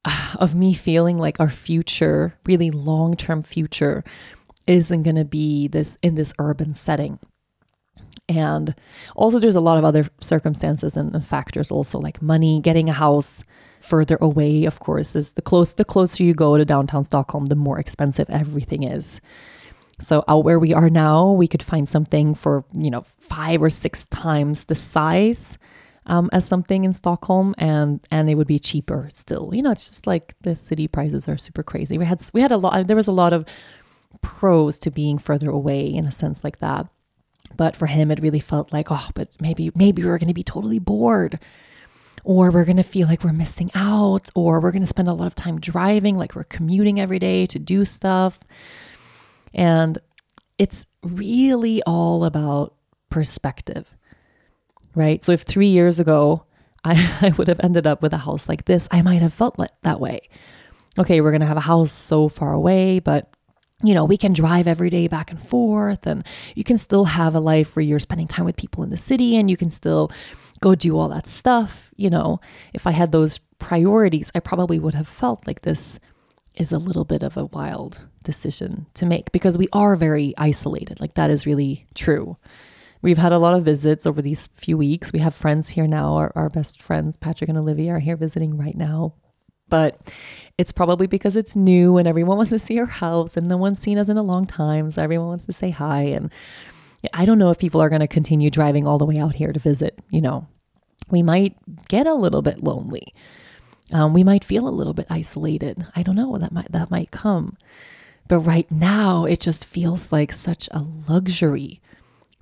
of 0.36 0.54
me 0.54 0.74
feeling 0.74 1.18
like 1.18 1.40
our 1.40 1.50
future, 1.50 2.38
really 2.44 2.70
long-term 2.70 3.42
future, 3.42 4.04
isn't 4.66 5.02
going 5.02 5.16
to 5.16 5.24
be 5.24 5.66
this 5.68 5.96
in 6.02 6.14
this 6.14 6.32
urban 6.38 6.74
setting 6.74 7.18
and 8.28 8.74
also, 9.16 9.38
there's 9.38 9.56
a 9.56 9.60
lot 9.60 9.78
of 9.78 9.84
other 9.84 10.08
circumstances 10.20 10.96
and, 10.96 11.14
and 11.14 11.24
factors, 11.24 11.70
also 11.70 11.98
like 11.98 12.22
money, 12.22 12.60
getting 12.60 12.88
a 12.88 12.94
house 12.94 13.42
further 13.80 14.16
away, 14.20 14.64
of 14.64 14.80
course, 14.80 15.14
is 15.14 15.34
the 15.34 15.42
close 15.42 15.74
the 15.74 15.84
closer 15.84 16.24
you 16.24 16.32
go 16.32 16.56
to 16.56 16.64
downtown 16.64 17.04
Stockholm, 17.04 17.46
the 17.46 17.54
more 17.54 17.78
expensive 17.78 18.30
everything 18.30 18.82
is. 18.82 19.20
So 20.00 20.24
out 20.26 20.44
where 20.44 20.58
we 20.58 20.72
are 20.72 20.90
now, 20.90 21.32
we 21.32 21.46
could 21.46 21.62
find 21.62 21.88
something 21.88 22.34
for, 22.34 22.64
you 22.72 22.90
know, 22.90 23.02
five 23.18 23.62
or 23.62 23.70
six 23.70 24.06
times 24.06 24.64
the 24.64 24.74
size 24.74 25.58
um, 26.06 26.30
as 26.32 26.46
something 26.46 26.84
in 26.84 26.92
Stockholm 26.92 27.54
and 27.58 28.00
and 28.10 28.28
it 28.30 28.36
would 28.36 28.46
be 28.46 28.58
cheaper 28.58 29.06
still. 29.10 29.50
You 29.52 29.62
know, 29.62 29.70
it's 29.70 29.88
just 29.88 30.06
like 30.06 30.34
the 30.40 30.56
city 30.56 30.88
prices 30.88 31.28
are 31.28 31.36
super 31.36 31.62
crazy. 31.62 31.98
We 31.98 32.06
had 32.06 32.22
we 32.32 32.40
had 32.40 32.52
a 32.52 32.56
lot 32.56 32.86
there 32.86 32.96
was 32.96 33.08
a 33.08 33.12
lot 33.12 33.32
of 33.32 33.44
pros 34.22 34.78
to 34.80 34.90
being 34.90 35.18
further 35.18 35.50
away 35.50 35.86
in 35.86 36.06
a 36.06 36.12
sense 36.12 36.42
like 36.42 36.58
that. 36.60 36.88
But 37.56 37.76
for 37.76 37.86
him, 37.86 38.10
it 38.10 38.20
really 38.20 38.40
felt 38.40 38.72
like, 38.72 38.88
oh, 38.90 39.08
but 39.14 39.28
maybe, 39.40 39.70
maybe 39.74 40.04
we're 40.04 40.18
going 40.18 40.28
to 40.28 40.34
be 40.34 40.42
totally 40.42 40.78
bored 40.78 41.38
or 42.24 42.50
we're 42.50 42.64
going 42.64 42.78
to 42.78 42.82
feel 42.82 43.06
like 43.06 43.22
we're 43.22 43.34
missing 43.34 43.70
out, 43.74 44.30
or 44.34 44.58
we're 44.58 44.72
going 44.72 44.82
to 44.82 44.86
spend 44.86 45.08
a 45.08 45.12
lot 45.12 45.26
of 45.26 45.34
time 45.34 45.60
driving, 45.60 46.16
like 46.16 46.34
we're 46.34 46.42
commuting 46.44 46.98
every 46.98 47.18
day 47.18 47.44
to 47.46 47.58
do 47.58 47.84
stuff. 47.84 48.40
And 49.52 49.98
it's 50.58 50.86
really 51.02 51.82
all 51.82 52.24
about 52.24 52.74
perspective, 53.10 53.86
right? 54.94 55.22
So 55.22 55.32
if 55.32 55.42
three 55.42 55.68
years 55.68 56.00
ago 56.00 56.46
I, 56.84 57.18
I 57.20 57.28
would 57.36 57.48
have 57.48 57.60
ended 57.62 57.86
up 57.86 58.02
with 58.02 58.12
a 58.12 58.18
house 58.18 58.48
like 58.48 58.64
this, 58.64 58.88
I 58.90 59.02
might 59.02 59.22
have 59.22 59.32
felt 59.32 59.58
like 59.58 59.70
that 59.82 60.00
way. 60.00 60.28
Okay, 60.98 61.20
we're 61.20 61.30
going 61.30 61.40
to 61.40 61.46
have 61.46 61.56
a 61.56 61.60
house 61.60 61.92
so 61.92 62.28
far 62.28 62.52
away, 62.52 63.00
but 63.00 63.34
you 63.82 63.94
know, 63.94 64.04
we 64.04 64.16
can 64.16 64.32
drive 64.32 64.66
every 64.66 64.90
day 64.90 65.08
back 65.08 65.30
and 65.30 65.40
forth, 65.40 66.06
and 66.06 66.24
you 66.54 66.64
can 66.64 66.78
still 66.78 67.04
have 67.04 67.34
a 67.34 67.40
life 67.40 67.74
where 67.74 67.82
you're 67.82 67.98
spending 67.98 68.28
time 68.28 68.44
with 68.44 68.56
people 68.56 68.82
in 68.82 68.90
the 68.90 68.96
city 68.96 69.36
and 69.36 69.50
you 69.50 69.56
can 69.56 69.70
still 69.70 70.10
go 70.60 70.74
do 70.74 70.96
all 70.96 71.08
that 71.08 71.26
stuff. 71.26 71.90
You 71.96 72.10
know, 72.10 72.40
if 72.72 72.86
I 72.86 72.92
had 72.92 73.12
those 73.12 73.38
priorities, 73.58 74.30
I 74.34 74.40
probably 74.40 74.78
would 74.78 74.94
have 74.94 75.08
felt 75.08 75.46
like 75.46 75.62
this 75.62 75.98
is 76.54 76.72
a 76.72 76.78
little 76.78 77.04
bit 77.04 77.22
of 77.22 77.36
a 77.36 77.46
wild 77.46 78.06
decision 78.22 78.86
to 78.94 79.04
make 79.04 79.32
because 79.32 79.58
we 79.58 79.68
are 79.72 79.96
very 79.96 80.34
isolated. 80.38 81.00
Like, 81.00 81.14
that 81.14 81.30
is 81.30 81.46
really 81.46 81.86
true. 81.94 82.36
We've 83.02 83.18
had 83.18 83.32
a 83.32 83.38
lot 83.38 83.54
of 83.54 83.64
visits 83.64 84.06
over 84.06 84.22
these 84.22 84.46
few 84.46 84.78
weeks. 84.78 85.12
We 85.12 85.18
have 85.18 85.34
friends 85.34 85.68
here 85.70 85.86
now. 85.86 86.14
Our, 86.14 86.32
our 86.34 86.48
best 86.48 86.80
friends, 86.80 87.18
Patrick 87.18 87.50
and 87.50 87.58
Olivia, 87.58 87.96
are 87.96 87.98
here 87.98 88.16
visiting 88.16 88.56
right 88.56 88.76
now. 88.76 89.14
But 89.68 90.12
it's 90.56 90.72
probably 90.72 91.06
because 91.06 91.36
it's 91.36 91.56
new 91.56 91.96
and 91.96 92.06
everyone 92.06 92.36
wants 92.36 92.50
to 92.50 92.58
see 92.58 92.78
our 92.78 92.86
house 92.86 93.36
and 93.36 93.48
no 93.48 93.56
one's 93.56 93.80
seen 93.80 93.98
us 93.98 94.08
in 94.08 94.16
a 94.16 94.22
long 94.22 94.46
time. 94.46 94.90
So 94.90 95.02
everyone 95.02 95.28
wants 95.28 95.46
to 95.46 95.52
say 95.52 95.70
hi. 95.70 96.02
And 96.02 96.30
I 97.12 97.24
don't 97.24 97.38
know 97.38 97.50
if 97.50 97.58
people 97.58 97.82
are 97.82 97.88
going 97.88 98.00
to 98.00 98.08
continue 98.08 98.50
driving 98.50 98.86
all 98.86 98.98
the 98.98 99.04
way 99.04 99.18
out 99.18 99.34
here 99.34 99.52
to 99.52 99.58
visit. 99.58 99.98
You 100.10 100.20
know, 100.20 100.46
we 101.10 101.22
might 101.22 101.56
get 101.88 102.06
a 102.06 102.14
little 102.14 102.42
bit 102.42 102.62
lonely. 102.62 103.14
Um, 103.92 104.14
we 104.14 104.24
might 104.24 104.44
feel 104.44 104.68
a 104.68 104.70
little 104.70 104.94
bit 104.94 105.06
isolated. 105.10 105.86
I 105.94 106.02
don't 106.02 106.16
know 106.16 106.38
that 106.38 106.52
might 106.52 106.72
that 106.72 106.90
might 106.90 107.10
come. 107.10 107.56
But 108.26 108.40
right 108.40 108.70
now, 108.70 109.26
it 109.26 109.40
just 109.40 109.66
feels 109.66 110.10
like 110.10 110.32
such 110.32 110.68
a 110.70 110.80
luxury 110.80 111.82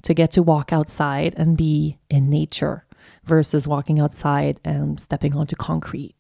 to 0.02 0.14
get 0.14 0.30
to 0.32 0.42
walk 0.42 0.72
outside 0.72 1.34
and 1.36 1.56
be 1.56 1.98
in 2.08 2.30
nature 2.30 2.84
versus 3.24 3.66
walking 3.66 3.98
outside 3.98 4.60
and 4.64 5.00
stepping 5.00 5.34
onto 5.34 5.56
concrete. 5.56 6.14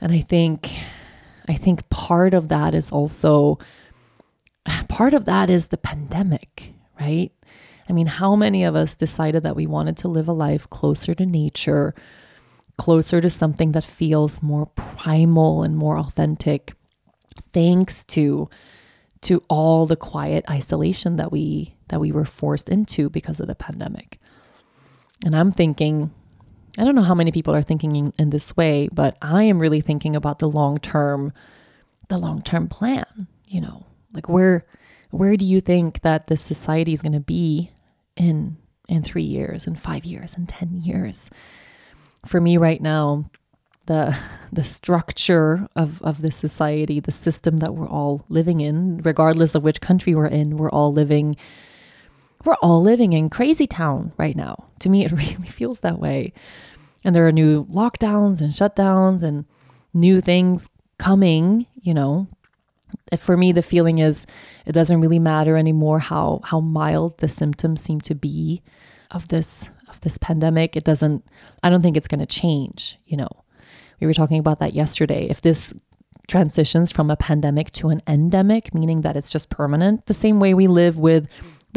And 0.00 0.12
I 0.12 0.20
think 0.20 0.72
I 1.48 1.54
think 1.54 1.88
part 1.88 2.34
of 2.34 2.48
that 2.48 2.74
is 2.74 2.92
also 2.92 3.58
part 4.88 5.14
of 5.14 5.24
that 5.24 5.50
is 5.50 5.68
the 5.68 5.78
pandemic, 5.78 6.74
right? 7.00 7.32
I 7.88 7.92
mean, 7.92 8.06
how 8.06 8.36
many 8.36 8.64
of 8.64 8.76
us 8.76 8.94
decided 8.94 9.42
that 9.44 9.56
we 9.56 9.66
wanted 9.66 9.96
to 9.98 10.08
live 10.08 10.28
a 10.28 10.32
life 10.32 10.68
closer 10.68 11.14
to 11.14 11.24
nature, 11.24 11.94
closer 12.76 13.20
to 13.20 13.30
something 13.30 13.72
that 13.72 13.84
feels 13.84 14.42
more 14.42 14.66
primal 14.66 15.62
and 15.62 15.76
more 15.76 15.98
authentic 15.98 16.74
thanks 17.52 18.04
to 18.04 18.48
to 19.20 19.42
all 19.48 19.86
the 19.86 19.96
quiet 19.96 20.44
isolation 20.48 21.16
that 21.16 21.32
we 21.32 21.74
that 21.88 22.00
we 22.00 22.12
were 22.12 22.24
forced 22.24 22.68
into 22.68 23.08
because 23.08 23.40
of 23.40 23.46
the 23.46 23.54
pandemic. 23.54 24.20
And 25.24 25.34
I'm 25.34 25.50
thinking, 25.50 26.10
I 26.78 26.84
don't 26.84 26.94
know 26.94 27.02
how 27.02 27.14
many 27.14 27.32
people 27.32 27.54
are 27.54 27.62
thinking 27.62 27.96
in, 27.96 28.12
in 28.18 28.30
this 28.30 28.56
way, 28.56 28.88
but 28.92 29.16
I 29.20 29.42
am 29.42 29.58
really 29.58 29.80
thinking 29.80 30.14
about 30.14 30.38
the 30.38 30.48
long 30.48 30.78
term, 30.78 31.32
the 32.08 32.18
long 32.18 32.40
term 32.40 32.68
plan. 32.68 33.26
You 33.46 33.60
know, 33.60 33.86
like 34.12 34.28
where 34.28 34.64
where 35.10 35.36
do 35.36 35.44
you 35.44 35.60
think 35.60 36.02
that 36.02 36.28
this 36.28 36.40
society 36.40 36.92
is 36.92 37.02
going 37.02 37.12
to 37.12 37.20
be 37.20 37.72
in 38.16 38.56
in 38.88 39.02
three 39.02 39.24
years, 39.24 39.66
in 39.66 39.74
five 39.74 40.04
years, 40.04 40.36
in 40.36 40.46
ten 40.46 40.76
years? 40.76 41.30
For 42.24 42.40
me, 42.40 42.56
right 42.56 42.80
now, 42.80 43.28
the 43.86 44.16
the 44.52 44.62
structure 44.62 45.66
of 45.74 46.00
of 46.02 46.20
this 46.20 46.36
society, 46.36 47.00
the 47.00 47.10
system 47.10 47.56
that 47.58 47.74
we're 47.74 47.88
all 47.88 48.24
living 48.28 48.60
in, 48.60 48.98
regardless 48.98 49.56
of 49.56 49.64
which 49.64 49.80
country 49.80 50.14
we're 50.14 50.26
in, 50.26 50.56
we're 50.56 50.70
all 50.70 50.92
living 50.92 51.36
we're 52.44 52.54
all 52.56 52.82
living 52.82 53.12
in 53.12 53.30
crazy 53.30 53.66
town 53.66 54.12
right 54.16 54.36
now. 54.36 54.66
To 54.80 54.88
me, 54.88 55.04
it 55.04 55.12
really 55.12 55.48
feels 55.48 55.80
that 55.80 55.98
way. 55.98 56.32
And 57.04 57.14
there 57.14 57.26
are 57.26 57.32
new 57.32 57.64
lockdowns 57.66 58.40
and 58.40 58.52
shutdowns 58.52 59.22
and 59.22 59.44
new 59.94 60.20
things 60.20 60.68
coming, 60.98 61.66
you 61.80 61.94
know. 61.94 62.28
For 63.18 63.36
me, 63.36 63.52
the 63.52 63.62
feeling 63.62 63.98
is 63.98 64.26
it 64.64 64.72
doesn't 64.72 65.00
really 65.00 65.18
matter 65.18 65.56
anymore 65.56 65.98
how 65.98 66.40
how 66.44 66.60
mild 66.60 67.18
the 67.18 67.28
symptoms 67.28 67.82
seem 67.82 68.00
to 68.02 68.14
be 68.14 68.62
of 69.10 69.28
this 69.28 69.68
of 69.88 70.00
this 70.00 70.18
pandemic. 70.18 70.76
It 70.76 70.84
doesn't 70.84 71.24
I 71.62 71.70
don't 71.70 71.82
think 71.82 71.96
it's 71.96 72.08
going 72.08 72.20
to 72.20 72.26
change, 72.26 72.98
you 73.06 73.16
know. 73.16 73.28
We 74.00 74.06
were 74.06 74.14
talking 74.14 74.38
about 74.38 74.58
that 74.60 74.74
yesterday. 74.74 75.26
If 75.28 75.42
this 75.42 75.74
transitions 76.28 76.92
from 76.92 77.10
a 77.10 77.16
pandemic 77.16 77.72
to 77.72 77.88
an 77.88 78.02
endemic, 78.06 78.74
meaning 78.74 79.00
that 79.00 79.16
it's 79.16 79.32
just 79.32 79.48
permanent, 79.48 80.06
the 80.06 80.14
same 80.14 80.38
way 80.38 80.54
we 80.54 80.66
live 80.66 80.98
with 80.98 81.26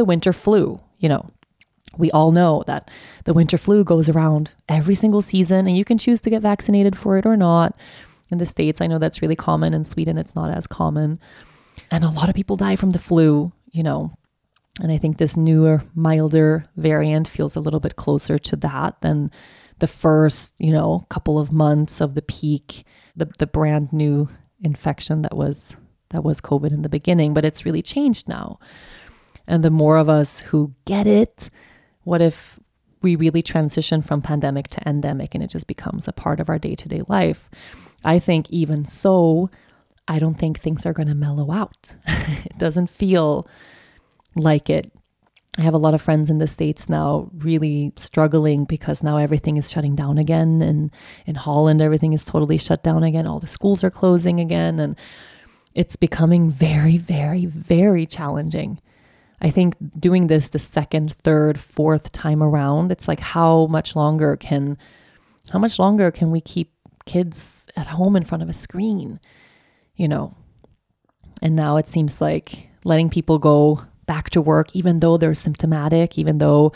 the 0.01 0.05
winter 0.05 0.33
flu, 0.33 0.81
you 0.97 1.07
know. 1.07 1.29
We 1.95 2.09
all 2.09 2.31
know 2.31 2.63
that 2.65 2.89
the 3.25 3.35
winter 3.35 3.55
flu 3.55 3.83
goes 3.83 4.09
around 4.09 4.49
every 4.67 4.95
single 4.95 5.21
season 5.21 5.67
and 5.67 5.77
you 5.77 5.85
can 5.85 5.99
choose 5.99 6.19
to 6.21 6.31
get 6.31 6.41
vaccinated 6.41 6.97
for 6.97 7.19
it 7.19 7.25
or 7.27 7.37
not. 7.37 7.77
In 8.31 8.39
the 8.39 8.47
States, 8.47 8.81
I 8.81 8.87
know 8.87 8.97
that's 8.97 9.21
really 9.21 9.35
common. 9.35 9.75
In 9.75 9.83
Sweden, 9.83 10.17
it's 10.17 10.33
not 10.33 10.49
as 10.49 10.65
common. 10.65 11.19
And 11.91 12.03
a 12.03 12.09
lot 12.09 12.29
of 12.29 12.35
people 12.35 12.55
die 12.55 12.75
from 12.75 12.89
the 12.89 12.97
flu, 12.97 13.51
you 13.71 13.83
know. 13.83 14.09
And 14.81 14.91
I 14.91 14.97
think 14.97 15.17
this 15.17 15.37
newer, 15.37 15.83
milder 15.93 16.65
variant 16.77 17.27
feels 17.27 17.55
a 17.55 17.59
little 17.59 17.79
bit 17.79 17.95
closer 17.95 18.39
to 18.39 18.55
that 18.55 19.01
than 19.01 19.29
the 19.77 19.87
first, 19.87 20.55
you 20.59 20.71
know, 20.71 21.05
couple 21.09 21.37
of 21.37 21.51
months 21.51 22.01
of 22.01 22.15
the 22.15 22.23
peak, 22.23 22.85
the, 23.15 23.29
the 23.37 23.45
brand 23.45 23.93
new 23.93 24.29
infection 24.63 25.21
that 25.21 25.37
was 25.37 25.75
that 26.09 26.23
was 26.23 26.41
COVID 26.41 26.71
in 26.71 26.81
the 26.81 26.89
beginning, 26.89 27.35
but 27.35 27.45
it's 27.45 27.65
really 27.65 27.83
changed 27.83 28.27
now. 28.27 28.59
And 29.51 29.63
the 29.63 29.69
more 29.69 29.97
of 29.97 30.07
us 30.07 30.39
who 30.39 30.73
get 30.85 31.05
it, 31.05 31.49
what 32.03 32.21
if 32.21 32.57
we 33.01 33.17
really 33.17 33.41
transition 33.41 34.01
from 34.01 34.21
pandemic 34.21 34.69
to 34.69 34.87
endemic 34.87 35.35
and 35.35 35.43
it 35.43 35.49
just 35.49 35.67
becomes 35.67 36.07
a 36.07 36.13
part 36.13 36.39
of 36.39 36.47
our 36.47 36.57
day 36.57 36.73
to 36.73 36.87
day 36.87 37.01
life? 37.09 37.49
I 38.05 38.17
think 38.17 38.49
even 38.49 38.85
so, 38.85 39.49
I 40.07 40.19
don't 40.19 40.35
think 40.35 40.59
things 40.61 40.85
are 40.85 40.93
going 40.93 41.09
to 41.09 41.15
mellow 41.15 41.51
out. 41.51 41.95
it 42.07 42.57
doesn't 42.57 42.89
feel 42.89 43.45
like 44.37 44.69
it 44.69 44.89
I 45.57 45.63
have 45.63 45.73
a 45.73 45.77
lot 45.77 45.93
of 45.93 46.01
friends 46.01 46.29
in 46.29 46.37
the 46.37 46.47
States 46.47 46.87
now 46.87 47.29
really 47.39 47.91
struggling 47.97 48.63
because 48.63 49.03
now 49.03 49.17
everything 49.17 49.57
is 49.57 49.69
shutting 49.69 49.95
down 49.95 50.17
again. 50.17 50.61
And 50.61 50.91
in 51.25 51.35
Holland, 51.35 51.81
everything 51.81 52.13
is 52.13 52.23
totally 52.23 52.57
shut 52.57 52.83
down 52.83 53.03
again. 53.03 53.27
All 53.27 53.41
the 53.41 53.47
schools 53.47 53.83
are 53.83 53.91
closing 53.91 54.39
again. 54.39 54.79
And 54.79 54.95
it's 55.75 55.97
becoming 55.97 56.49
very, 56.49 56.95
very, 56.95 57.47
very 57.47 58.05
challenging. 58.05 58.79
I 59.41 59.49
think 59.49 59.75
doing 59.99 60.27
this 60.27 60.49
the 60.49 60.59
second, 60.59 61.11
third, 61.11 61.59
fourth 61.59 62.11
time 62.11 62.43
around, 62.43 62.91
it's 62.91 63.07
like 63.07 63.19
how 63.19 63.65
much 63.67 63.95
longer 63.95 64.35
can 64.35 64.77
how 65.51 65.59
much 65.59 65.79
longer 65.79 66.11
can 66.11 66.31
we 66.31 66.39
keep 66.39 66.71
kids 67.05 67.67
at 67.75 67.87
home 67.87 68.15
in 68.15 68.23
front 68.23 68.43
of 68.43 68.49
a 68.49 68.53
screen? 68.53 69.19
You 69.95 70.07
know. 70.07 70.35
And 71.41 71.55
now 71.55 71.77
it 71.77 71.87
seems 71.87 72.21
like 72.21 72.69
letting 72.83 73.09
people 73.09 73.39
go 73.39 73.81
back 74.05 74.29
to 74.31 74.41
work, 74.41 74.75
even 74.75 74.99
though 74.99 75.17
they're 75.17 75.33
symptomatic, 75.33 76.17
even 76.19 76.37
though, 76.37 76.71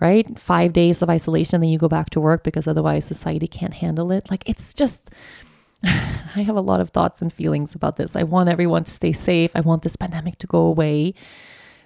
right, 0.00 0.38
five 0.38 0.72
days 0.72 1.02
of 1.02 1.10
isolation, 1.10 1.60
then 1.60 1.70
you 1.70 1.78
go 1.78 1.88
back 1.88 2.10
to 2.10 2.20
work 2.20 2.42
because 2.42 2.66
otherwise 2.66 3.04
society 3.04 3.46
can't 3.46 3.74
handle 3.74 4.10
it. 4.10 4.30
Like 4.30 4.48
it's 4.48 4.74
just, 4.74 5.10
I 5.84 6.42
have 6.42 6.56
a 6.56 6.60
lot 6.60 6.80
of 6.80 6.90
thoughts 6.90 7.22
and 7.22 7.32
feelings 7.32 7.74
about 7.74 7.96
this. 7.96 8.16
I 8.16 8.24
want 8.24 8.48
everyone 8.48 8.84
to 8.84 8.90
stay 8.90 9.12
safe. 9.12 9.52
I 9.54 9.60
want 9.60 9.82
this 9.82 9.96
pandemic 9.96 10.38
to 10.38 10.46
go 10.48 10.60
away. 10.60 11.14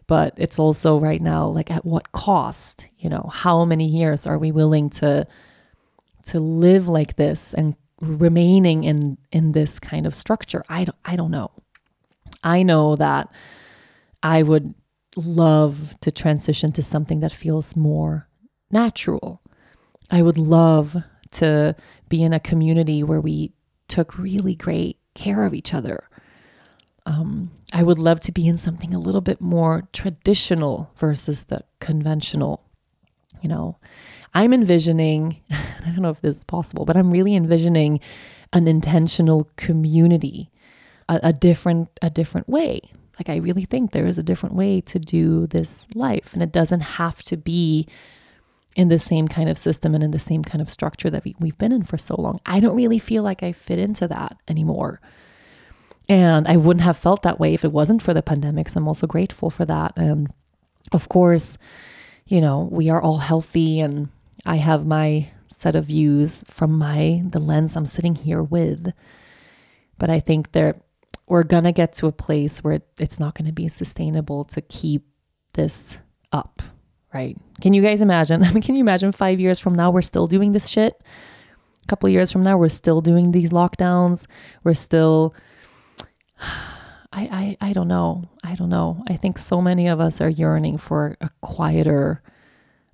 But 0.07 0.35
it's 0.37 0.59
also 0.59 0.99
right 0.99 1.21
now, 1.21 1.47
like 1.47 1.71
at 1.71 1.85
what 1.85 2.13
cost? 2.13 2.87
You 2.99 3.09
know, 3.11 3.31
how 3.33 3.65
many 3.65 3.87
years 3.87 4.27
are 4.27 4.39
we 4.39 4.53
willing 4.53 4.91
to 4.91 5.27
to 6.25 6.41
live 6.41 6.87
like 6.89 7.17
this 7.17 7.53
and 7.55 7.77
remaining 8.01 8.85
in 8.85 9.19
in 9.31 9.53
this 9.53 9.79
kind 9.79 10.07
of 10.07 10.15
structure? 10.15 10.65
I 10.69 10.85
don't 10.85 10.99
I 11.05 11.17
don't 11.17 11.31
know. 11.31 11.51
I 12.43 12.63
know 12.63 12.97
that 12.97 13.29
I 14.23 14.43
would 14.43 14.75
love 15.17 15.97
to 16.01 16.11
transition 16.11 16.73
to 16.73 16.83
something 16.83 17.21
that 17.21 17.33
feels 17.33 17.77
more 17.77 18.29
natural. 18.71 19.43
I 20.11 20.23
would 20.23 20.39
love 20.39 20.97
to 21.33 21.75
be 22.09 22.23
in 22.23 22.33
a 22.33 22.41
community 22.41 23.03
where 23.03 23.21
we 23.21 23.53
took 23.89 24.19
really 24.19 24.55
great 24.55 24.99
care 25.15 25.45
of 25.45 25.55
each 25.55 25.75
other. 25.75 26.09
Um, 27.07 27.51
I 27.73 27.83
would 27.83 27.99
love 27.99 28.21
to 28.21 28.33
be 28.33 28.47
in 28.47 28.57
something 28.57 28.95
a 28.95 28.99
little 28.99 29.21
bit 29.21 29.41
more 29.41 29.89
traditional 29.93 30.91
versus 30.97 31.45
the 31.45 31.65
conventional. 31.81 32.63
You 33.41 33.49
know, 33.49 33.79
I'm 34.35 34.53
envisioning, 34.53 35.41
I 35.51 35.87
don't 35.87 36.03
know 36.03 36.11
if 36.11 36.21
this 36.21 36.39
is 36.39 36.45
possible, 36.45 36.85
but 36.85 36.97
I'm 36.97 37.11
really 37.11 37.35
envisioning 37.35 38.01
an 38.53 38.69
intentional 38.69 39.49
community, 39.57 40.51
a, 41.09 41.19
a 41.25 41.33
different, 41.33 41.89
a 42.03 42.11
different 42.11 42.49
way 42.49 42.83
like, 43.19 43.29
I 43.29 43.39
really 43.39 43.65
think 43.65 43.93
there 43.93 44.07
is 44.07 44.19
a 44.19 44.23
different 44.23 44.55
way 44.55 44.81
to 44.83 44.99
do 44.99 45.47
this 45.47 45.87
life, 45.95 46.33
and 46.33 46.43
it 46.43 46.51
doesn't 46.51 46.81
have 46.81 47.23
to 47.25 47.37
be 47.37 47.87
in 48.75 48.89
the 48.89 48.99
same 48.99 49.29
kind 49.29 49.49
of 49.49 49.59
system 49.59 49.95
and 49.95 50.03
in 50.03 50.13
the 50.13 50.19
same 50.19 50.43
kind 50.43 50.63
of 50.63 50.71
structure 50.71 51.11
that 51.11 51.25
we, 51.25 51.37
we've 51.39 51.59
been 51.59 51.73
in 51.73 51.83
for 51.83 51.99
so 51.99 52.15
long. 52.19 52.41
I 52.47 52.59
don't 52.59 52.75
really 52.75 52.99
feel 52.99 53.23
like 53.23 53.43
I 53.43 53.53
fit 53.53 53.79
into 53.79 54.09
that 54.09 54.37
anymore. 54.49 55.01
And 56.09 56.49
I 56.49 56.57
wouldn't 56.57 56.85
have 56.85 56.97
felt 56.97 57.23
that 57.23 57.39
way 57.39 57.55
if 57.55 57.65
it 57.65 57.73
wasn't 57.73 58.03
for 58.03 58.13
the 58.13 58.23
pandemic. 58.23 58.69
So 58.69 58.79
I'm 58.79 58.89
also 58.89 59.07
grateful 59.07 59.51
for 59.51 59.65
that. 59.65 59.93
And 59.97 60.33
of 60.93 61.09
course, 61.09 61.59
you 62.27 62.41
know, 62.41 62.69
we 62.71 62.91
are 62.91 63.01
all 63.01 63.19
healthy 63.19 63.81
and 63.81 64.09
I 64.45 64.57
have 64.57 64.87
my 64.87 65.31
set 65.49 65.77
of 65.77 65.87
views 65.87 66.45
from 66.49 66.79
my 66.79 67.23
the 67.25 67.39
lens 67.39 67.77
I'm 67.77 67.87
sitting 67.87 68.15
here 68.15 68.43
with. 68.43 68.93
But 69.99 70.11
I 70.11 70.21
think 70.21 70.53
there 70.53 70.77
we're 71.29 71.43
going 71.43 71.65
to 71.65 71.73
get 71.73 71.95
to 71.95 72.07
a 72.07 72.13
place 72.13 72.63
where 72.63 72.83
it's 72.99 73.19
not 73.19 73.35
going 73.35 73.47
to 73.47 73.53
be 73.53 73.69
sustainable 73.69 74.45
to 74.45 74.61
keep 74.61 75.07
this 75.55 75.99
up, 76.33 76.63
right? 77.15 77.37
Can 77.61 77.75
you 77.75 77.83
guys 77.83 78.03
imagine? 78.03 78.43
I 78.45 78.53
mean, 78.53 78.63
can 78.63 78.75
you 78.75 78.81
imagine 78.81 79.13
five 79.13 79.41
years 79.41 79.61
from 79.61 79.75
now, 79.75 79.91
we're 79.91 80.03
still 80.03 80.27
doing 80.27 80.53
this 80.53 80.69
shit? 80.69 81.01
A 81.83 81.87
couple 81.87 82.09
years 82.09 82.33
from 82.33 82.43
now, 82.43 82.59
we're 82.59 82.69
still 82.69 83.01
doing 83.01 83.33
these 83.33 83.51
lockdowns. 83.51 84.27
We're 84.63 84.75
still, 84.75 85.35
I, 87.15 87.57
I, 87.61 87.69
I 87.69 87.73
don't 87.73 87.89
know. 87.89 88.25
I 88.43 88.55
don't 88.55 88.71
know. 88.71 89.03
I 89.07 89.17
think 89.17 89.39
so 89.39 89.61
many 89.61 89.87
of 89.87 90.01
us 90.01 90.21
are 90.21 90.31
yearning 90.31 90.79
for 90.79 91.17
a 91.21 91.31
quieter, 91.41 92.23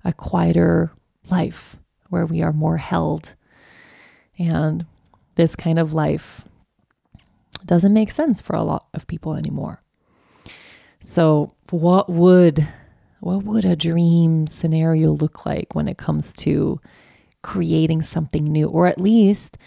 a 0.03 0.11
quieter 0.11 0.91
life 1.29 1.77
where 2.09 2.25
we 2.25 2.41
are 2.41 2.51
more 2.51 2.77
held. 2.77 3.35
And 4.37 4.85
this 5.35 5.55
kind 5.55 5.79
of 5.79 5.93
life 5.93 6.43
doesn't 7.65 7.93
make 7.93 8.11
sense 8.11 8.41
for 8.41 8.55
a 8.55 8.63
lot 8.63 8.87
of 8.93 9.07
people 9.07 9.35
anymore. 9.35 9.81
So, 11.01 11.53
what 11.69 12.09
would 12.09 12.67
what 13.21 13.43
would 13.43 13.65
a 13.65 13.75
dream 13.75 14.47
scenario 14.47 15.11
look 15.11 15.45
like 15.45 15.75
when 15.75 15.87
it 15.87 15.97
comes 15.97 16.31
to 16.33 16.79
creating 17.41 18.01
something 18.01 18.45
new 18.45 18.67
or 18.67 18.87
at 18.87 18.99
least 18.99 19.57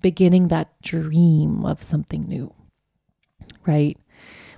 beginning 0.00 0.48
that 0.48 0.80
dream 0.82 1.64
of 1.64 1.82
something 1.82 2.24
new? 2.28 2.53
Right? 3.66 3.98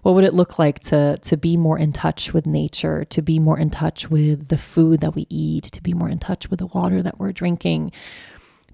What 0.03 0.15
would 0.15 0.25
it 0.25 0.35
look 0.35 0.59
like 0.59 0.81
to 0.81 1.19
to 1.19 1.37
be 1.37 1.57
more 1.57 1.79
in 1.79 1.93
touch 1.93 2.33
with 2.33 2.47
nature, 2.47 3.05
to 3.07 3.23
be 3.23 3.39
more 3.39 3.59
in 3.59 3.71
touch 3.71 4.09
with 4.11 4.49
the 4.49 4.59
food 4.59 5.01
that 5.01 5.15
we 5.15 5.27
eat, 5.29 5.65
to 5.65 5.83
be 5.83 5.95
more 5.95 6.09
in 6.09 6.19
touch 6.19 6.49
with 6.49 6.61
the 6.61 6.67
water 6.67 7.03
that 7.03 7.19
we're 7.19 7.33
drinking, 7.33 7.93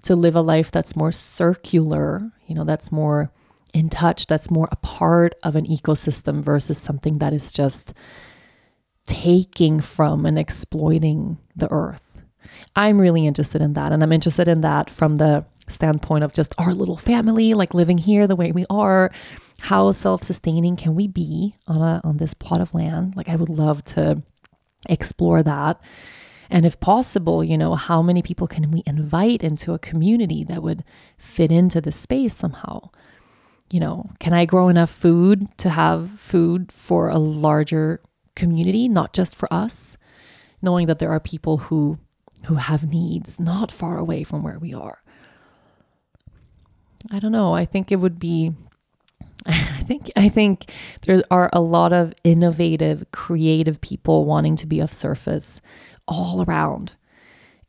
to 0.03 0.15
live 0.15 0.35
a 0.35 0.41
life 0.41 0.71
that's 0.71 0.95
more 0.95 1.11
circular, 1.11 2.31
you 2.45 2.53
know, 2.53 2.63
that's 2.63 2.91
more 2.91 3.31
in 3.73 3.89
touch, 3.89 4.27
that's 4.27 4.51
more 4.51 4.69
a 4.71 4.75
part 4.77 5.33
of 5.41 5.55
an 5.55 5.65
ecosystem 5.65 6.43
versus 6.43 6.77
something 6.77 7.17
that 7.17 7.33
is 7.33 7.51
just 7.51 7.93
taking 9.05 9.79
from 9.81 10.25
and 10.25 10.37
exploiting 10.37 11.37
the 11.55 11.71
earth. 11.71 12.21
I'm 12.75 12.99
really 12.99 13.25
interested 13.25 13.61
in 13.61 13.73
that. 13.73 13.91
And 13.91 14.03
I'm 14.03 14.11
interested 14.11 14.47
in 14.47 14.61
that 14.61 14.89
from 14.89 15.17
the 15.17 15.45
standpoint 15.67 16.23
of 16.23 16.33
just 16.33 16.53
our 16.57 16.73
little 16.73 16.97
family, 16.97 17.53
like 17.53 17.73
living 17.73 17.97
here 17.97 18.27
the 18.27 18.35
way 18.35 18.51
we 18.51 18.65
are. 18.69 19.11
How 19.63 19.91
self 19.91 20.23
sustaining 20.23 20.75
can 20.75 20.95
we 20.95 21.07
be 21.07 21.53
on, 21.67 21.81
a, 21.81 22.01
on 22.03 22.17
this 22.17 22.33
plot 22.33 22.61
of 22.61 22.73
land? 22.73 23.15
Like, 23.15 23.29
I 23.29 23.35
would 23.35 23.49
love 23.49 23.83
to 23.85 24.21
explore 24.89 25.41
that. 25.43 25.79
And 26.49 26.65
if 26.65 26.79
possible, 26.79 27.43
you 27.43 27.57
know, 27.57 27.75
how 27.75 28.01
many 28.01 28.21
people 28.21 28.47
can 28.47 28.69
we 28.71 28.83
invite 28.85 29.43
into 29.43 29.73
a 29.73 29.79
community 29.79 30.43
that 30.43 30.61
would 30.61 30.83
fit 31.17 31.51
into 31.51 31.81
the 31.81 31.91
space 31.91 32.35
somehow? 32.35 32.89
You 33.71 33.79
know, 33.79 34.09
can 34.19 34.33
I 34.33 34.45
grow 34.45 34.67
enough 34.67 34.91
food 34.91 35.47
to 35.59 35.69
have 35.69 36.11
food 36.11 36.71
for 36.71 37.09
a 37.09 37.17
larger 37.17 38.01
community, 38.35 38.87
not 38.87 39.13
just 39.13 39.35
for 39.35 39.51
us, 39.51 39.97
knowing 40.61 40.87
that 40.87 40.99
there 40.99 41.11
are 41.11 41.19
people 41.19 41.57
who 41.57 41.99
who 42.45 42.55
have 42.55 42.89
needs 42.89 43.39
not 43.39 43.71
far 43.71 43.97
away 43.97 44.23
from 44.23 44.43
where 44.43 44.59
we 44.59 44.73
are. 44.73 45.01
I 47.09 47.19
don't 47.19 47.31
know. 47.31 47.53
I 47.53 47.65
think 47.65 47.91
it 47.91 47.97
would 47.97 48.19
be 48.19 48.53
I 49.45 49.81
think 49.83 50.11
I 50.15 50.29
think 50.29 50.71
there 51.05 51.21
are 51.29 51.49
a 51.51 51.61
lot 51.61 51.91
of 51.91 52.13
innovative, 52.23 53.11
creative 53.11 53.81
people 53.81 54.25
wanting 54.25 54.55
to 54.57 54.65
be 54.65 54.79
of 54.79 54.93
service 54.93 55.61
all 56.07 56.43
around. 56.43 56.95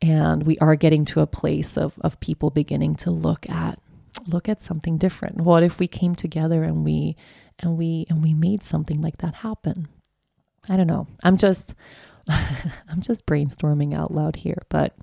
And 0.01 0.43
we 0.43 0.57
are 0.59 0.75
getting 0.75 1.05
to 1.05 1.21
a 1.21 1.27
place 1.27 1.77
of 1.77 1.97
of 1.99 2.19
people 2.19 2.49
beginning 2.49 2.95
to 2.97 3.11
look 3.11 3.49
at 3.49 3.79
look 4.27 4.47
at 4.47 4.61
something 4.61 4.97
different. 4.97 5.37
What 5.41 5.63
if 5.63 5.79
we 5.79 5.87
came 5.87 6.15
together 6.15 6.63
and 6.63 6.83
we 6.83 7.15
and 7.59 7.77
we 7.77 8.05
and 8.09 8.21
we 8.21 8.33
made 8.33 8.63
something 8.63 9.01
like 9.01 9.17
that 9.17 9.35
happen? 9.35 9.87
I 10.69 10.77
don't 10.77 10.87
know. 10.87 11.07
I'm 11.23 11.37
just 11.37 11.75
I'm 12.27 13.01
just 13.01 13.25
brainstorming 13.25 13.93
out 13.93 14.11
loud 14.11 14.37
here, 14.37 14.61
but 14.69 14.95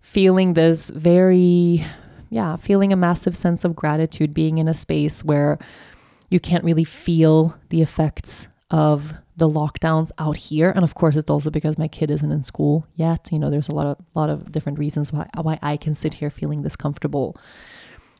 feeling 0.00 0.54
this 0.54 0.88
very 0.88 1.84
yeah, 2.30 2.56
feeling 2.56 2.92
a 2.92 2.96
massive 2.96 3.36
sense 3.36 3.64
of 3.64 3.76
gratitude 3.76 4.34
being 4.34 4.58
in 4.58 4.68
a 4.68 4.74
space 4.74 5.24
where 5.24 5.58
you 6.30 6.40
can't 6.40 6.64
really 6.64 6.84
feel 6.84 7.58
the 7.70 7.82
effects 7.82 8.48
of 8.70 9.14
the 9.36 9.48
lockdowns 9.48 10.10
out 10.18 10.36
here. 10.36 10.70
And 10.70 10.84
of 10.84 10.94
course 10.94 11.16
it's 11.16 11.30
also 11.30 11.50
because 11.50 11.78
my 11.78 11.88
kid 11.88 12.10
isn't 12.10 12.30
in 12.30 12.42
school 12.42 12.86
yet. 12.94 13.28
You 13.32 13.38
know 13.38 13.50
there's 13.50 13.68
a 13.68 13.74
lot 13.74 13.86
of 13.86 13.96
lot 14.14 14.30
of 14.30 14.52
different 14.52 14.78
reasons 14.78 15.12
why 15.12 15.28
why 15.40 15.58
I 15.62 15.76
can 15.76 15.94
sit 15.94 16.14
here 16.14 16.30
feeling 16.30 16.62
this 16.62 16.76
comfortable 16.76 17.36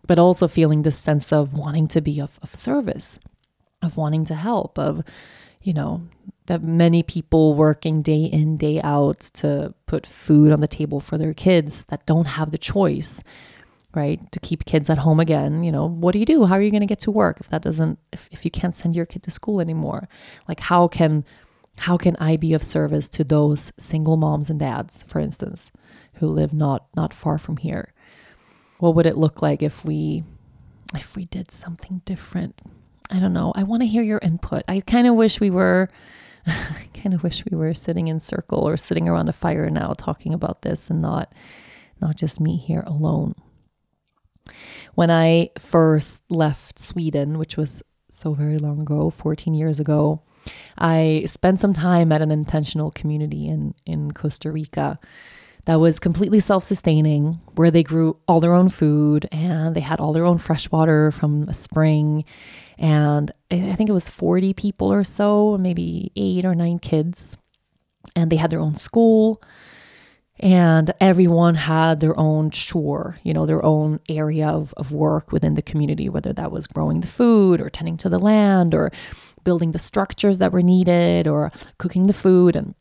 but 0.06 0.18
also 0.18 0.46
feeling 0.46 0.82
this 0.82 0.96
sense 0.96 1.32
of 1.32 1.52
wanting 1.52 1.88
to 1.88 2.00
be 2.00 2.20
of, 2.20 2.38
of 2.40 2.54
service 2.54 3.18
of 3.82 3.96
wanting 3.96 4.24
to 4.24 4.34
help 4.34 4.78
of 4.78 5.04
you 5.62 5.72
know, 5.74 6.02
that 6.46 6.62
many 6.62 7.02
people 7.02 7.54
working 7.54 8.00
day 8.02 8.24
in, 8.24 8.56
day 8.56 8.80
out 8.80 9.20
to 9.20 9.74
put 9.86 10.06
food 10.06 10.52
on 10.52 10.60
the 10.60 10.68
table 10.68 11.00
for 11.00 11.18
their 11.18 11.34
kids 11.34 11.84
that 11.86 12.06
don't 12.06 12.26
have 12.26 12.52
the 12.52 12.58
choice, 12.58 13.22
right? 13.98 14.20
To 14.32 14.38
keep 14.38 14.64
kids 14.64 14.88
at 14.88 14.98
home 14.98 15.18
again. 15.18 15.64
You 15.64 15.72
know, 15.72 15.88
what 15.88 16.12
do 16.12 16.20
you 16.20 16.24
do? 16.24 16.44
How 16.44 16.54
are 16.54 16.62
you 16.62 16.70
going 16.70 16.80
to 16.80 16.86
get 16.86 17.00
to 17.00 17.10
work 17.10 17.40
if 17.40 17.48
that 17.48 17.62
doesn't, 17.62 17.98
if, 18.12 18.28
if 18.30 18.44
you 18.44 18.50
can't 18.50 18.76
send 18.76 18.94
your 18.94 19.06
kid 19.06 19.24
to 19.24 19.30
school 19.30 19.60
anymore? 19.60 20.08
Like, 20.46 20.60
how 20.60 20.86
can, 20.86 21.24
how 21.78 21.96
can 21.96 22.16
I 22.16 22.36
be 22.36 22.54
of 22.54 22.62
service 22.62 23.08
to 23.10 23.24
those 23.24 23.72
single 23.76 24.16
moms 24.16 24.48
and 24.50 24.60
dads, 24.60 25.02
for 25.02 25.18
instance, 25.18 25.72
who 26.14 26.28
live 26.28 26.52
not, 26.52 26.86
not 26.94 27.12
far 27.12 27.38
from 27.38 27.56
here? 27.56 27.92
What 28.78 28.94
would 28.94 29.06
it 29.06 29.16
look 29.16 29.42
like 29.42 29.62
if 29.62 29.84
we, 29.84 30.22
if 30.94 31.16
we 31.16 31.24
did 31.24 31.50
something 31.50 32.02
different? 32.04 32.60
I 33.10 33.18
don't 33.18 33.32
know. 33.32 33.52
I 33.56 33.64
want 33.64 33.82
to 33.82 33.88
hear 33.88 34.02
your 34.02 34.20
input. 34.22 34.62
I 34.68 34.80
kind 34.80 35.08
of 35.08 35.16
wish 35.16 35.40
we 35.40 35.50
were 35.50 35.90
I 36.46 36.88
kind 36.94 37.14
of 37.14 37.22
wish 37.22 37.44
we 37.50 37.56
were 37.56 37.74
sitting 37.74 38.08
in 38.08 38.20
circle 38.20 38.66
or 38.66 38.76
sitting 38.76 39.08
around 39.08 39.28
a 39.28 39.32
fire 39.32 39.68
now 39.68 39.92
talking 39.96 40.32
about 40.32 40.62
this 40.62 40.88
and 40.88 41.02
not 41.02 41.32
not 42.00 42.16
just 42.16 42.40
me 42.40 42.56
here 42.56 42.84
alone. 42.86 43.34
When 44.94 45.10
I 45.10 45.50
first 45.58 46.24
left 46.30 46.78
Sweden, 46.78 47.38
which 47.38 47.56
was 47.56 47.82
so 48.10 48.34
very 48.34 48.58
long 48.58 48.80
ago, 48.80 49.10
14 49.10 49.54
years 49.54 49.80
ago, 49.80 50.22
I 50.78 51.24
spent 51.26 51.60
some 51.60 51.72
time 51.72 52.12
at 52.12 52.22
an 52.22 52.30
intentional 52.30 52.90
community 52.90 53.46
in 53.46 53.74
in 53.84 54.12
Costa 54.12 54.50
Rica 54.50 54.98
that 55.68 55.80
was 55.80 56.00
completely 56.00 56.40
self 56.40 56.64
sustaining, 56.64 57.40
where 57.54 57.70
they 57.70 57.82
grew 57.82 58.16
all 58.26 58.40
their 58.40 58.54
own 58.54 58.70
food 58.70 59.28
and 59.30 59.74
they 59.76 59.80
had 59.80 60.00
all 60.00 60.14
their 60.14 60.24
own 60.24 60.38
fresh 60.38 60.70
water 60.70 61.10
from 61.10 61.42
a 61.42 61.52
spring. 61.52 62.24
And 62.78 63.30
I 63.50 63.74
think 63.74 63.90
it 63.90 63.92
was 63.92 64.08
40 64.08 64.54
people 64.54 64.90
or 64.90 65.04
so, 65.04 65.58
maybe 65.58 66.10
eight 66.16 66.46
or 66.46 66.54
nine 66.54 66.78
kids. 66.78 67.36
And 68.16 68.32
they 68.32 68.36
had 68.36 68.50
their 68.50 68.60
own 68.60 68.76
school 68.76 69.42
and 70.40 70.92
everyone 71.00 71.56
had 71.56 72.00
their 72.00 72.18
own 72.18 72.50
chore, 72.50 73.18
you 73.24 73.34
know, 73.34 73.44
their 73.44 73.64
own 73.64 74.00
area 74.08 74.48
of, 74.48 74.72
of 74.76 74.92
work 74.92 75.32
within 75.32 75.54
the 75.54 75.62
community, 75.62 76.08
whether 76.08 76.32
that 76.32 76.52
was 76.52 76.66
growing 76.66 77.00
the 77.00 77.08
food 77.08 77.60
or 77.60 77.68
tending 77.68 77.96
to 77.98 78.08
the 78.08 78.18
land 78.18 78.74
or 78.74 78.92
building 79.42 79.72
the 79.72 79.78
structures 79.78 80.38
that 80.38 80.52
were 80.52 80.62
needed 80.62 81.26
or 81.26 81.50
cooking 81.78 82.04
the 82.04 82.12
food. 82.12 82.54
And 82.54 82.74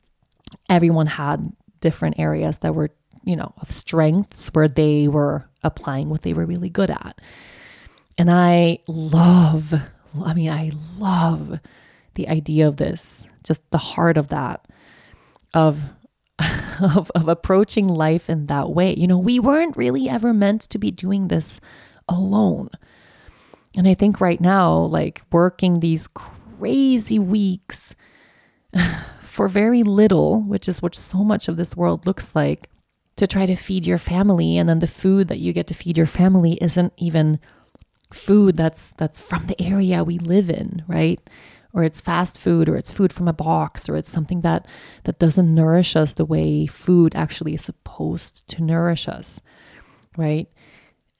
everyone 0.69 1.07
had 1.07 1.51
different 1.81 2.19
areas 2.19 2.59
that 2.59 2.75
were, 2.75 2.91
you 3.23 3.35
know, 3.35 3.53
of 3.61 3.71
strengths 3.71 4.49
where 4.53 4.67
they 4.67 5.07
were 5.07 5.49
applying 5.63 6.09
what 6.09 6.21
they 6.21 6.33
were 6.33 6.45
really 6.45 6.69
good 6.69 6.91
at. 6.91 7.19
And 8.19 8.29
I 8.29 8.79
love, 8.87 9.73
I 10.23 10.33
mean, 10.33 10.49
I 10.49 10.71
love 10.99 11.59
the 12.13 12.29
idea 12.29 12.67
of 12.67 12.77
this, 12.77 13.25
just 13.43 13.69
the 13.71 13.77
heart 13.77 14.17
of 14.17 14.27
that, 14.29 14.65
of, 15.53 15.81
of, 16.95 17.11
of 17.15 17.27
approaching 17.27 17.87
life 17.87 18.29
in 18.29 18.47
that 18.47 18.69
way. 18.69 18.93
You 18.95 19.07
know, 19.07 19.17
we 19.17 19.39
weren't 19.39 19.77
really 19.77 20.07
ever 20.07 20.33
meant 20.33 20.61
to 20.61 20.77
be 20.77 20.91
doing 20.91 21.27
this 21.27 21.59
alone. 22.07 22.69
And 23.75 23.87
I 23.87 23.93
think 23.93 24.21
right 24.21 24.39
now, 24.39 24.73
like 24.73 25.21
working 25.31 25.79
these 25.79 26.07
crazy 26.07 27.19
weeks 27.19 27.95
for 29.21 29.47
very 29.47 29.83
little, 29.83 30.41
which 30.41 30.67
is 30.67 30.81
what 30.81 30.95
so 30.95 31.23
much 31.23 31.47
of 31.47 31.57
this 31.57 31.75
world 31.75 32.05
looks 32.05 32.35
like, 32.35 32.69
to 33.17 33.27
try 33.27 33.45
to 33.45 33.55
feed 33.55 33.85
your 33.85 33.97
family. 33.97 34.57
And 34.57 34.69
then 34.69 34.79
the 34.79 34.87
food 34.87 35.27
that 35.27 35.39
you 35.39 35.53
get 35.53 35.67
to 35.67 35.73
feed 35.73 35.97
your 35.97 36.07
family 36.07 36.57
isn't 36.61 36.93
even 36.97 37.39
food 38.13 38.55
that's 38.55 38.91
that's 38.91 39.19
from 39.19 39.47
the 39.47 39.61
area 39.61 40.03
we 40.03 40.17
live 40.17 40.49
in, 40.49 40.83
right? 40.87 41.19
Or 41.77 41.83
it's 41.83 42.01
fast 42.01 42.39
food 42.39 42.67
or 42.67 42.75
it's 42.75 42.91
food 42.91 43.13
from 43.13 43.27
a 43.27 43.33
box 43.33 43.87
or 43.87 43.95
it's 43.95 44.09
something 44.09 44.41
that 44.41 44.67
that 45.03 45.19
doesn't 45.19 45.53
nourish 45.53 45.95
us 45.95 46.15
the 46.15 46.25
way 46.25 46.65
food 46.65 47.13
actually 47.15 47.53
is 47.53 47.63
supposed 47.63 48.47
to 48.47 48.63
nourish 48.63 49.07
us. 49.07 49.39
Right? 50.17 50.49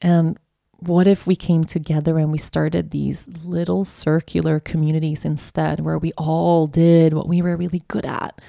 And 0.01 0.39
what 0.79 1.05
if 1.05 1.27
we 1.27 1.36
came 1.36 1.63
together 1.63 2.17
and 2.17 2.32
we 2.32 2.39
started 2.39 2.89
these 2.89 3.27
little 3.45 3.86
circular 3.86 4.59
communities 4.59 5.23
instead 5.25 5.79
where 5.79 5.99
we 5.99 6.11
all 6.17 6.65
did 6.65 7.13
what 7.13 7.27
we 7.27 7.43
were 7.43 7.55
really 7.55 7.84
good 7.88 8.05
at? 8.05 8.41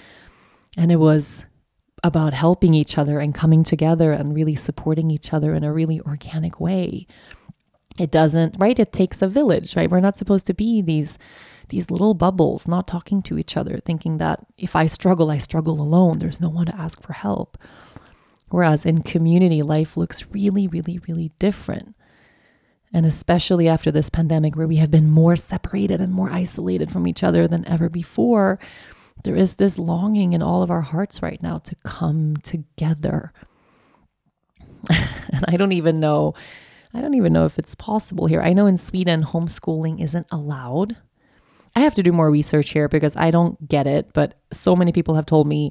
And 0.79 0.91
it 0.91 0.97
was 0.97 1.45
about 2.03 2.33
helping 2.33 2.73
each 2.73 2.97
other 2.97 3.19
and 3.19 3.35
coming 3.35 3.65
together 3.65 4.13
and 4.13 4.35
really 4.35 4.55
supporting 4.55 5.11
each 5.11 5.35
other 5.35 5.53
in 5.53 5.63
a 5.63 5.75
really 5.75 6.01
organic 6.01 6.59
way. 6.59 7.07
It 7.99 8.11
doesn't, 8.11 8.57
right? 8.59 8.79
It 8.79 8.93
takes 8.93 9.21
a 9.21 9.29
village, 9.29 9.77
right? 9.77 9.91
We're 9.91 10.01
not 10.01 10.17
supposed 10.17 10.47
to 10.47 10.55
be 10.55 10.81
these 10.81 11.19
these 11.69 11.91
little 11.91 12.15
bubbles 12.15 12.67
not 12.67 12.87
talking 12.87 13.23
to 13.23 13.39
each 13.39 13.57
other, 13.57 13.79
thinking 13.79 14.19
that 14.19 14.45
if 14.57 14.75
I 14.75 14.87
struggle, 14.87 15.31
I 15.31 15.39
struggle 15.39 15.81
alone. 15.81 16.19
There's 16.19 16.41
no 16.41 16.49
one 16.49 16.67
to 16.67 16.77
ask 16.77 17.03
for 17.03 17.13
help. 17.13 17.59
Whereas 18.51 18.87
in 18.87 19.03
community, 19.03 19.63
life 19.63 19.97
looks 19.97 20.27
really, 20.31 20.67
really, 20.67 20.99
really 21.07 21.33
different. 21.39 21.95
And 22.93 23.05
especially 23.05 23.69
after 23.69 23.91
this 23.91 24.09
pandemic, 24.09 24.57
where 24.57 24.67
we 24.67 24.77
have 24.77 24.91
been 24.91 25.11
more 25.11 25.37
separated 25.37 26.01
and 26.01 26.13
more 26.13 26.33
isolated 26.33 26.91
from 26.91 27.07
each 27.07 27.23
other 27.23 27.47
than 27.47 27.69
ever 27.69 27.91
before, 27.91 28.59
there 29.25 29.37
is 29.37 29.57
this 29.57 29.79
longing 29.79 30.33
in 30.33 30.43
all 30.43 30.63
of 30.63 30.71
our 30.71 30.81
hearts 30.81 31.23
right 31.23 31.43
now 31.43 31.59
to 31.59 31.75
come 31.85 32.37
together. 32.39 33.33
and 34.91 35.45
I 35.47 35.57
don't 35.57 35.73
even 35.73 36.01
know, 36.01 36.35
I 36.95 37.03
don't 37.03 37.15
even 37.15 37.33
know 37.33 37.45
if 37.45 37.59
it's 37.59 37.75
possible 37.75 38.27
here. 38.27 38.41
I 38.41 38.55
know 38.55 38.67
in 38.67 38.79
Sweden, 38.79 39.23
homeschooling 39.23 40.01
isn't 40.03 40.27
allowed. 40.31 40.97
I 41.79 41.83
have 41.83 41.95
to 41.95 42.03
do 42.03 42.11
more 42.11 42.29
research 42.29 42.71
here 42.71 42.89
because 42.89 43.15
I 43.15 43.31
don't 43.31 43.69
get 43.69 43.87
it, 43.87 44.11
but 44.13 44.35
so 44.51 44.75
many 44.75 44.91
people 44.91 45.15
have 45.15 45.27
told 45.27 45.47
me 45.47 45.71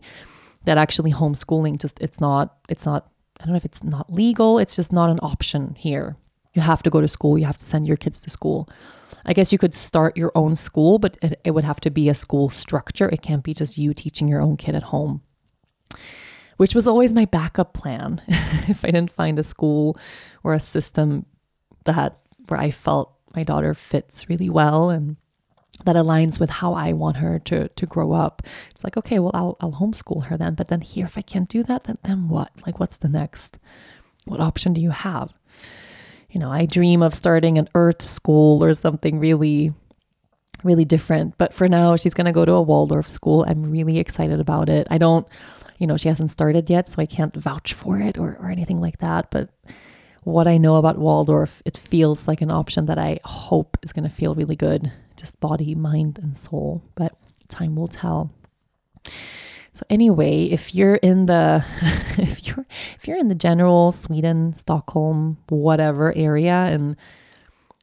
that 0.64 0.78
actually 0.78 1.12
homeschooling 1.12 1.82
just 1.82 2.00
it's 2.00 2.22
not 2.22 2.56
it's 2.70 2.86
not 2.86 3.12
I 3.42 3.44
don't 3.44 3.52
know 3.52 3.58
if 3.58 3.66
it's 3.66 3.84
not 3.84 4.12
legal, 4.12 4.58
it's 4.58 4.74
just 4.74 4.94
not 4.94 5.10
an 5.10 5.20
option 5.22 5.76
here. 5.76 6.16
You 6.54 6.62
have 6.62 6.82
to 6.84 6.90
go 6.90 7.02
to 7.02 7.10
school, 7.10 7.38
you 7.38 7.44
have 7.44 7.58
to 7.58 7.66
send 7.66 7.88
your 7.88 7.98
kids 7.98 8.22
to 8.22 8.30
school. 8.30 8.70
I 9.26 9.34
guess 9.34 9.52
you 9.52 9.58
could 9.58 9.74
start 9.74 10.16
your 10.16 10.32
own 10.34 10.56
school, 10.56 10.98
but 10.98 11.18
it, 11.22 11.42
it 11.44 11.52
would 11.52 11.66
have 11.66 11.82
to 11.82 11.90
be 11.90 12.08
a 12.08 12.14
school 12.14 12.48
structure. 12.48 13.10
It 13.10 13.22
can't 13.22 13.44
be 13.44 13.54
just 13.54 13.78
you 13.78 13.94
teaching 13.94 14.30
your 14.30 14.42
own 14.42 14.56
kid 14.56 14.76
at 14.76 14.84
home, 14.84 15.24
which 16.56 16.74
was 16.74 16.88
always 16.88 17.14
my 17.14 17.26
backup 17.26 17.74
plan. 17.74 18.22
if 18.70 18.86
I 18.86 18.92
didn't 18.92 19.12
find 19.12 19.38
a 19.38 19.44
school 19.44 19.98
or 20.42 20.54
a 20.54 20.60
system 20.62 21.26
that 21.84 22.18
where 22.48 22.62
I 22.62 22.72
felt 22.72 23.14
my 23.36 23.44
daughter 23.44 23.74
fits 23.74 24.30
really 24.30 24.50
well 24.50 24.90
and 24.90 25.18
that 25.88 25.96
aligns 25.96 26.38
with 26.38 26.50
how 26.50 26.74
I 26.74 26.92
want 26.92 27.18
her 27.18 27.40
to 27.40 27.70
to 27.70 27.86
grow 27.86 28.12
up. 28.12 28.44
It's 28.72 28.84
like, 28.84 28.98
okay, 28.98 29.20
well, 29.20 29.32
I'll 29.34 29.56
I'll 29.62 29.72
homeschool 29.72 30.26
her 30.26 30.38
then. 30.38 30.54
But 30.54 30.68
then 30.68 30.82
here, 30.82 31.06
if 31.06 31.18
I 31.18 31.22
can't 31.22 31.48
do 31.48 31.64
that, 31.64 31.86
then 31.86 31.98
then 32.04 32.28
what? 32.28 32.52
Like, 32.66 32.78
what's 32.78 32.98
the 32.98 33.08
next? 33.08 33.58
What 34.26 34.42
option 34.42 34.74
do 34.74 34.82
you 34.82 34.92
have? 34.92 35.34
You 36.30 36.42
know, 36.42 36.52
I 36.52 36.66
dream 36.66 37.02
of 37.02 37.16
starting 37.16 37.58
an 37.58 37.70
Earth 37.74 38.02
school 38.02 38.62
or 38.64 38.74
something 38.74 39.18
really, 39.18 39.74
really 40.62 40.84
different. 40.84 41.38
But 41.38 41.54
for 41.54 41.70
now, 41.70 41.96
she's 41.96 42.14
gonna 42.14 42.34
go 42.34 42.44
to 42.44 42.52
a 42.52 42.62
Waldorf 42.62 43.08
school. 43.08 43.46
I'm 43.48 43.72
really 43.72 43.98
excited 43.98 44.42
about 44.42 44.68
it. 44.68 44.88
I 44.92 44.98
don't, 44.98 45.26
you 45.78 45.88
know, 45.88 45.96
she 45.96 46.10
hasn't 46.10 46.32
started 46.32 46.70
yet, 46.70 46.90
so 46.90 47.02
I 47.02 47.06
can't 47.06 47.34
vouch 47.34 47.74
for 47.74 47.98
it 47.98 48.18
or 48.18 48.38
or 48.42 48.50
anything 48.52 48.82
like 48.82 48.98
that. 48.98 49.32
But 49.32 49.50
what 50.24 50.48
I 50.48 50.58
know 50.58 50.76
about 50.76 50.98
Waldorf, 50.98 51.62
it 51.64 51.78
feels 51.78 52.28
like 52.28 52.42
an 52.42 52.52
option 52.52 52.88
that 52.88 52.98
I 52.98 53.22
hope 53.24 53.78
is 53.82 53.94
going 53.94 54.04
to 54.04 54.14
feel 54.14 54.36
really 54.36 54.58
good 54.58 54.92
just 55.18 55.40
body, 55.40 55.76
mind, 55.76 56.20
and 56.22 56.38
soul. 56.38 56.84
But 56.96 57.18
time 57.50 57.76
will 57.76 57.88
tell. 57.88 58.32
So 59.72 59.86
anyway, 59.90 60.46
if 60.46 60.74
you're 60.74 60.96
in 60.96 61.28
the 61.28 61.64
if 62.18 62.48
you're 62.48 62.66
if 62.96 63.08
you're 63.08 63.18
in 63.18 63.28
the 63.28 63.36
general 63.36 63.92
Sweden, 63.92 64.56
Stockholm, 64.56 65.38
whatever 65.50 66.16
area 66.16 66.54
and 66.54 66.96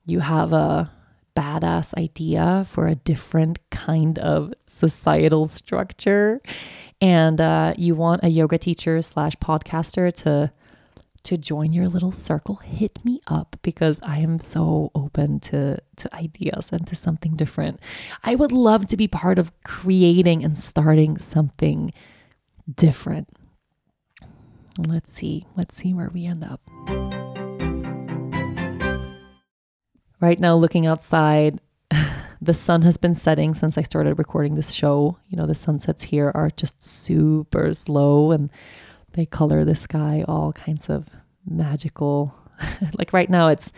you 0.06 0.20
have 0.20 0.52
a 0.52 0.90
badass 1.36 1.94
idea 1.94 2.64
for 2.68 2.86
a 2.86 2.94
different 2.94 3.58
kind 3.70 4.18
of 4.18 4.52
societal 4.66 5.46
structure 5.48 6.40
and 7.00 7.40
uh, 7.40 7.74
you 7.76 7.94
want 7.94 8.22
a 8.22 8.28
yoga 8.28 8.58
teacher 8.58 9.02
slash 9.02 9.34
podcaster 9.36 10.12
to 10.12 10.50
to 11.24 11.36
join 11.38 11.72
your 11.72 11.88
little 11.88 12.12
circle, 12.12 12.56
hit 12.56 13.04
me 13.04 13.20
up 13.26 13.56
because 13.62 14.00
I 14.02 14.18
am 14.18 14.38
so 14.38 14.90
open 14.94 15.40
to, 15.40 15.78
to 15.96 16.14
ideas 16.14 16.70
and 16.72 16.86
to 16.86 16.94
something 16.94 17.34
different. 17.34 17.80
I 18.22 18.34
would 18.34 18.52
love 18.52 18.86
to 18.88 18.96
be 18.96 19.08
part 19.08 19.38
of 19.38 19.52
creating 19.64 20.44
and 20.44 20.56
starting 20.56 21.18
something 21.18 21.92
different. 22.72 23.28
Let's 24.78 25.12
see. 25.12 25.46
Let's 25.56 25.76
see 25.76 25.94
where 25.94 26.10
we 26.12 26.26
end 26.26 26.44
up. 26.44 26.60
Right 30.20 30.38
now, 30.40 30.56
looking 30.56 30.86
outside, 30.86 31.60
the 32.40 32.54
sun 32.54 32.82
has 32.82 32.96
been 32.96 33.14
setting 33.14 33.54
since 33.54 33.78
I 33.78 33.82
started 33.82 34.18
recording 34.18 34.56
this 34.56 34.72
show. 34.72 35.18
You 35.28 35.36
know, 35.36 35.46
the 35.46 35.54
sunsets 35.54 36.04
here 36.04 36.32
are 36.34 36.50
just 36.50 36.84
super 36.84 37.72
slow 37.72 38.32
and 38.32 38.50
they 39.14 39.26
color 39.26 39.64
the 39.64 39.74
sky 39.74 40.24
all 40.28 40.52
kinds 40.52 40.88
of 40.88 41.06
magical. 41.48 42.34
like 42.98 43.12
right 43.12 43.30
now 43.30 43.48
it's 43.48 43.72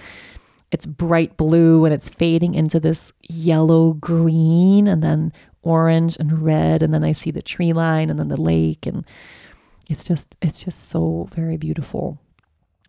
it's 0.72 0.84
bright 0.84 1.36
blue 1.36 1.84
and 1.84 1.94
it's 1.94 2.08
fading 2.08 2.54
into 2.54 2.80
this 2.80 3.12
yellow 3.22 3.92
green 3.94 4.88
and 4.88 5.02
then 5.02 5.32
orange 5.62 6.16
and 6.18 6.42
red 6.42 6.82
and 6.82 6.92
then 6.92 7.04
I 7.04 7.12
see 7.12 7.30
the 7.30 7.42
tree 7.42 7.72
line 7.72 8.10
and 8.10 8.18
then 8.18 8.28
the 8.28 8.40
lake 8.40 8.86
and 8.86 9.04
it's 9.88 10.04
just 10.04 10.36
it's 10.42 10.64
just 10.64 10.88
so 10.88 11.28
very 11.32 11.56
beautiful. 11.56 12.18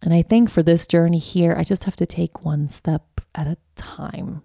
And 0.01 0.13
I 0.13 0.21
think 0.21 0.49
for 0.49 0.63
this 0.63 0.87
journey 0.87 1.19
here 1.19 1.55
I 1.57 1.63
just 1.63 1.83
have 1.83 1.95
to 1.97 2.05
take 2.05 2.43
one 2.43 2.67
step 2.67 3.21
at 3.35 3.47
a 3.47 3.57
time. 3.75 4.41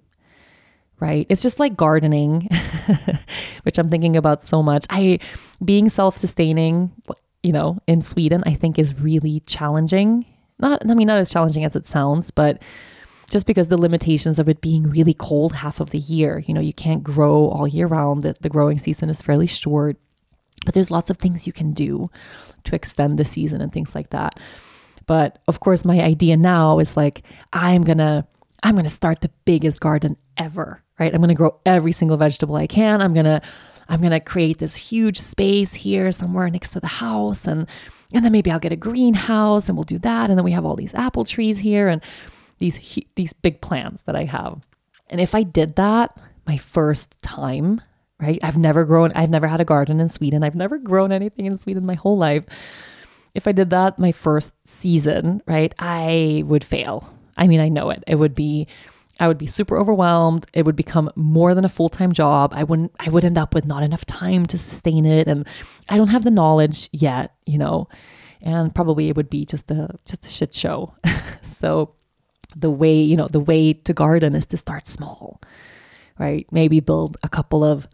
Right? 1.00 1.26
It's 1.28 1.42
just 1.42 1.58
like 1.58 1.76
gardening, 1.76 2.48
which 3.64 3.76
I'm 3.76 3.88
thinking 3.88 4.14
about 4.14 4.44
so 4.44 4.62
much. 4.62 4.86
I 4.88 5.18
being 5.64 5.88
self-sustaining 5.88 6.92
you 7.42 7.52
know, 7.52 7.78
in 7.86 8.02
Sweden, 8.02 8.42
I 8.46 8.54
think 8.54 8.78
is 8.78 8.98
really 9.00 9.40
challenging. 9.40 10.26
Not, 10.58 10.88
I 10.88 10.94
mean, 10.94 11.08
not 11.08 11.18
as 11.18 11.30
challenging 11.30 11.64
as 11.64 11.74
it 11.74 11.86
sounds, 11.86 12.30
but 12.30 12.62
just 13.28 13.46
because 13.46 13.68
the 13.68 13.80
limitations 13.80 14.38
of 14.38 14.48
it 14.48 14.60
being 14.60 14.90
really 14.90 15.14
cold 15.14 15.54
half 15.54 15.80
of 15.80 15.90
the 15.90 15.98
year, 15.98 16.38
you 16.46 16.54
know, 16.54 16.60
you 16.60 16.74
can't 16.74 17.02
grow 17.02 17.48
all 17.48 17.66
year 17.66 17.86
round. 17.86 18.22
The, 18.22 18.34
the 18.40 18.48
growing 18.48 18.78
season 18.78 19.08
is 19.10 19.22
fairly 19.22 19.46
short, 19.46 19.96
but 20.64 20.74
there's 20.74 20.90
lots 20.90 21.10
of 21.10 21.18
things 21.18 21.46
you 21.46 21.52
can 21.52 21.72
do 21.72 22.10
to 22.64 22.74
extend 22.74 23.18
the 23.18 23.24
season 23.24 23.60
and 23.60 23.72
things 23.72 23.94
like 23.94 24.10
that. 24.10 24.38
But 25.06 25.38
of 25.48 25.60
course, 25.60 25.84
my 25.84 26.00
idea 26.00 26.36
now 26.36 26.78
is 26.78 26.96
like, 26.96 27.22
I'm 27.52 27.82
gonna, 27.82 28.26
I'm 28.62 28.76
gonna 28.76 28.88
start 28.88 29.20
the 29.20 29.30
biggest 29.44 29.80
garden 29.80 30.16
ever, 30.36 30.82
right? 31.00 31.12
I'm 31.12 31.20
gonna 31.20 31.34
grow 31.34 31.58
every 31.66 31.92
single 31.92 32.16
vegetable 32.16 32.54
I 32.54 32.68
can. 32.68 33.02
I'm 33.02 33.14
gonna 33.14 33.42
I'm 33.88 34.00
going 34.00 34.12
to 34.12 34.20
create 34.20 34.58
this 34.58 34.76
huge 34.76 35.18
space 35.18 35.74
here 35.74 36.12
somewhere 36.12 36.48
next 36.50 36.72
to 36.72 36.80
the 36.80 36.86
house 36.86 37.46
and 37.46 37.68
and 38.14 38.24
then 38.24 38.32
maybe 38.32 38.50
I'll 38.50 38.58
get 38.58 38.72
a 38.72 38.76
greenhouse 38.76 39.68
and 39.68 39.76
we'll 39.76 39.84
do 39.84 39.98
that 40.00 40.28
and 40.28 40.38
then 40.38 40.44
we 40.44 40.52
have 40.52 40.64
all 40.64 40.76
these 40.76 40.94
apple 40.94 41.24
trees 41.24 41.58
here 41.58 41.88
and 41.88 42.02
these 42.58 43.04
these 43.14 43.32
big 43.32 43.60
plans 43.60 44.02
that 44.02 44.16
I 44.16 44.24
have. 44.24 44.66
And 45.10 45.20
if 45.20 45.34
I 45.34 45.42
did 45.42 45.76
that 45.76 46.18
my 46.46 46.56
first 46.56 47.20
time, 47.22 47.80
right? 48.20 48.38
I've 48.42 48.58
never 48.58 48.84
grown 48.84 49.12
I've 49.14 49.30
never 49.30 49.46
had 49.46 49.60
a 49.60 49.64
garden 49.64 50.00
in 50.00 50.08
Sweden. 50.08 50.44
I've 50.44 50.54
never 50.54 50.78
grown 50.78 51.12
anything 51.12 51.46
in 51.46 51.56
Sweden 51.56 51.86
my 51.86 51.94
whole 51.94 52.16
life. 52.16 52.44
If 53.34 53.48
I 53.48 53.52
did 53.52 53.70
that 53.70 53.98
my 53.98 54.12
first 54.12 54.54
season, 54.66 55.42
right? 55.46 55.74
I 55.78 56.42
would 56.46 56.64
fail. 56.64 57.08
I 57.36 57.46
mean, 57.46 57.60
I 57.60 57.70
know 57.70 57.90
it. 57.90 58.04
It 58.06 58.16
would 58.16 58.34
be 58.34 58.68
I 59.22 59.28
would 59.28 59.38
be 59.38 59.46
super 59.46 59.78
overwhelmed. 59.78 60.46
It 60.52 60.66
would 60.66 60.74
become 60.74 61.08
more 61.14 61.54
than 61.54 61.64
a 61.64 61.68
full-time 61.68 62.10
job. 62.10 62.52
I 62.56 62.64
wouldn't 62.64 62.92
I 62.98 63.08
would 63.08 63.24
end 63.24 63.38
up 63.38 63.54
with 63.54 63.64
not 63.64 63.84
enough 63.84 64.04
time 64.04 64.46
to 64.46 64.58
sustain 64.58 65.06
it 65.06 65.28
and 65.28 65.46
I 65.88 65.96
don't 65.96 66.08
have 66.08 66.24
the 66.24 66.30
knowledge 66.32 66.88
yet, 66.90 67.32
you 67.46 67.56
know. 67.56 67.88
And 68.40 68.74
probably 68.74 69.08
it 69.08 69.14
would 69.14 69.30
be 69.30 69.46
just 69.46 69.70
a 69.70 69.90
just 70.04 70.26
a 70.26 70.28
shit 70.28 70.52
show. 70.52 70.96
so 71.42 71.94
the 72.56 72.68
way, 72.68 73.00
you 73.00 73.16
know, 73.16 73.28
the 73.28 73.38
way 73.38 73.74
to 73.74 73.92
garden 73.92 74.34
is 74.34 74.44
to 74.46 74.56
start 74.56 74.88
small. 74.88 75.40
Right? 76.18 76.44
Maybe 76.50 76.80
build 76.80 77.16
a 77.22 77.28
couple 77.28 77.62
of 77.62 77.86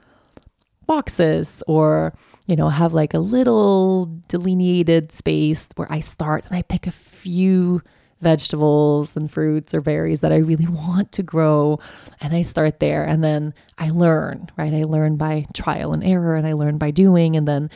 boxes 0.86 1.62
or 1.66 2.14
you 2.46 2.56
know 2.56 2.70
have 2.70 2.94
like 2.94 3.12
a 3.12 3.18
little 3.18 4.06
delineated 4.28 5.12
space 5.12 5.68
where 5.76 5.92
I 5.92 6.00
start 6.00 6.46
and 6.46 6.56
I 6.56 6.62
pick 6.62 6.86
a 6.86 6.90
few 6.90 7.82
vegetables 8.20 9.16
and 9.16 9.30
fruits 9.30 9.74
or 9.74 9.80
berries 9.80 10.20
that 10.20 10.32
I 10.32 10.36
really 10.36 10.66
want 10.68 11.12
to 11.12 11.22
grow. 11.22 11.78
And 12.20 12.34
I 12.34 12.42
start 12.42 12.80
there 12.80 13.04
and 13.04 13.22
then 13.22 13.54
I 13.78 13.90
learn, 13.90 14.50
right? 14.56 14.72
I 14.72 14.82
learn 14.84 15.16
by 15.16 15.46
trial 15.54 15.92
and 15.92 16.04
error 16.04 16.36
and 16.36 16.46
I 16.46 16.52
learn 16.54 16.78
by 16.78 16.90
doing. 16.90 17.36
And 17.36 17.46
then 17.46 17.70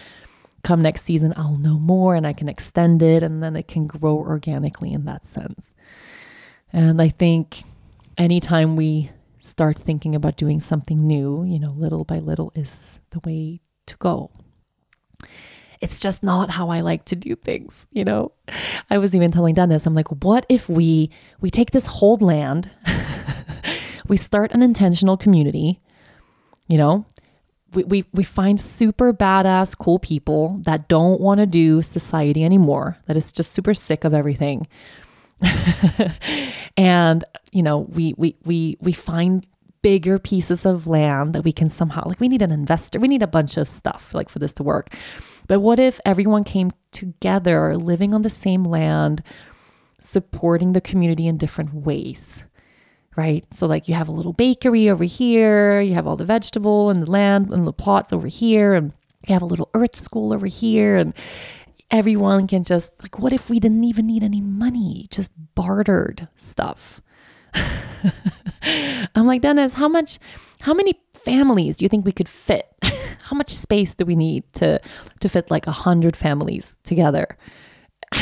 come 0.63 0.83
next 0.83 1.03
season, 1.03 1.35
I'll 1.37 1.57
know 1.57 1.79
more 1.79 2.15
and 2.15 2.27
I 2.27 2.33
can 2.33 2.49
extend 2.49 3.03
it 3.03 3.23
and 3.23 3.43
then 3.43 3.57
it 3.57 3.69
can 3.69 3.87
grow 3.87 4.17
organically 4.17 4.93
in 4.93 5.05
that 5.05 5.25
sense. 5.25 5.75
And 6.73 7.01
I 7.03 7.09
think 7.09 7.63
anytime 8.17 8.77
we 8.77 9.11
start 9.39 9.77
thinking 9.77 10.15
about 10.15 10.37
doing 10.37 10.61
something 10.61 10.97
new, 10.97 11.45
you 11.45 11.59
know, 11.59 11.73
little 11.73 12.05
by 12.05 12.19
little 12.19 12.53
is 12.55 13.01
the 13.11 13.21
way 13.21 13.61
to 13.87 13.97
go 13.97 14.31
it's 15.83 15.99
just 15.99 16.23
not 16.23 16.49
how 16.49 16.71
I 16.71 16.81
like 16.81 17.05
to 17.07 17.17
do 17.17 17.35
things, 17.35 17.89
you 17.93 18.05
know? 18.05 18.33
I 18.89 18.99
was 18.99 19.15
even 19.15 19.33
telling 19.33 19.55
Dennis, 19.55 19.85
I'm 19.85 19.95
like, 19.95 20.09
what 20.25 20.47
if 20.49 20.69
we 20.69 21.11
we 21.41 21.51
take 21.51 21.73
this 21.73 21.87
whole 21.87 22.17
land, 22.17 22.71
we 24.09 24.17
start 24.17 24.53
an 24.53 24.63
intentional 24.63 25.17
community, 25.17 25.81
you 26.69 26.79
know? 26.79 27.05
We, 27.75 27.85
we, 27.85 28.05
we 28.13 28.23
find 28.23 28.61
super 28.61 29.13
badass, 29.13 29.77
cool 29.77 29.99
people 29.99 30.59
that 30.65 30.89
don't 30.89 31.21
want 31.21 31.41
to 31.41 31.47
do 31.47 31.83
society 31.83 32.45
anymore, 32.45 32.99
that 33.07 33.17
is 33.17 33.33
just 33.33 33.53
super 33.53 33.75
sick 33.75 34.05
of 34.05 34.15
everything. 34.15 34.69
and, 36.77 37.25
you 37.51 37.63
know, 37.63 37.79
we, 37.79 38.15
we, 38.17 38.37
we, 38.45 38.77
we 38.81 38.93
find 38.93 39.47
bigger 39.81 40.19
pieces 40.19 40.65
of 40.65 40.87
land 40.87 41.33
that 41.33 41.43
we 41.43 41.51
can 41.51 41.69
somehow 41.69 42.07
like 42.07 42.21
we 42.21 42.29
need 42.29 42.41
an 42.41 42.53
investor 42.53 43.01
we 43.01 43.09
need 43.09 43.21
a 43.21 43.27
bunch 43.27 43.57
of 43.57 43.67
stuff 43.69 44.15
like 44.15 44.29
for 44.29 44.39
this 44.39 44.53
to 44.53 44.63
work 44.63 44.95
but 45.49 45.61
what 45.61 45.79
if 45.79 46.01
everyone 46.05 46.45
came 46.45 46.73
together 46.91 47.77
living 47.77 48.15
on 48.15 48.23
the 48.23 48.31
same 48.31 48.65
land 48.65 49.23
supporting 50.01 50.73
the 50.73 50.81
community 50.81 51.27
in 51.27 51.37
different 51.37 51.73
ways 51.75 52.45
right? 53.17 53.45
So, 53.53 53.67
like, 53.67 53.89
you 53.89 53.95
have 53.95 54.09
a 54.09 54.13
little 54.13 54.33
bakery 54.33 54.89
over 54.89 55.05
here, 55.05 55.81
you 55.81 55.95
have 55.95 56.07
all 56.07 56.17
the 56.17 56.25
vegetable 56.25 56.91
and 56.91 57.03
the 57.03 57.11
land 57.11 57.51
and 57.51 57.67
the 57.67 57.73
plots 57.73 58.13
over 58.13 58.27
here, 58.27 58.75
and 58.75 58.93
you 59.27 59.33
have 59.33 59.43
a 59.43 59.47
little 59.47 59.71
earth 59.75 60.01
school 60.01 60.33
over 60.33 60.47
here, 60.47 60.97
and 60.97 61.13
everyone 61.91 62.47
can 62.47 62.65
just, 62.65 63.01
like, 63.03 63.19
what 63.19 63.33
if 63.33 63.51
we 63.51 63.61
didn't 63.61 63.85
even 63.85 64.07
need 64.07 64.23
any 64.23 64.41
money, 64.41 65.07
just 65.11 65.33
bartered 65.55 66.29
stuff? 66.37 67.03
I'm 69.15 69.27
like, 69.27 69.43
Dennis, 69.43 69.75
how 69.75 69.89
much, 69.89 70.19
how 70.61 70.73
many 70.73 70.95
families 71.15 71.77
do 71.77 71.85
you 71.85 71.89
think 71.89 72.07
we 72.07 72.13
could 72.13 72.29
fit? 72.29 72.67
how 73.33 73.39
much 73.39 73.55
space 73.55 73.95
do 73.95 74.05
we 74.05 74.15
need 74.15 74.45
to, 74.53 74.79
to 75.21 75.27
fit 75.27 75.51
like 75.51 75.67
a 75.67 75.73
hundred 75.73 76.15
families 76.15 76.77
together? 76.85 77.39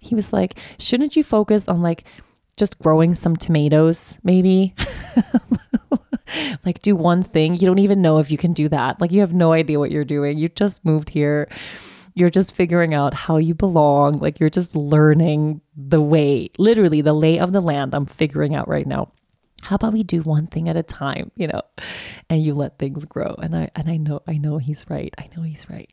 he 0.00 0.14
was 0.14 0.30
like, 0.30 0.58
shouldn't 0.78 1.16
you 1.16 1.24
focus 1.24 1.66
on 1.66 1.80
like 1.80 2.04
just 2.58 2.78
growing 2.78 3.14
some 3.14 3.34
tomatoes, 3.34 4.18
maybe. 4.22 4.74
like, 6.66 6.82
do 6.82 6.94
one 6.94 7.22
thing. 7.22 7.54
You 7.54 7.66
don't 7.66 7.78
even 7.78 8.02
know 8.02 8.18
if 8.18 8.30
you 8.30 8.36
can 8.36 8.52
do 8.52 8.68
that. 8.68 9.00
Like, 9.00 9.10
you 9.10 9.20
have 9.20 9.32
no 9.32 9.52
idea 9.52 9.78
what 9.78 9.90
you're 9.90 10.04
doing. 10.04 10.36
You 10.36 10.50
just 10.50 10.84
moved 10.84 11.08
here. 11.08 11.48
You're 12.14 12.28
just 12.28 12.54
figuring 12.54 12.92
out 12.92 13.14
how 13.14 13.38
you 13.38 13.54
belong. 13.54 14.18
Like, 14.18 14.38
you're 14.38 14.50
just 14.50 14.76
learning 14.76 15.62
the 15.74 16.02
way, 16.02 16.50
literally, 16.58 17.00
the 17.00 17.14
lay 17.14 17.38
of 17.38 17.54
the 17.54 17.62
land. 17.62 17.94
I'm 17.94 18.04
figuring 18.04 18.54
out 18.54 18.68
right 18.68 18.86
now. 18.86 19.12
How 19.64 19.76
about 19.76 19.94
we 19.94 20.02
do 20.02 20.20
one 20.20 20.46
thing 20.46 20.68
at 20.68 20.76
a 20.76 20.82
time, 20.82 21.30
you 21.36 21.46
know, 21.46 21.62
and 22.28 22.42
you 22.42 22.54
let 22.54 22.78
things 22.78 23.06
grow. 23.06 23.34
And 23.42 23.56
I 23.56 23.70
and 23.74 23.88
I 23.88 23.96
know 23.96 24.20
I 24.28 24.36
know 24.36 24.58
he's 24.58 24.84
right. 24.90 25.14
I 25.16 25.30
know 25.34 25.42
he's 25.42 25.68
right. 25.70 25.90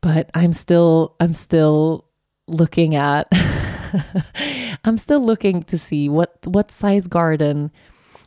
But 0.00 0.28
I'm 0.34 0.52
still 0.52 1.14
I'm 1.20 1.34
still 1.34 2.06
looking 2.48 2.96
at 2.96 3.28
I'm 4.84 4.98
still 4.98 5.24
looking 5.24 5.62
to 5.64 5.78
see 5.78 6.08
what 6.08 6.36
what 6.46 6.72
size 6.72 7.06
garden, 7.06 7.70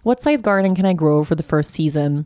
what 0.03 0.21
size 0.21 0.41
garden 0.41 0.75
can 0.75 0.85
I 0.85 0.93
grow 0.93 1.25
for 1.25 1.35
the 1.35 1.43
first 1.43 1.73
season? 1.73 2.25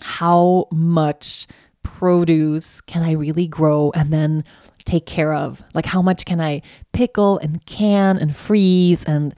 How 0.00 0.66
much 0.72 1.46
produce 1.84 2.80
can 2.80 3.04
I 3.04 3.12
really 3.12 3.46
grow 3.46 3.92
and 3.94 4.12
then 4.12 4.42
take 4.84 5.06
care 5.06 5.34
of? 5.34 5.62
Like 5.72 5.86
how 5.86 6.02
much 6.02 6.24
can 6.24 6.40
I 6.40 6.62
pickle 6.92 7.38
and 7.38 7.64
can 7.64 8.18
and 8.18 8.34
freeze 8.34 9.04
and 9.04 9.36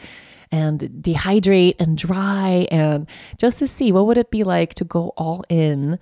and 0.52 0.80
dehydrate 0.80 1.76
and 1.78 1.96
dry 1.96 2.66
and 2.70 3.06
just 3.38 3.58
to 3.60 3.68
see 3.68 3.92
what 3.92 4.06
would 4.06 4.18
it 4.18 4.30
be 4.30 4.42
like 4.42 4.74
to 4.74 4.84
go 4.84 5.12
all 5.16 5.44
in 5.48 5.98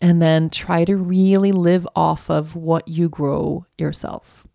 and 0.00 0.22
then 0.22 0.48
try 0.48 0.84
to 0.84 0.96
really 0.96 1.52
live 1.52 1.86
off 1.94 2.30
of 2.30 2.56
what 2.56 2.88
you 2.88 3.08
grow 3.08 3.66
yourself. 3.76 4.46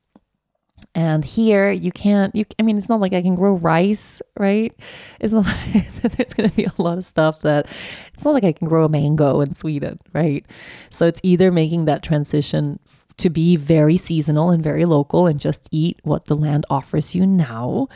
And 0.96 1.26
here 1.26 1.72
you 1.72 1.92
can't, 1.92 2.34
you, 2.36 2.46
I 2.58 2.64
mean, 2.64 2.78
it's 2.78 2.88
not 2.88 3.02
like 3.02 3.14
I 3.14 3.22
can 3.22 3.36
grow 3.36 3.54
rice, 3.54 4.22
right? 4.38 4.74
It's 5.20 5.34
not 5.34 5.46
like 5.74 6.02
there's 6.02 6.34
going 6.34 6.50
to 6.50 6.56
be 6.56 6.64
a 6.64 6.82
lot 6.82 6.98
of 6.98 7.06
stuff 7.06 7.42
that 7.42 7.68
it's 8.14 8.24
not 8.24 8.34
like 8.34 8.46
I 8.46 8.54
can 8.54 8.68
grow 8.68 8.86
a 8.86 8.90
mango 8.90 9.42
in 9.42 9.54
Sweden, 9.54 10.00
right? 10.14 10.46
So 10.90 11.06
it's 11.06 11.20
either 11.22 11.52
making 11.52 11.86
that 11.86 12.02
transition 12.02 12.80
to 13.18 13.30
be 13.30 13.56
very 13.56 13.98
seasonal 13.98 14.50
and 14.50 14.64
very 14.64 14.86
local 14.86 15.28
and 15.28 15.40
just 15.40 15.68
eat 15.72 16.00
what 16.04 16.26
the 16.26 16.36
land 16.36 16.66
offers 16.70 17.14
you 17.14 17.26
now, 17.26 17.88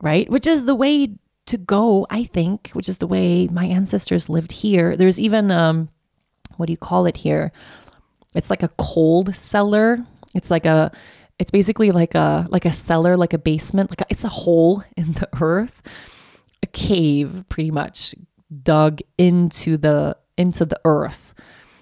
right? 0.00 0.28
Which 0.30 0.46
is 0.46 0.64
the 0.64 0.74
way 0.74 1.14
to 1.46 1.56
go, 1.56 2.06
I 2.10 2.24
think, 2.24 2.70
which 2.72 2.88
is 2.88 2.98
the 2.98 3.06
way 3.06 3.48
my 3.48 3.64
ancestors 3.64 4.28
lived 4.28 4.52
here. 4.52 4.96
There's 4.96 5.18
even, 5.18 5.50
um, 5.50 5.88
what 6.56 6.66
do 6.66 6.72
you 6.72 6.76
call 6.76 7.06
it 7.06 7.18
here? 7.18 7.52
It's 8.34 8.50
like 8.50 8.62
a 8.62 8.68
cold 8.76 9.34
cellar. 9.34 9.98
It's 10.34 10.50
like 10.50 10.66
a, 10.66 10.92
it's 11.38 11.50
basically 11.50 11.92
like 11.92 12.14
a 12.14 12.46
like 12.50 12.64
a 12.64 12.72
cellar, 12.72 13.16
like 13.16 13.32
a 13.32 13.38
basement, 13.38 13.90
like 13.90 14.00
a, 14.00 14.06
it's 14.10 14.24
a 14.24 14.28
hole 14.28 14.82
in 14.96 15.12
the 15.12 15.28
earth, 15.40 15.82
a 16.62 16.66
cave 16.66 17.44
pretty 17.48 17.70
much 17.70 18.14
dug 18.62 19.00
into 19.16 19.76
the 19.76 20.16
into 20.36 20.64
the 20.64 20.80
earth. 20.84 21.34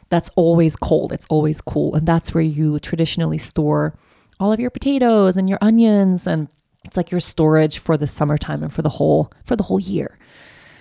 That's 0.09 0.31
always 0.37 0.77
cold. 0.77 1.13
It's 1.13 1.27
always 1.27 1.61
cool, 1.61 1.95
and 1.95 2.07
that's 2.07 2.33
where 2.33 2.45
you 2.45 2.79
traditionally 2.79 3.39
store 3.39 3.99
all 4.39 4.53
of 4.53 4.61
your 4.61 4.71
potatoes 4.71 5.37
and 5.37 5.49
your 5.49 5.59
onions 5.63 6.27
and 6.27 6.49
it's 6.87 6.97
like 6.97 7.11
your 7.11 7.21
storage 7.21 7.79
for 7.79 7.97
the 7.97 8.07
summertime 8.07 8.63
and 8.63 8.73
for 8.73 8.83
the 8.83 8.89
whole 8.89 9.31
for 9.45 9.57
the 9.57 9.65
whole 9.65 9.81
year. 9.81 10.19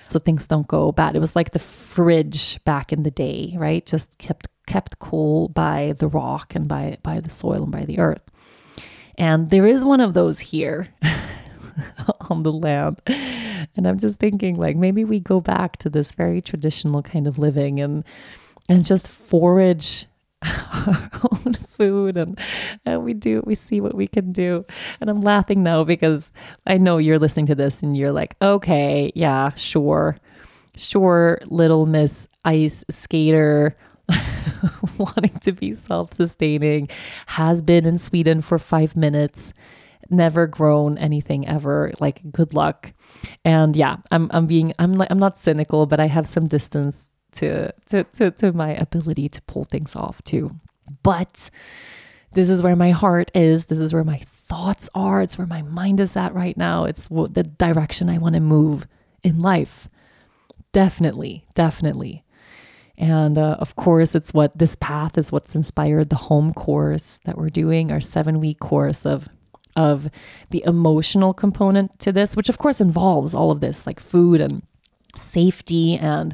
So 0.07 0.19
things 0.19 0.47
don't 0.47 0.67
go 0.67 0.91
bad. 0.91 1.15
It 1.15 1.19
was 1.19 1.35
like 1.35 1.51
the 1.51 1.59
fridge 1.59 2.63
back 2.63 2.93
in 2.93 3.03
the 3.03 3.11
day 3.11 3.53
right? 3.57 3.85
Just 3.85 4.17
kept 4.17 4.47
kept 4.65 4.99
cool 4.99 5.49
by 5.49 5.93
the 5.97 6.07
rock 6.07 6.55
and 6.55 6.67
by 6.67 6.97
by 7.03 7.19
the 7.19 7.29
soil 7.29 7.63
and 7.63 7.71
by 7.71 7.85
the 7.85 7.99
earth. 7.99 8.23
And 9.17 9.49
there 9.49 9.65
is 9.65 9.83
one 9.83 10.01
of 10.01 10.13
those 10.13 10.39
here 10.39 10.89
on 12.29 12.43
the 12.43 12.51
land. 12.51 13.01
And 13.75 13.87
I'm 13.87 13.97
just 13.97 14.19
thinking 14.19 14.55
like 14.55 14.75
maybe 14.75 15.03
we 15.03 15.19
go 15.19 15.41
back 15.41 15.77
to 15.77 15.89
this 15.89 16.11
very 16.11 16.41
traditional 16.41 17.01
kind 17.01 17.27
of 17.27 17.39
living 17.39 17.79
and 17.79 18.03
and 18.69 18.85
just 18.85 19.09
forage 19.09 20.07
our 20.87 21.09
own 21.31 21.53
food 21.53 22.17
and, 22.17 22.39
and 22.85 23.03
we 23.03 23.13
do 23.13 23.41
we 23.45 23.55
see 23.55 23.81
what 23.81 23.95
we 23.95 24.07
can 24.07 24.31
do 24.31 24.65
and 25.01 25.09
i'm 25.09 25.21
laughing 25.21 25.63
now 25.63 25.83
because 25.83 26.31
i 26.67 26.77
know 26.77 26.97
you're 26.97 27.19
listening 27.19 27.45
to 27.45 27.55
this 27.55 27.81
and 27.81 27.97
you're 27.97 28.11
like 28.11 28.35
okay 28.41 29.11
yeah 29.15 29.51
sure 29.55 30.17
sure 30.75 31.39
little 31.45 31.85
miss 31.85 32.27
ice 32.43 32.83
skater 32.89 33.75
wanting 34.97 35.37
to 35.39 35.51
be 35.51 35.73
self 35.73 36.13
sustaining, 36.13 36.89
has 37.27 37.61
been 37.61 37.85
in 37.85 37.97
Sweden 37.97 38.41
for 38.41 38.59
five 38.59 38.95
minutes, 38.95 39.53
never 40.09 40.47
grown 40.47 40.97
anything 40.97 41.47
ever. 41.47 41.91
Like, 41.99 42.31
good 42.31 42.53
luck. 42.53 42.93
And 43.43 43.75
yeah, 43.75 43.97
I'm, 44.11 44.29
I'm 44.31 44.47
being, 44.47 44.73
I'm 44.79 44.93
like, 44.93 45.09
I'm 45.11 45.19
not 45.19 45.37
cynical, 45.37 45.85
but 45.85 45.99
I 45.99 46.07
have 46.07 46.27
some 46.27 46.47
distance 46.47 47.09
to, 47.35 47.71
to, 47.87 48.03
to, 48.03 48.31
to 48.31 48.53
my 48.53 48.73
ability 48.75 49.29
to 49.29 49.41
pull 49.43 49.63
things 49.63 49.95
off 49.95 50.23
too. 50.23 50.51
But 51.03 51.49
this 52.33 52.49
is 52.49 52.61
where 52.61 52.75
my 52.75 52.91
heart 52.91 53.31
is. 53.33 53.65
This 53.65 53.79
is 53.79 53.93
where 53.93 54.03
my 54.03 54.17
thoughts 54.17 54.89
are. 54.93 55.21
It's 55.21 55.37
where 55.37 55.47
my 55.47 55.61
mind 55.61 55.99
is 55.99 56.15
at 56.15 56.33
right 56.33 56.55
now. 56.57 56.85
It's 56.85 57.07
the 57.07 57.43
direction 57.57 58.09
I 58.09 58.17
want 58.17 58.35
to 58.35 58.41
move 58.41 58.87
in 59.23 59.41
life. 59.41 59.89
Definitely, 60.71 61.45
definitely. 61.53 62.23
And 62.97 63.37
uh, 63.37 63.57
of 63.59 63.75
course, 63.75 64.15
it's 64.15 64.33
what 64.33 64.57
this 64.57 64.75
path 64.75 65.17
is 65.17 65.31
what's 65.31 65.55
inspired 65.55 66.09
the 66.09 66.15
home 66.15 66.53
course 66.53 67.19
that 67.25 67.37
we're 67.37 67.49
doing, 67.49 67.91
our 67.91 68.01
seven 68.01 68.39
week 68.39 68.59
course 68.59 69.05
of 69.05 69.27
of 69.75 70.09
the 70.51 70.63
emotional 70.65 71.33
component 71.33 71.99
to 71.99 72.11
this, 72.11 72.35
which 72.37 72.47
of 72.47 72.57
course 72.57 72.79
involves 72.79 73.33
all 73.33 73.51
of 73.51 73.59
this, 73.59 73.85
like 73.85 73.99
food 73.99 74.39
and 74.39 74.63
safety 75.15 75.97
and 75.97 76.33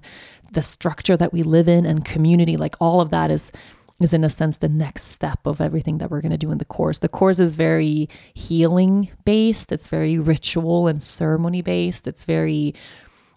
the 0.52 0.62
structure 0.62 1.18
that 1.18 1.34
we 1.34 1.44
live 1.44 1.68
in 1.68 1.86
and 1.86 2.06
community. 2.06 2.58
Like 2.58 2.76
all 2.80 3.02
of 3.02 3.10
that 3.10 3.32
is 3.32 3.52
is 4.00 4.14
in 4.14 4.24
a 4.24 4.30
sense 4.30 4.58
the 4.58 4.68
next 4.68 5.04
step 5.04 5.46
of 5.46 5.62
everything 5.62 6.00
that 6.00 6.10
we're 6.10 6.22
going 6.22 6.32
to 6.32 6.38
do 6.38 6.52
in 6.52 6.58
the 6.58 6.66
course. 6.66 7.00
The 7.00 7.08
course 7.08 7.40
is 7.40 7.56
very 7.56 8.10
healing 8.34 9.12
based. 9.26 9.72
It's 9.72 9.88
very 9.88 10.18
ritual 10.18 10.88
and 10.88 11.02
ceremony 11.02 11.62
based. 11.62 12.08
It's 12.08 12.26
very 12.26 12.74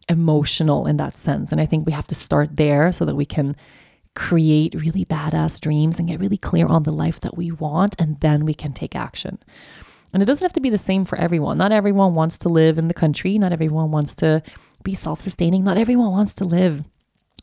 emotional 0.09 0.87
in 0.87 0.97
that 0.97 1.17
sense. 1.17 1.53
And 1.53 1.61
I 1.61 1.67
think 1.67 1.85
we 1.85 1.93
have 1.93 2.07
to 2.09 2.15
start 2.15 2.57
there 2.57 2.93
so 2.93 3.05
that 3.05 3.15
we 3.15 3.27
can 3.27 3.57
create 4.15 4.75
really 4.75 5.05
badass 5.05 5.61
dreams 5.61 5.99
and 5.99 6.09
get 6.09 6.21
really 6.21 6.39
clear 6.39 6.67
on 6.67 6.85
the 6.85 6.93
life 6.93 7.21
that 7.21 7.37
we 7.37 7.51
want. 7.51 7.97
And 7.99 8.19
then 8.21 8.45
we 8.45 8.55
can 8.55 8.73
take 8.73 8.97
action. 8.97 9.39
And 10.13 10.23
it 10.23 10.27
doesn't 10.27 10.45
have 10.45 10.53
to 10.53 10.61
be 10.61 10.71
the 10.71 10.79
same 10.79 11.05
for 11.05 11.19
everyone. 11.19 11.59
Not 11.59 11.73
everyone 11.73 12.15
wants 12.15 12.39
to 12.39 12.49
live 12.49 12.79
in 12.79 12.89
the 12.89 12.95
country. 12.95 13.37
Not 13.37 13.53
everyone 13.53 13.91
wants 13.91 14.15
to 14.17 14.43
be 14.83 14.95
self 14.95 15.21
sustaining. 15.21 15.65
Not 15.65 15.77
everyone 15.77 16.13
wants 16.13 16.35
to 16.37 16.45
live 16.45 16.85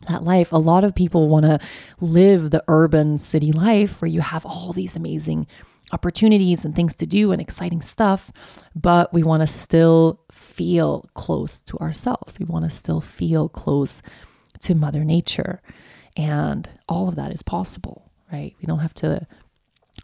that 0.10 0.24
life. 0.24 0.52
A 0.52 0.58
lot 0.58 0.84
of 0.84 0.96
people 0.96 1.28
want 1.28 1.46
to 1.46 1.60
live 2.00 2.52
the 2.52 2.64
urban 2.68 3.20
city 3.20 3.52
life 3.52 4.02
where 4.02 4.10
you 4.10 4.22
have 4.22 4.46
all 4.46 4.74
these 4.74 4.96
amazing 4.96 5.48
opportunities 5.92 6.64
and 6.64 6.76
things 6.76 6.96
to 6.96 7.06
do 7.06 7.32
and 7.32 7.42
exciting 7.42 7.82
stuff, 7.82 8.32
but 8.76 9.14
we 9.14 9.24
want 9.24 9.42
to 9.42 9.48
still 9.48 10.22
feel 10.32 11.10
close 11.14 11.60
to 11.60 11.78
ourselves. 11.78 12.40
We 12.40 12.46
want 12.46 12.66
to 12.66 12.72
still 12.72 13.02
feel 13.02 13.50
close 13.50 14.02
to 14.62 14.76
Mother 14.76 15.04
Nature. 15.04 15.62
And 16.18 16.70
all 16.88 17.08
of 17.08 17.16
that 17.16 17.32
is 17.32 17.44
possible, 17.44 18.12
right? 18.32 18.56
We 18.60 18.66
don't 18.66 18.80
have 18.80 18.94
to 18.96 19.28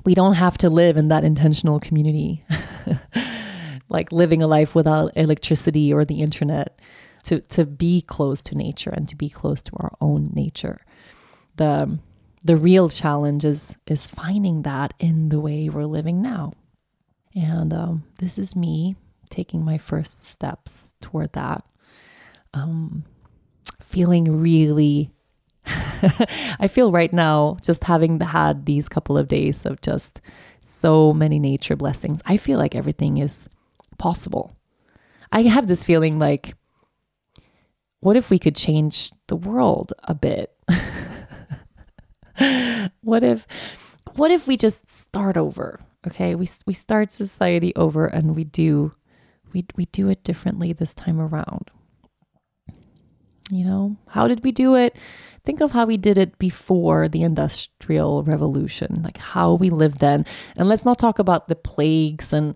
we 0.03 0.13
don't 0.13 0.33
have 0.33 0.57
to 0.59 0.69
live 0.69 0.95
in 0.95 1.07
that 1.07 1.23
intentional 1.23 1.79
community. 1.79 2.43
like 3.89 4.11
living 4.11 4.41
a 4.41 4.47
life 4.47 4.75
without 4.75 5.11
electricity 5.15 5.93
or 5.93 6.03
the 6.03 6.21
internet 6.21 6.79
to 7.27 7.41
to 7.41 7.65
be 7.65 8.01
close 8.01 8.43
to 8.43 8.55
nature 8.55 8.89
and 8.89 9.07
to 9.09 9.15
be 9.15 9.29
close 9.29 9.61
to 9.63 9.71
our 9.77 9.95
own 10.01 10.31
nature. 10.33 10.81
The 11.57 11.99
the 12.43 12.57
real 12.57 12.89
challenge 12.89 13.45
is 13.45 13.77
is 13.85 14.07
finding 14.07 14.63
that 14.63 14.93
in 14.99 15.29
the 15.29 15.39
way 15.39 15.69
we're 15.69 15.85
living 15.85 16.21
now. 16.21 16.53
And 17.35 17.73
um, 17.73 18.03
this 18.17 18.37
is 18.37 18.55
me 18.55 18.95
taking 19.29 19.63
my 19.63 19.77
first 19.77 20.21
steps 20.21 20.93
toward 21.01 21.33
that. 21.33 21.63
Um, 22.53 23.03
feeling 23.79 24.41
really, 24.41 25.11
I 26.59 26.67
feel 26.67 26.91
right 26.91 27.13
now, 27.13 27.57
just 27.61 27.83
having 27.83 28.19
had 28.19 28.65
these 28.65 28.89
couple 28.89 29.17
of 29.17 29.27
days 29.27 29.65
of 29.65 29.81
just 29.81 30.21
so 30.61 31.13
many 31.13 31.37
nature 31.39 31.75
blessings. 31.75 32.21
I 32.25 32.37
feel 32.37 32.57
like 32.57 32.73
everything 32.73 33.17
is 33.17 33.47
possible. 33.97 34.55
I 35.31 35.43
have 35.43 35.67
this 35.67 35.83
feeling 35.83 36.17
like, 36.17 36.55
what 37.99 38.15
if 38.15 38.29
we 38.29 38.39
could 38.39 38.55
change 38.55 39.11
the 39.27 39.35
world 39.35 39.93
a 40.03 40.13
bit? 40.13 40.53
what 43.01 43.23
if 43.23 43.47
what 44.15 44.31
if 44.31 44.47
we 44.47 44.57
just 44.57 44.89
start 44.89 45.37
over? 45.37 45.79
Okay, 46.05 46.35
we 46.35 46.47
we 46.65 46.73
start 46.73 47.11
society 47.11 47.75
over 47.75 48.05
and 48.05 48.35
we 48.35 48.43
do 48.43 48.93
we 49.53 49.65
we 49.75 49.85
do 49.85 50.09
it 50.09 50.23
differently 50.23 50.73
this 50.73 50.93
time 50.93 51.19
around. 51.19 51.71
You 53.49 53.63
know, 53.63 53.95
how 54.07 54.27
did 54.27 54.43
we 54.43 54.51
do 54.51 54.75
it? 54.75 54.97
Think 55.45 55.61
of 55.61 55.71
how 55.71 55.85
we 55.85 55.95
did 55.95 56.17
it 56.17 56.37
before 56.37 57.07
the 57.07 57.21
industrial 57.21 58.23
revolution, 58.23 59.01
like 59.03 59.17
how 59.17 59.53
we 59.53 59.69
lived 59.69 59.99
then. 59.99 60.25
And 60.57 60.67
let's 60.67 60.83
not 60.83 60.99
talk 60.99 61.17
about 61.17 61.47
the 61.47 61.55
plagues 61.55 62.33
and, 62.33 62.55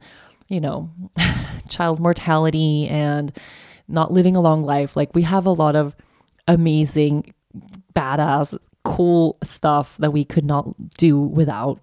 you 0.49 0.59
know, 0.59 0.91
child 1.69 2.01
mortality 2.01 2.89
and 2.89 3.31
not 3.87 4.11
living 4.11 4.35
a 4.35 4.41
long 4.41 4.63
life. 4.63 4.95
Like 4.95 5.13
we 5.15 5.23
have 5.23 5.45
a 5.45 5.51
lot 5.51 5.75
of 5.75 5.95
amazing, 6.47 7.33
badass, 7.93 8.57
cool 8.83 9.37
stuff 9.43 9.97
that 9.97 10.11
we 10.11 10.23
could 10.25 10.45
not 10.45 10.97
do 10.97 11.19
without. 11.19 11.79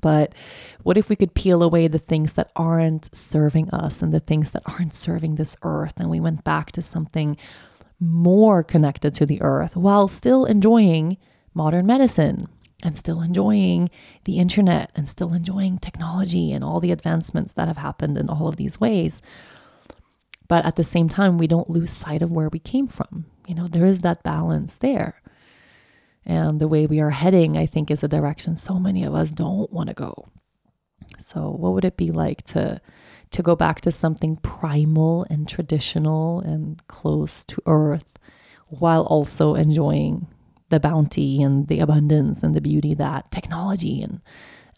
But 0.00 0.34
what 0.82 0.98
if 0.98 1.08
we 1.08 1.16
could 1.16 1.34
peel 1.34 1.62
away 1.62 1.88
the 1.88 1.98
things 1.98 2.34
that 2.34 2.50
aren't 2.56 3.14
serving 3.14 3.70
us 3.70 4.02
and 4.02 4.12
the 4.12 4.20
things 4.20 4.50
that 4.52 4.62
aren't 4.66 4.94
serving 4.94 5.34
this 5.34 5.56
earth 5.62 5.94
and 5.98 6.10
we 6.10 6.20
went 6.20 6.44
back 6.44 6.72
to 6.72 6.82
something 6.82 7.36
more 8.00 8.62
connected 8.62 9.14
to 9.14 9.26
the 9.26 9.40
earth 9.40 9.76
while 9.76 10.08
still 10.08 10.44
enjoying 10.44 11.16
modern 11.54 11.86
medicine 11.86 12.48
and 12.82 12.96
still 12.96 13.22
enjoying 13.22 13.88
the 14.24 14.38
internet 14.38 14.90
and 14.94 15.08
still 15.08 15.32
enjoying 15.32 15.78
technology 15.78 16.52
and 16.52 16.62
all 16.62 16.80
the 16.80 16.92
advancements 16.92 17.54
that 17.54 17.68
have 17.68 17.78
happened 17.78 18.18
in 18.18 18.28
all 18.28 18.46
of 18.46 18.56
these 18.56 18.78
ways. 18.78 19.22
But 20.48 20.64
at 20.64 20.76
the 20.76 20.84
same 20.84 21.08
time, 21.08 21.38
we 21.38 21.46
don't 21.46 21.70
lose 21.70 21.90
sight 21.90 22.22
of 22.22 22.32
where 22.32 22.48
we 22.48 22.58
came 22.58 22.86
from. 22.86 23.26
You 23.46 23.54
know, 23.54 23.66
there 23.66 23.86
is 23.86 24.02
that 24.02 24.22
balance 24.22 24.78
there. 24.78 25.20
And 26.26 26.60
the 26.60 26.68
way 26.68 26.86
we 26.86 27.00
are 27.00 27.10
heading, 27.10 27.56
I 27.56 27.66
think, 27.66 27.90
is 27.90 28.02
a 28.02 28.08
direction 28.08 28.56
so 28.56 28.78
many 28.78 29.04
of 29.04 29.14
us 29.14 29.32
don't 29.32 29.72
want 29.72 29.88
to 29.88 29.94
go. 29.94 30.28
So, 31.18 31.50
what 31.50 31.72
would 31.72 31.84
it 31.84 31.96
be 31.96 32.10
like 32.10 32.42
to 32.44 32.80
to 33.30 33.42
go 33.42 33.56
back 33.56 33.80
to 33.80 33.90
something 33.90 34.36
primal 34.36 35.26
and 35.28 35.48
traditional 35.48 36.40
and 36.40 36.86
close 36.86 37.42
to 37.44 37.60
earth 37.66 38.14
while 38.68 39.02
also 39.06 39.54
enjoying 39.54 40.28
the 40.68 40.78
bounty 40.78 41.42
and 41.42 41.66
the 41.66 41.80
abundance 41.80 42.42
and 42.42 42.54
the 42.54 42.60
beauty 42.60 42.94
that 42.94 43.30
technology 43.30 44.02
and 44.02 44.20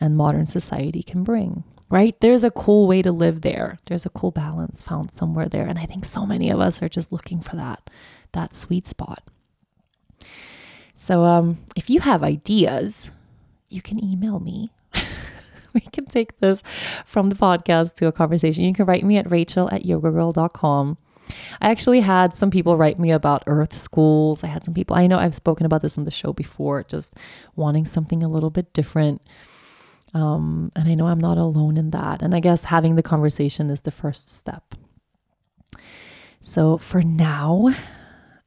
and 0.00 0.16
modern 0.16 0.46
society 0.46 1.02
can 1.02 1.22
bring? 1.22 1.64
Right? 1.88 2.18
There's 2.20 2.42
a 2.42 2.50
cool 2.50 2.88
way 2.88 3.00
to 3.02 3.12
live 3.12 3.42
there. 3.42 3.78
There's 3.86 4.04
a 4.04 4.10
cool 4.10 4.32
balance 4.32 4.82
found 4.82 5.12
somewhere 5.12 5.48
there, 5.48 5.66
and 5.66 5.78
I 5.78 5.86
think 5.86 6.04
so 6.04 6.26
many 6.26 6.50
of 6.50 6.60
us 6.60 6.82
are 6.82 6.88
just 6.88 7.12
looking 7.12 7.40
for 7.40 7.56
that 7.56 7.88
that 8.32 8.54
sweet 8.54 8.86
spot. 8.86 9.22
So, 10.94 11.24
um, 11.24 11.58
if 11.76 11.88
you 11.88 12.00
have 12.00 12.22
ideas, 12.22 13.10
you 13.70 13.82
can 13.82 14.02
email 14.02 14.40
me. 14.40 14.72
we 15.74 15.80
can 15.80 16.06
take 16.06 16.40
this 16.40 16.62
from 17.04 17.28
the 17.28 17.36
podcast 17.36 17.94
to 17.96 18.06
a 18.06 18.12
conversation. 18.12 18.64
You 18.64 18.72
can 18.72 18.86
write 18.86 19.04
me 19.04 19.16
at 19.18 19.30
rachel 19.30 19.68
at 19.70 19.84
yogagirl.com. 19.84 20.98
I 21.60 21.70
actually 21.70 22.00
had 22.00 22.34
some 22.34 22.50
people 22.50 22.76
write 22.76 22.98
me 22.98 23.10
about 23.10 23.42
earth 23.46 23.76
schools. 23.76 24.44
I 24.44 24.46
had 24.46 24.64
some 24.64 24.74
people, 24.74 24.96
I 24.96 25.06
know 25.06 25.18
I've 25.18 25.34
spoken 25.34 25.66
about 25.66 25.82
this 25.82 25.98
on 25.98 26.04
the 26.04 26.10
show 26.10 26.32
before, 26.32 26.84
just 26.84 27.14
wanting 27.56 27.84
something 27.84 28.22
a 28.22 28.28
little 28.28 28.50
bit 28.50 28.72
different. 28.72 29.22
Um, 30.16 30.72
and 30.74 30.88
I 30.88 30.94
know 30.94 31.08
I'm 31.08 31.20
not 31.20 31.36
alone 31.36 31.76
in 31.76 31.90
that. 31.90 32.22
And 32.22 32.34
I 32.34 32.40
guess 32.40 32.64
having 32.64 32.96
the 32.96 33.02
conversation 33.02 33.68
is 33.68 33.82
the 33.82 33.90
first 33.90 34.30
step. 34.30 34.74
So 36.40 36.78
for 36.78 37.02
now, 37.02 37.68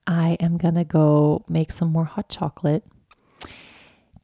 I 0.08 0.36
am 0.40 0.58
going 0.58 0.74
to 0.74 0.84
go 0.84 1.46
make 1.48 1.72
some 1.72 1.92
more 1.92 2.06
hot 2.06 2.28
chocolate, 2.28 2.84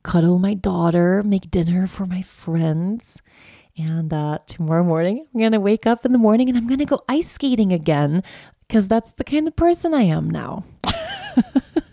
cuddle 0.01 0.39
my 0.39 0.55
daughter, 0.55 1.21
make 1.21 1.51
dinner 1.51 1.85
for 1.85 2.07
my 2.07 2.23
friends. 2.23 3.21
And 3.77 4.11
uh, 4.11 4.39
tomorrow 4.47 4.83
morning, 4.83 5.27
I'm 5.31 5.39
going 5.39 5.51
to 5.51 5.59
wake 5.59 5.85
up 5.85 6.03
in 6.03 6.13
the 6.13 6.17
morning 6.17 6.49
and 6.49 6.57
I'm 6.57 6.65
going 6.65 6.79
to 6.79 6.85
go 6.85 7.03
ice 7.07 7.29
skating 7.29 7.71
again 7.71 8.23
because 8.67 8.87
that's 8.87 9.13
the 9.13 9.23
kind 9.23 9.47
of 9.47 9.55
person 9.55 9.93
I 9.93 10.03
am 10.03 10.31
now. 10.31 10.65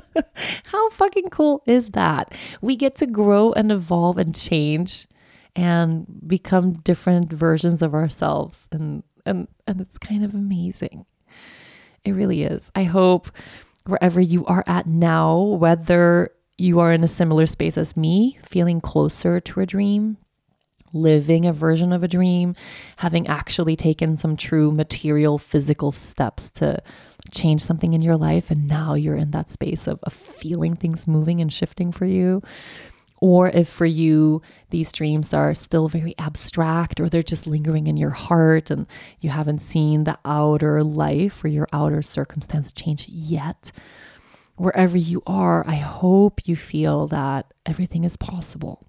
How 0.64 0.90
fucking 0.90 1.28
cool 1.28 1.62
is 1.66 1.90
that? 1.90 2.32
We 2.60 2.76
get 2.76 2.96
to 2.96 3.06
grow 3.06 3.52
and 3.52 3.70
evolve 3.70 4.18
and 4.18 4.34
change 4.34 5.06
and 5.54 6.06
become 6.26 6.72
different 6.72 7.32
versions 7.32 7.82
of 7.82 7.94
ourselves 7.94 8.68
and 8.72 9.02
and 9.24 9.48
and 9.66 9.80
it's 9.80 9.98
kind 9.98 10.24
of 10.24 10.34
amazing. 10.34 11.06
It 12.04 12.12
really 12.12 12.42
is. 12.42 12.72
I 12.74 12.84
hope 12.84 13.30
wherever 13.86 14.20
you 14.20 14.44
are 14.46 14.64
at 14.66 14.86
now, 14.86 15.38
whether 15.38 16.30
you 16.58 16.80
are 16.80 16.92
in 16.92 17.04
a 17.04 17.08
similar 17.08 17.46
space 17.46 17.78
as 17.78 17.96
me, 17.96 18.38
feeling 18.44 18.80
closer 18.80 19.40
to 19.40 19.60
a 19.60 19.66
dream, 19.66 20.16
living 20.92 21.46
a 21.46 21.52
version 21.52 21.92
of 21.92 22.02
a 22.02 22.08
dream, 22.08 22.54
having 22.96 23.26
actually 23.26 23.76
taken 23.76 24.16
some 24.16 24.36
true 24.36 24.70
material, 24.70 25.38
physical 25.38 25.92
steps 25.92 26.50
to 26.50 26.82
change 27.30 27.62
something 27.62 27.92
in 27.92 28.02
your 28.02 28.16
life. 28.16 28.50
And 28.50 28.66
now 28.66 28.94
you're 28.94 29.16
in 29.16 29.30
that 29.30 29.50
space 29.50 29.86
of, 29.86 30.00
of 30.02 30.12
feeling 30.12 30.74
things 30.74 31.06
moving 31.06 31.40
and 31.40 31.52
shifting 31.52 31.92
for 31.92 32.06
you 32.06 32.42
or 33.22 33.50
if 33.50 33.68
for 33.68 33.86
you 33.86 34.42
these 34.70 34.90
dreams 34.90 35.32
are 35.32 35.54
still 35.54 35.86
very 35.86 36.12
abstract 36.18 36.98
or 36.98 37.08
they're 37.08 37.22
just 37.22 37.46
lingering 37.46 37.86
in 37.86 37.96
your 37.96 38.10
heart 38.10 38.68
and 38.68 38.84
you 39.20 39.30
haven't 39.30 39.62
seen 39.62 40.02
the 40.02 40.18
outer 40.24 40.82
life 40.82 41.44
or 41.44 41.46
your 41.46 41.68
outer 41.72 42.02
circumstance 42.02 42.72
change 42.72 43.08
yet. 43.08 43.70
Wherever 44.56 44.96
you 44.96 45.22
are, 45.24 45.64
I 45.68 45.76
hope 45.76 46.48
you 46.48 46.56
feel 46.56 47.06
that 47.08 47.54
everything 47.64 48.02
is 48.02 48.16
possible 48.16 48.84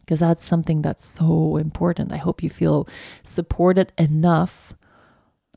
because 0.00 0.20
that's 0.20 0.44
something 0.44 0.82
that's 0.82 1.06
so 1.06 1.56
important. 1.56 2.12
I 2.12 2.18
hope 2.18 2.42
you 2.42 2.50
feel 2.50 2.86
supported 3.22 3.94
enough. 3.96 4.74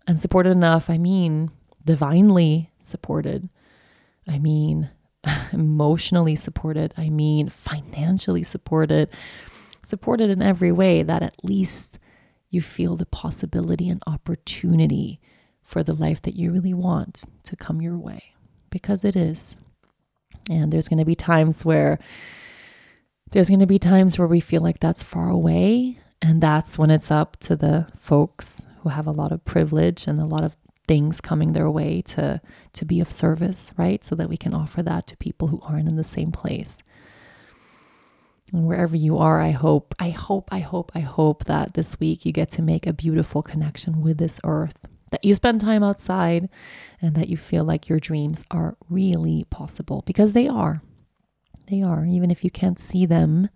And 0.08 0.18
supported 0.18 0.52
enough, 0.52 0.90
I 0.90 0.98
mean 0.98 1.52
divinely 1.86 2.72
supported. 2.80 3.50
I 4.28 4.40
mean 4.40 4.90
emotionally 5.52 6.36
supported, 6.36 6.94
I 6.98 7.10
mean 7.10 7.50
financially 7.50 8.44
supported, 8.44 9.10
supported 9.84 10.30
in 10.30 10.42
every 10.42 10.72
way 10.72 11.04
that 11.04 11.24
at 11.24 11.44
least 11.44 12.00
you 12.50 12.62
feel 12.62 12.96
the 12.96 13.06
possibility 13.06 13.90
and 13.90 14.04
opportunity 14.06 15.20
for 15.64 15.84
the 15.84 15.94
life 15.94 16.22
that 16.24 16.36
you 16.36 16.52
really 16.52 16.74
want 16.74 17.24
to 17.44 17.56
come 17.56 17.82
your 17.82 17.98
way 17.98 18.34
because 18.70 19.06
it 19.06 19.16
is. 19.16 19.58
And 20.50 20.72
there's 20.72 20.88
going 20.88 21.00
to 21.00 21.06
be 21.06 21.16
times 21.16 21.64
where 21.64 22.00
there's 23.32 23.48
going 23.48 23.62
to 23.62 23.68
be 23.68 23.80
times 23.80 24.20
where 24.20 24.28
we 24.28 24.42
feel 24.42 24.62
like 24.62 24.80
that's 24.80 25.04
far 25.04 25.30
away 25.30 25.98
and 26.22 26.42
that's 26.42 26.78
when 26.78 26.92
it's 26.92 27.10
up 27.10 27.38
to 27.38 27.56
the 27.56 27.88
folks 27.98 28.68
who 28.82 28.90
have 28.90 29.08
a 29.08 29.12
lot 29.12 29.32
of 29.32 29.46
privilege 29.46 30.08
and 30.08 30.20
a 30.20 30.26
lot 30.26 30.44
of 30.44 30.56
things 30.92 31.22
coming 31.22 31.54
their 31.54 31.72
way 31.72 32.02
to 32.02 32.42
to 32.74 32.84
be 32.84 33.00
of 33.00 33.10
service, 33.10 33.72
right? 33.78 34.04
So 34.04 34.14
that 34.16 34.28
we 34.28 34.36
can 34.36 34.54
offer 34.54 34.84
that 34.84 35.08
to 35.08 35.16
people 35.16 35.48
who 35.48 35.62
aren't 35.64 35.88
in 35.88 35.96
the 35.96 36.04
same 36.04 36.34
place. 36.34 36.84
And 38.52 38.68
wherever 38.68 38.98
you 38.98 39.18
are, 39.18 39.40
I 39.40 39.52
hope, 39.52 39.96
I 40.00 40.10
hope, 40.10 40.50
I 40.52 40.60
hope, 40.60 40.92
I 40.94 41.00
hope 41.00 41.46
that 41.46 41.76
this 41.76 41.98
week 42.02 42.26
you 42.26 42.34
get 42.34 42.52
to 42.52 42.62
make 42.62 42.86
a 42.86 42.92
beautiful 42.92 43.42
connection 43.42 44.02
with 44.02 44.18
this 44.18 44.42
earth, 44.44 44.86
that 45.12 45.24
you 45.24 45.34
spend 45.34 45.62
time 45.62 45.82
outside, 45.82 46.50
and 47.02 47.16
that 47.16 47.30
you 47.30 47.38
feel 47.38 47.64
like 47.64 47.88
your 47.88 48.02
dreams 48.02 48.44
are 48.52 48.76
really 48.90 49.46
possible 49.50 50.04
because 50.06 50.34
they 50.34 50.50
are. 50.50 50.82
They 51.70 51.82
are, 51.82 52.06
even 52.06 52.30
if 52.32 52.44
you 52.44 52.52
can't 52.52 52.82
see 52.82 53.06
them, 53.06 53.48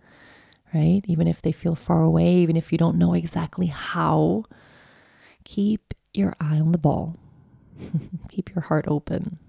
right? 0.73 1.01
Even 1.03 1.27
if 1.27 1.41
they 1.41 1.51
feel 1.51 1.75
far 1.75 2.01
away, 2.01 2.35
even 2.35 2.55
if 2.55 2.71
you 2.71 2.77
don't 2.77 2.97
know 2.97 3.13
exactly 3.13 3.67
how, 3.67 4.45
keep 5.43 5.93
your 6.13 6.33
eye 6.39 6.61
on 6.61 6.71
the 6.71 6.77
ball 6.77 7.17
Keep 8.29 8.53
your 8.55 8.61
heart 8.61 8.85
open 8.87 9.39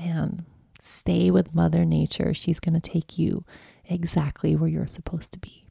and 0.00 0.44
stay 0.80 1.30
with 1.30 1.54
Mother 1.54 1.84
Nature. 1.84 2.34
She's 2.34 2.60
going 2.60 2.78
to 2.78 2.90
take 2.90 3.18
you 3.18 3.44
exactly 3.84 4.56
where 4.56 4.68
you're 4.68 4.86
supposed 4.86 5.32
to 5.32 5.38
be. 5.38 5.66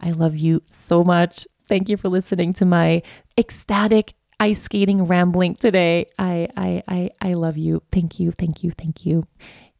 I 0.00 0.10
love 0.10 0.36
you 0.36 0.62
so 0.70 1.04
much. 1.04 1.46
Thank 1.66 1.88
you 1.88 1.96
for 1.96 2.08
listening 2.08 2.52
to 2.54 2.64
my 2.64 3.02
ecstatic 3.38 4.14
ice 4.40 4.62
skating 4.62 5.04
rambling 5.04 5.54
today. 5.54 6.06
I 6.18 6.48
I 6.56 6.82
I 6.88 7.10
I 7.20 7.34
love 7.34 7.56
you. 7.56 7.82
Thank 7.92 8.18
you. 8.18 8.32
Thank 8.32 8.64
you. 8.64 8.70
Thank 8.70 9.04
you. 9.04 9.24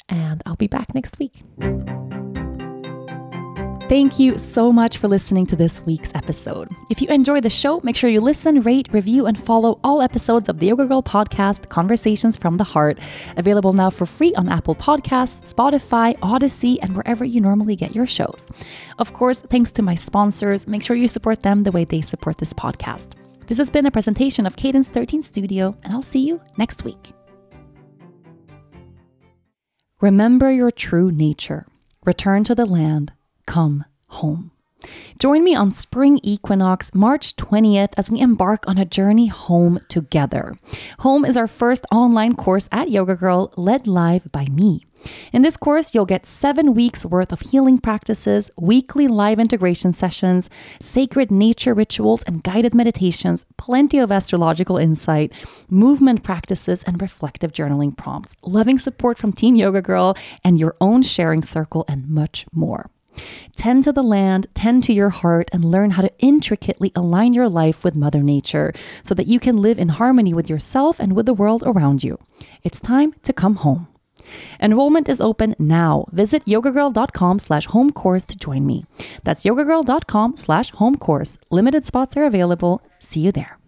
And 0.09 0.43
I'll 0.45 0.57
be 0.57 0.69
back 0.69 0.95
next 0.95 1.19
week. 1.19 1.43
Thank 3.91 4.21
you 4.21 4.39
so 4.39 4.71
much 4.71 4.99
for 4.99 5.09
listening 5.09 5.47
to 5.47 5.57
this 5.57 5.85
week's 5.85 6.15
episode. 6.15 6.69
If 6.91 7.03
you 7.03 7.09
enjoy 7.09 7.41
the 7.41 7.51
show, 7.51 7.81
make 7.83 7.97
sure 7.97 8.09
you 8.09 8.21
listen, 8.21 8.61
rate, 8.61 8.89
review, 8.93 9.27
and 9.27 9.37
follow 9.37 9.81
all 9.83 10.01
episodes 10.01 10.49
of 10.49 10.61
the 10.61 10.67
Yoga 10.67 10.87
Girl 10.87 11.03
podcast, 11.03 11.69
Conversations 11.71 12.37
from 12.37 12.57
the 12.57 12.63
Heart, 12.63 13.01
available 13.37 13.73
now 13.73 13.91
for 13.91 14.07
free 14.07 14.33
on 14.35 14.49
Apple 14.49 14.77
Podcasts, 14.77 15.53
Spotify, 15.53 16.17
Audacy, 16.21 16.79
and 16.81 16.95
wherever 16.95 17.25
you 17.25 17.41
normally 17.41 17.75
get 17.75 17.93
your 17.93 18.07
shows. 18.07 18.49
Of 19.01 19.13
course, 19.13 19.43
thanks 19.43 19.73
to 19.73 19.83
my 19.83 19.97
sponsors, 19.97 20.69
make 20.69 20.85
sure 20.85 20.95
you 20.95 21.09
support 21.09 21.43
them 21.43 21.65
the 21.65 21.73
way 21.73 21.85
they 21.85 22.01
support 22.01 22.39
this 22.39 22.55
podcast. 22.55 23.15
This 23.49 23.59
has 23.59 23.73
been 23.73 23.87
a 23.87 23.91
presentation 23.91 24.47
of 24.47 24.55
Cadence 24.55 24.89
13 24.89 25.21
Studio, 25.21 25.77
and 25.83 25.93
I'll 25.93 26.01
see 26.01 26.21
you 26.21 26.41
next 26.59 26.85
week. 26.85 27.11
Remember 30.01 30.49
your 30.49 30.71
true 30.71 31.11
nature. 31.11 31.67
Return 32.05 32.45
to 32.45 32.55
the 32.55 32.67
land 32.67 33.15
come 33.51 33.85
home. 34.07 34.53
Join 35.19 35.43
me 35.43 35.57
on 35.57 35.73
Spring 35.73 36.21
Equinox, 36.23 36.95
March 36.95 37.35
20th, 37.35 37.93
as 37.97 38.09
we 38.09 38.21
embark 38.21 38.67
on 38.69 38.79
a 38.79 38.85
journey 38.85 39.27
home 39.27 39.81
together. 39.89 40.55
Home 41.01 41.25
is 41.25 41.37
our 41.37 41.49
first 41.49 41.85
online 41.91 42.37
course 42.37 42.69
at 42.71 42.91
Yoga 42.91 43.17
Girl, 43.17 43.53
led 43.57 43.89
live 43.89 44.31
by 44.31 44.47
me. 44.47 44.85
In 45.33 45.43
this 45.43 45.57
course, 45.57 45.95
you'll 45.95 46.07
get 46.07 46.27
seven 46.27 46.75
weeks 46.75 47.05
worth 47.05 47.33
of 47.33 47.41
healing 47.41 47.79
practices, 47.79 48.53
weekly 48.57 49.09
live 49.09 49.41
integration 49.41 49.93
sessions, 49.93 50.49
sacred 50.79 51.33
nature 51.33 51.75
rituals 51.75 52.23
and 52.29 52.45
guided 52.45 52.73
meditations, 52.73 53.47
plenty 53.57 53.99
of 53.99 54.13
astrological 54.13 54.77
insight, 54.77 55.33
movement 55.69 56.23
practices, 56.23 56.85
and 56.85 57.03
reflective 57.03 57.53
journaling 57.53 57.97
prompts, 57.97 58.37
loving 58.43 58.79
support 58.79 59.19
from 59.19 59.33
Team 59.33 59.57
Yoga 59.57 59.83
Girl, 59.83 60.17
and 60.45 60.61
your 60.61 60.77
own 60.81 61.03
sharing 61.03 61.43
circle, 61.43 61.85
and 61.89 62.09
much 62.09 62.47
more. 62.53 62.91
Tend 63.57 63.85
to 63.85 63.93
the 63.93 64.03
land, 64.03 64.47
tend 64.55 64.85
to 64.85 64.93
your 64.93 65.11
heart, 65.11 65.49
and 65.53 65.65
learn 65.65 65.91
how 65.93 66.03
to 66.03 66.19
intricately 66.19 66.93
align 66.95 67.35
your 67.35 67.49
life 67.49 67.85
with 67.85 67.95
Mother 67.95 68.23
Nature 68.23 68.73
so 69.03 69.15
that 69.15 69.27
you 69.27 69.39
can 69.39 69.59
live 69.59 69.79
in 69.79 69.91
harmony 69.91 70.33
with 70.35 70.49
yourself 70.49 70.99
and 70.99 71.15
with 71.15 71.27
the 71.27 71.35
world 71.35 71.63
around 71.67 72.03
you. 72.03 72.19
It's 72.63 72.81
time 72.81 73.15
to 73.23 73.33
come 73.33 73.57
home. 73.57 73.89
Enrollment 74.61 75.09
is 75.09 75.21
open 75.21 75.55
now. 75.59 76.07
Visit 76.13 76.45
yogagirl.com 76.45 77.39
slash 77.39 77.67
home 77.67 77.91
course 77.91 78.27
to 78.27 78.37
join 78.37 78.67
me. 78.67 78.85
That's 79.25 79.45
yogagirl.com 79.45 80.37
slash 80.37 80.71
home 80.71 80.97
course. 80.97 81.39
Limited 81.51 81.85
spots 81.87 82.17
are 82.17 82.25
available. 82.25 82.83
See 82.99 83.21
you 83.21 83.33
there. 83.33 83.60